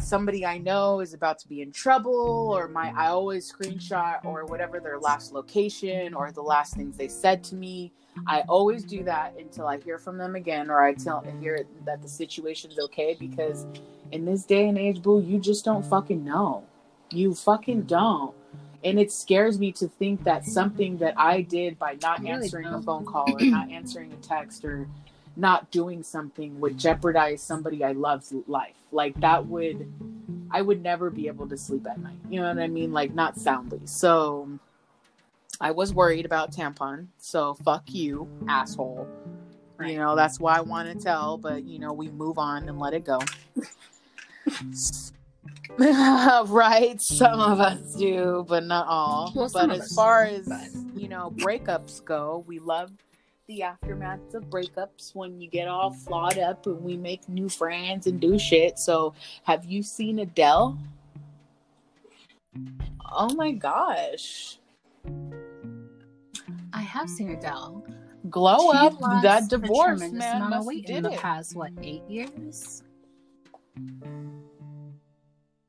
[0.00, 4.44] somebody I know is about to be in trouble, or my I always screenshot or
[4.44, 7.92] whatever their last location or the last things they said to me
[8.26, 12.02] I always do that until I hear from them again or I tell hear that
[12.02, 13.66] the situation's okay because
[14.12, 16.64] in this day and age, boo, you just don't fucking know.
[17.10, 17.86] You fucking mm.
[17.86, 18.34] don't.
[18.84, 22.82] And it scares me to think that something that I did by not answering a
[22.82, 24.86] phone call or not answering a text or
[25.36, 28.76] not doing something would jeopardize somebody I love's life.
[28.92, 29.90] Like that would
[30.50, 32.18] I would never be able to sleep at night.
[32.28, 32.92] You know what I mean?
[32.92, 33.80] Like not soundly.
[33.86, 34.58] So
[35.60, 39.08] I was worried about tampon, so fuck you, asshole.
[39.76, 39.92] Right.
[39.92, 42.78] You know, that's why I want to tell, but you know, we move on and
[42.78, 43.20] let it go.
[46.46, 49.32] right, some of us do, but not all.
[49.34, 50.68] Well, but as far do, as but...
[51.00, 52.92] you know, breakups go, we love
[53.46, 58.06] the aftermaths of breakups when you get all flawed up and we make new friends
[58.06, 58.78] and do shit.
[58.78, 60.78] So, have you seen Adele?
[63.12, 64.58] Oh my gosh
[66.94, 67.14] have mm-hmm.
[67.14, 67.84] seen Adele.
[68.30, 70.36] Glow she up that divorce, man.
[70.36, 72.82] Amount of weight in the past what eight years.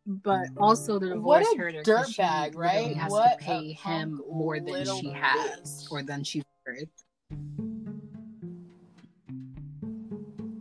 [0.06, 1.82] But also the divorce hurt her.
[1.82, 2.96] Dirtbag, right?
[2.96, 5.92] Has what to pay him more than she has, bitch.
[5.92, 6.88] or than she's worth.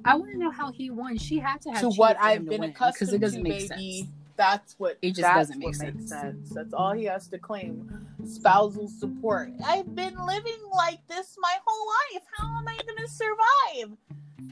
[0.07, 1.17] I want to know how he won.
[1.17, 4.01] She had to have to what I've been accustomed because it doesn't to, make baby.
[4.01, 6.09] sense that's what it just doesn't make sense.
[6.09, 6.51] sense.
[6.51, 8.07] That's all he has to claim.
[8.25, 9.51] Spousal support.
[9.65, 12.23] I've been living like this my whole life.
[12.37, 13.97] How am I gonna survive?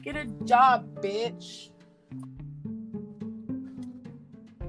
[0.03, 1.69] Get a job, bitch.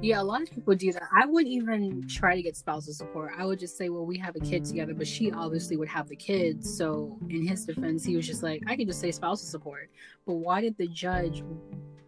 [0.04, 1.08] Yeah, a lot of people do that.
[1.16, 3.32] I wouldn't even try to get spousal support.
[3.38, 6.10] I would just say, well, we have a kid together, but she obviously would have
[6.10, 6.76] the kids.
[6.76, 9.88] So, in his defense, he was just like, I can just say spousal support.
[10.26, 11.42] But why did the judge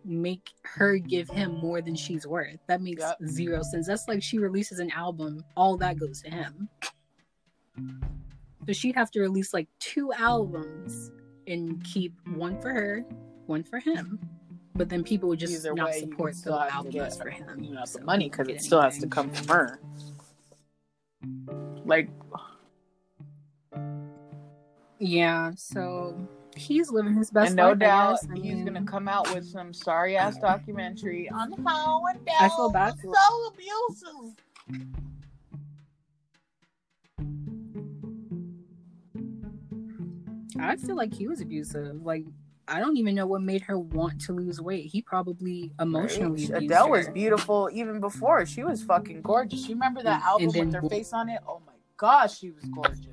[0.07, 2.59] make her give him more than she's worth.
[2.67, 3.19] That makes yep.
[3.27, 3.87] zero sense.
[3.87, 6.69] That's like she releases an album, all that goes to him.
[8.67, 11.11] So she'd have to release like two albums
[11.47, 13.05] and keep one for her,
[13.47, 14.19] one for him.
[14.75, 17.63] But then people would just Either not way, support the album get, for him.
[17.63, 19.01] You know, so the money because it still anything.
[19.01, 19.81] has to come from her.
[21.85, 22.11] Like,
[24.99, 27.79] Yeah, so he's living his best and no life.
[27.79, 28.19] Doubt.
[28.31, 32.71] I he's gonna come out with some sorry ass documentary on how and I feel
[32.71, 34.97] bad for- so abusive.
[40.59, 42.03] I feel like he was abusive.
[42.05, 42.25] Like
[42.69, 44.87] I don't even know what made her want to lose weight.
[44.87, 46.57] He probably emotionally Right?
[46.57, 46.91] abused Adele her.
[46.91, 48.45] was beautiful even before.
[48.47, 49.69] She was fucking gorgeous.
[49.69, 51.41] You remember that album with her face on it?
[51.47, 53.07] Oh my gosh, she was gorgeous.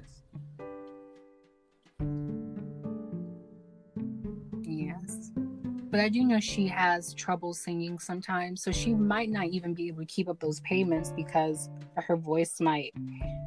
[5.93, 9.89] But I do know she has trouble singing sometimes, so she might not even be
[9.89, 12.95] able to keep up those payments because her voice might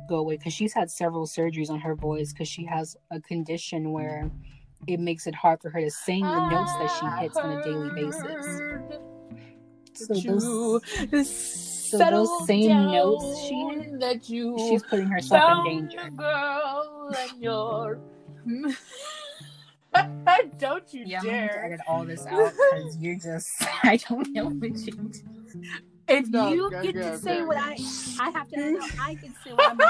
[0.09, 0.37] go away.
[0.37, 4.31] Because she's had several surgeries on her voice because she has a condition where
[4.87, 7.65] it makes it hard for her to sing the notes that she hits on a
[7.65, 8.47] daily basis.
[9.95, 16.11] So those, so those same notes she that you she's putting herself in danger.
[20.59, 23.51] don't you Yeah, I'm gonna have to dare edit all this out because you're just
[23.85, 25.23] I don't know what you do.
[26.09, 27.47] If No, you go, get go, to say go.
[27.47, 27.77] what I
[28.21, 29.89] I have to out, I can say what I'm now.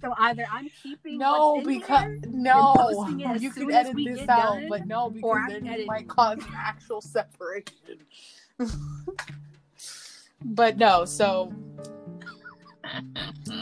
[0.00, 5.10] So either I'm keeping no because no you as edit this out done, but no
[5.10, 7.98] because then it might cause an actual separation
[10.44, 11.52] but no so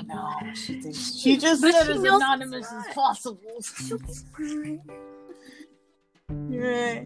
[0.06, 3.38] no she thinks she just said she as anonymous as possible
[6.48, 7.04] Yeah.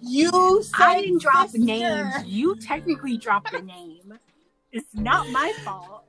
[0.00, 1.64] You said I didn't drop sister.
[1.64, 2.24] names.
[2.26, 4.18] You technically dropped the name.
[4.72, 6.04] It's not my fault.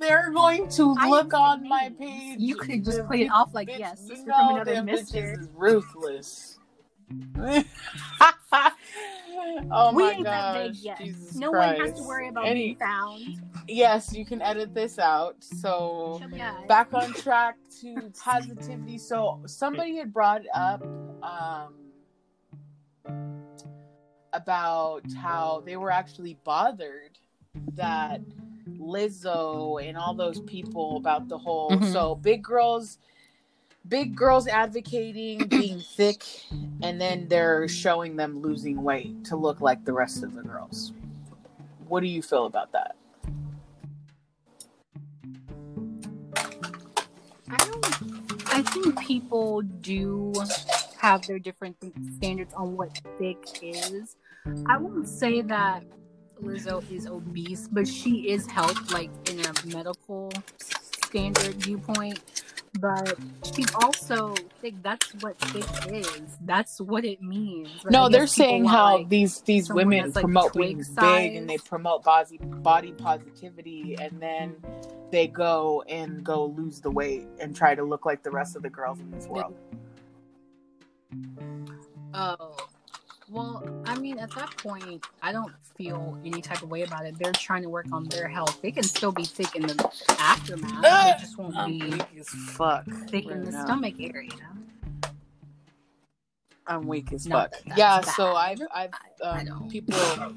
[0.00, 2.38] They're going to I look didn't on my page.
[2.38, 5.18] You could just play it off like, yes, you sister from another them mister.
[5.18, 6.57] bitches is ruthless.
[9.70, 10.98] oh we my ain't that big gosh, yet.
[10.98, 11.78] Jesus no Christ.
[11.78, 13.22] one has to worry about Any- being found.
[13.66, 15.36] Yes, you can edit this out.
[15.44, 16.20] So
[16.68, 18.96] back on track to positivity.
[18.98, 20.82] So somebody had brought up
[21.22, 21.74] um,
[24.32, 27.18] about how they were actually bothered
[27.74, 28.20] that
[28.78, 31.92] Lizzo and all those people about the whole Mhm.
[31.92, 32.98] so big girls
[33.88, 36.24] big girls advocating being thick
[36.82, 40.92] and then they're showing them losing weight to look like the rest of the girls.
[41.88, 42.96] What do you feel about that?
[47.50, 48.52] I don't.
[48.52, 50.32] I think people do
[50.98, 51.76] have their different
[52.16, 54.16] standards on what thick is.
[54.66, 55.84] I won't say that
[56.42, 60.32] Lizzo is obese, but she is helped, like in a medical
[61.04, 62.20] standard viewpoint.
[62.80, 63.18] But
[63.54, 64.74] she's also thick.
[64.82, 66.38] That's what thick is.
[66.44, 67.70] That's what it means.
[67.90, 71.58] No, they're saying how like, these these women like, promote twig being big and they
[71.58, 74.56] promote body body positivity, and then
[75.10, 78.62] they go and go lose the weight and try to look like the rest of
[78.62, 79.56] the girls in this world.
[82.14, 82.56] Oh,
[83.30, 87.18] well, I mean, at that point, I don't feel any type of way about it.
[87.18, 88.60] They're trying to work on their health.
[88.62, 90.84] They can still be thick in the aftermath.
[90.84, 91.14] Ah!
[91.16, 92.84] They just won't I'm be weak as fuck.
[93.08, 93.64] thick in the now.
[93.64, 94.30] stomach area.
[96.66, 97.64] I'm weak as Not fuck.
[97.64, 98.14] that Yeah, bad.
[98.14, 98.90] so I've I've
[99.24, 99.66] I um, know.
[99.70, 99.94] people.
[99.96, 100.32] I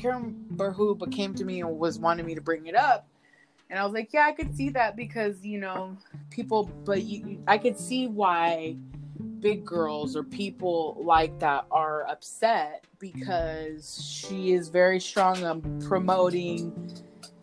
[0.00, 3.06] can't remember who, but came to me and was wanting me to bring it up,
[3.70, 5.96] and I was like, yeah, I could see that because you know
[6.30, 8.76] people, but you, I could see why
[9.40, 16.72] big girls or people like that are upset because she is very strong on promoting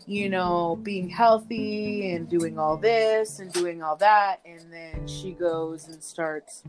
[0.06, 4.42] you know being healthy and doing all this and doing all that.
[4.46, 6.64] And then she goes and starts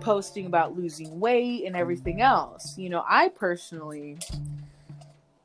[0.00, 2.76] posting about losing weight and everything else.
[2.78, 4.18] You know i personally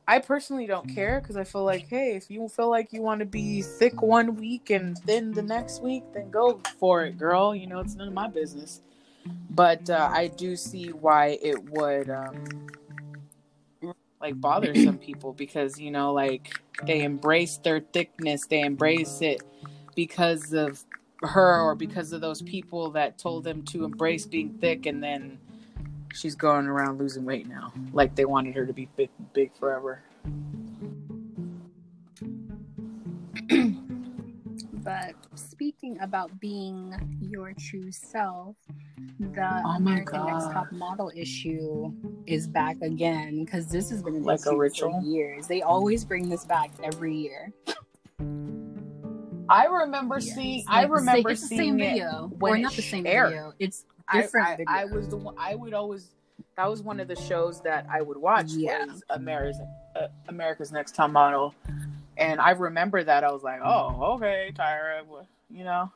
[0.07, 3.19] i personally don't care because i feel like hey if you feel like you want
[3.19, 7.55] to be thick one week and thin the next week then go for it girl.
[7.55, 8.81] You know it's none of my business
[9.49, 12.68] but uh, I do see why it would um,
[14.19, 19.41] like bother some people because you know like they embrace their thickness, they embrace it
[19.95, 20.84] because of
[21.22, 25.38] her or because of those people that told them to embrace being thick, and then
[26.14, 30.02] she's going around losing weight now, like they wanted her to be big, big forever.
[34.83, 38.55] But speaking about being your true self,
[39.19, 41.93] the Oh my American Next Top Model issue
[42.25, 44.99] is back again because this has been Like a ritual?
[45.01, 45.47] for years.
[45.47, 47.51] They always bring this back every year.
[49.49, 50.33] I remember Yes.
[50.35, 50.65] seeing.
[50.65, 53.29] Like I remember it's the seeing same it video, when or not the same aired.
[53.29, 53.53] video.
[53.59, 54.47] It's different.
[54.47, 54.73] I, video.
[54.73, 55.35] I was the one.
[55.37, 56.15] I would always.
[56.57, 58.51] That was one of the shows that I would watch.
[58.51, 58.85] Yeah.
[58.85, 59.59] Was America's
[59.95, 61.53] uh, America's Next Top Model,
[62.22, 64.02] And I remember that I was like, oh, mm-hmm.
[64.03, 65.02] okay, Tyra,
[65.49, 65.91] you know.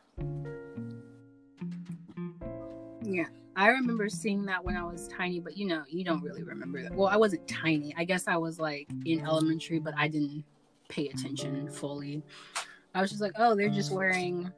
[3.04, 3.28] Yeah.
[3.56, 6.82] I remember seeing that when I was tiny, but you know, you don't really remember
[6.82, 6.96] that.
[6.96, 7.94] Well, I wasn't tiny.
[7.96, 10.44] I guess I was like in elementary, but I didn't
[10.90, 12.24] pay attention fully.
[12.96, 14.52] I was just like, oh, they're just wearing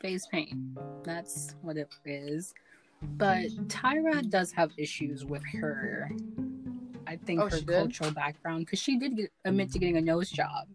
[0.00, 0.52] face paint.
[1.04, 2.54] That's what it is.
[3.02, 6.10] But Tyra does have issues with her,
[7.06, 7.76] I think, Oh, her she did?
[7.76, 10.66] cultural background because she did get, admit to getting a nose job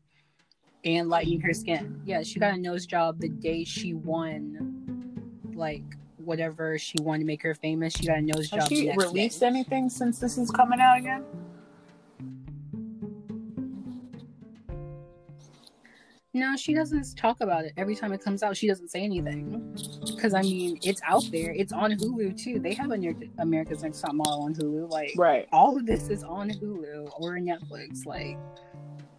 [0.85, 2.01] and lightening her skin.
[2.05, 5.21] Yeah, she got a nose job the day she won,
[5.53, 5.83] like
[6.17, 7.93] whatever she wanted to make her famous.
[7.93, 8.69] She got a nose Has job.
[8.69, 9.47] the she released day.
[9.47, 11.23] anything since this is coming out again?
[16.31, 17.73] No, she doesn't talk about it.
[17.75, 19.75] Every time it comes out, she doesn't say anything.
[20.15, 21.51] Because I mean, it's out there.
[21.51, 22.59] It's on Hulu too.
[22.59, 24.91] They have Amer- America's Next Top Model on Hulu.
[24.91, 25.47] Like Right.
[25.51, 28.05] all of this is on Hulu or Netflix.
[28.05, 28.37] Like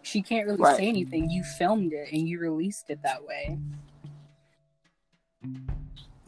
[0.02, 0.76] she can't really Right.
[0.76, 1.30] say anything.
[1.30, 3.58] You filmed it and you released it that way,
[5.42, 5.66] and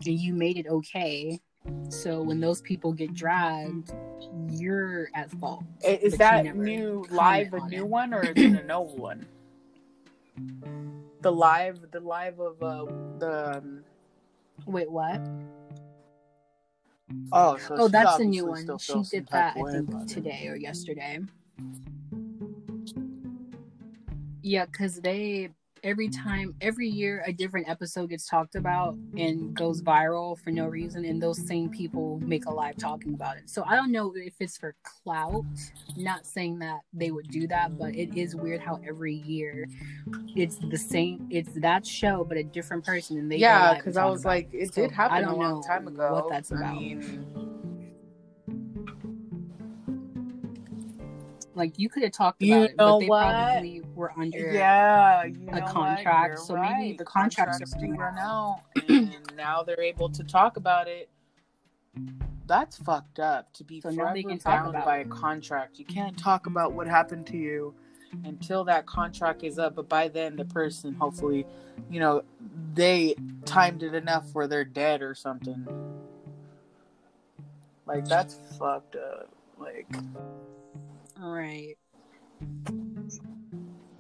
[0.07, 1.41] you made it okay.
[1.89, 3.93] So when those people get dragged,
[4.51, 5.65] you're at fault.
[5.85, 7.89] Is that new live a new it.
[7.89, 9.27] one or is it an old one?
[11.21, 12.85] The live, the live of uh,
[13.19, 13.59] the.
[13.59, 13.85] Um,
[14.67, 15.21] Wait, what?
[17.33, 18.67] oh, so Oh, that's a new one.
[18.79, 21.21] She did that, I think, today or yesterday.
[24.43, 25.51] Yeah, because they
[25.85, 30.67] every time, every year, a different episode gets talked about and goes viral for no
[30.67, 33.49] reason, and those same people make a live talking about it.
[33.51, 35.45] So I don't know if it's for clout.
[35.97, 39.69] Not saying that they would do that, but it is weird how every year
[40.37, 41.27] it's the same.
[41.31, 44.75] It's that show, but a different person, and they yeah, because I was like, it
[44.75, 46.15] So, did happen I a long know time ago.
[46.15, 46.81] what that's I about.
[46.81, 47.62] mean,
[51.55, 53.23] Like you could have talked You about it, know but they what?
[53.25, 54.53] probably were under.
[54.53, 59.63] yeah, you know a contract, so maybe the contracts contracts are run out, and now
[59.63, 61.11] they're able to talk about it.
[62.47, 65.07] That's fucked up to be So forever bound by it.
[65.07, 65.79] a contract.
[65.79, 67.75] You can't talk about what happened to you
[68.25, 69.75] until that contract is up.
[69.75, 71.47] But by then, the person, hopefully,
[71.91, 72.23] you know,
[72.75, 73.15] they
[73.45, 75.67] timed it enough where they're dead or something.
[77.87, 79.29] Like that's fucked up.
[79.59, 79.87] Like
[81.31, 81.77] right.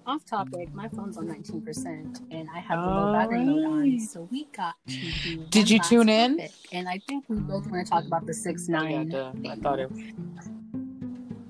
[0.04, 0.72] Off topic.
[0.74, 4.00] My phone's on nineteen percent, and I have the low battery mode on.
[4.00, 5.44] So we got to do.
[5.50, 6.38] Did you last tune in?
[6.38, 9.12] topic, And I think we both want to talk about the six nine.
[9.12, 9.90] I, got the- I thought it.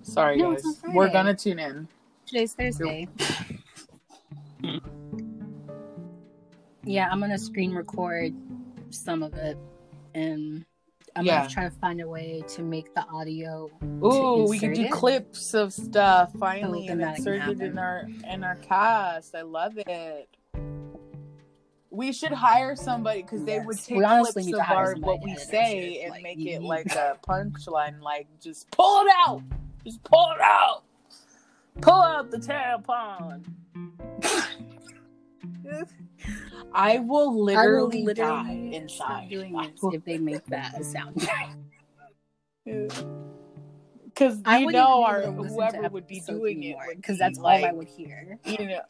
[0.02, 0.84] Sorry, No, it's guys.
[0.84, 1.12] on We're Friday.
[1.14, 1.88] gonna tune in.
[2.26, 3.08] Today's Thursday.
[6.84, 8.34] yeah, I'm gonna screen record
[8.90, 9.56] some of it,
[10.14, 10.64] and
[11.14, 11.38] I'm Yeah.
[11.40, 13.70] gonna try to find a way to make the audio.
[14.02, 14.90] Ooh, we can do it?
[14.90, 19.34] clips of stuff finally and insert it in our in our cast.
[19.34, 20.28] I love it.
[21.90, 23.86] We should hire somebody because they would Yes.
[23.86, 23.98] take
[24.32, 28.00] clips of our what we say and Like, make it need- like a punchline.
[28.00, 29.42] Like just pull it out,
[29.84, 30.82] just pull it out,
[31.82, 33.44] pull out the tampon.
[36.72, 39.28] I will literally, I will die inside.
[39.28, 41.14] doing this if they make that a sound.
[44.04, 46.96] Because I you know, our be able to listen whoever would be doing anymore, it
[46.96, 48.38] because be that's like, all I would hear.
[48.44, 48.80] you know,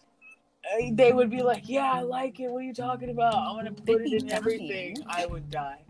[0.93, 2.49] they would be like, "Yeah, I like it.
[2.49, 3.35] What are you talking about?
[3.35, 5.81] I'm gonna put They'd it in everything." I would die.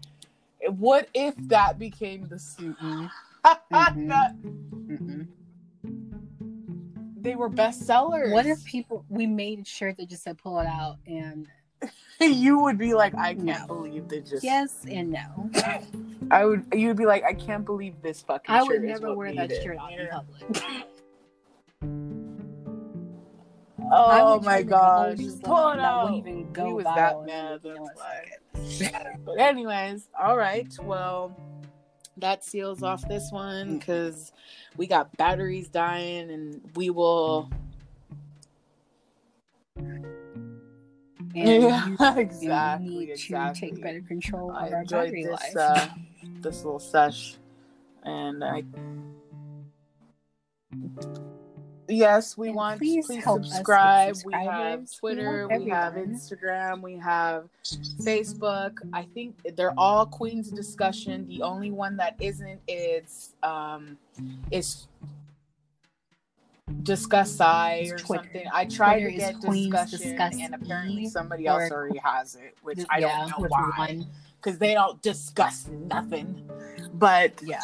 [0.69, 2.39] What if that became the?
[2.39, 2.79] suit?
[2.79, 3.11] Mm-mm,
[3.71, 5.22] That- mm-mm.
[7.23, 8.33] They were bestsellers.
[8.33, 11.47] What if people we made a shirt that just said "pull it out" and
[12.21, 13.67] you would be like, "I can't No.
[13.67, 15.51] believe they just." yes and no?
[16.31, 16.65] I would.
[16.73, 19.33] You'd be like, "I can't believe this fucking." I shirt would is never what wear
[19.35, 20.63] made that shirt out in public.
[23.95, 24.81] Oh my trim it gosh!
[25.05, 26.05] always Just so pull it that out.
[26.05, 27.61] wouldn't even go we was that and mad.
[27.63, 29.17] That's why.
[29.25, 30.73] but anyways, all right.
[30.83, 31.37] Well,
[32.19, 33.35] that seals off this Mm.
[33.35, 34.33] one because
[34.77, 37.49] we got batteries dying, and we will.
[39.77, 40.13] And
[41.35, 42.89] yeah, you- exactly.
[42.89, 43.71] we need exactly.
[43.71, 45.57] to take better control of I our enjoyed battery this life.
[45.57, 45.89] uh,
[46.43, 47.37] this little sesh,
[48.03, 48.65] and I.
[51.93, 54.17] Yes, we And want please please, subscribe.
[54.25, 54.99] We have subscribers.
[55.03, 55.95] We Twitter, we have.
[55.95, 57.49] Instagram, we have
[58.01, 58.79] Facebook.
[58.93, 61.27] I think they're all Queens Discussion.
[61.29, 63.99] The only one that isn't is um
[64.51, 64.87] is
[66.83, 68.25] discuss I or Twitter.
[68.25, 68.47] something.
[68.53, 72.77] I tried Twitter to get discussion, Discuss and apparently somebody else already has it, which
[72.77, 74.01] Th- I yeah, don't know why
[74.41, 76.49] because they don't discuss nothing.
[76.95, 77.61] But Yeah.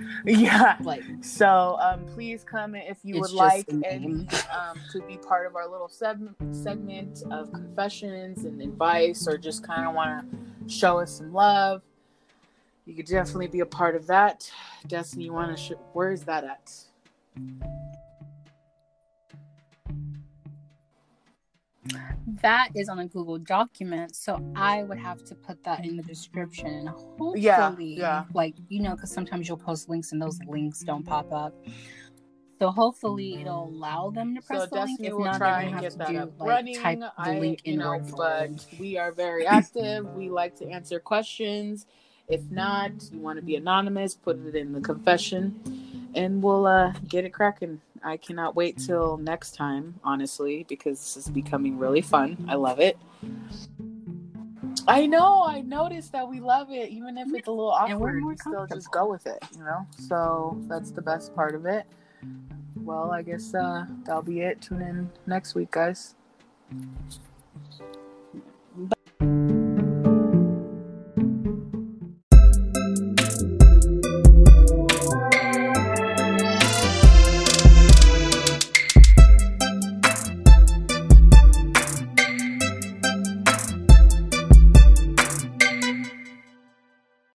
[0.24, 0.76] Yeah.
[0.82, 5.56] Like So um, please comment if you would like and, um, to be part of
[5.56, 10.98] our little segment segment of confessions and advice, or just kind of want to show
[11.00, 11.82] us some love.
[12.86, 14.50] You could definitely be a part of that.
[14.86, 15.62] Destiny, you want to?
[15.62, 17.79] Sh- where is that at?
[22.42, 26.02] That is on a Google document, so I would have to put that in the
[26.02, 26.86] description.
[26.86, 28.24] Hopefully, Yeah, yeah.
[28.34, 31.54] like you know, because sometimes you'll post links and those links don't pop up.
[32.58, 35.00] So hopefully it'll allow them to press So the link.
[35.00, 36.76] If will not, try and get have that to do up like running.
[36.76, 40.04] type the I, link in you know, but we are very active.
[40.14, 41.86] we like to answer questions.
[42.28, 46.92] If not, you want to be anonymous, put it in the confession, and we'll uh,
[47.08, 47.80] get it cracking.
[48.02, 52.44] I cannot wait till next time, honestly, because this is becoming really fun.
[52.48, 52.98] I love it.
[54.88, 55.44] I know.
[55.44, 58.20] I noticed that we love it, even if it's a little awkward.
[58.22, 59.86] more We still just go with it, you know.
[59.98, 61.84] So that's the best part of it.
[62.76, 64.60] Well, I guess uh, that'll be it.
[64.62, 66.14] Tune in next week, guys.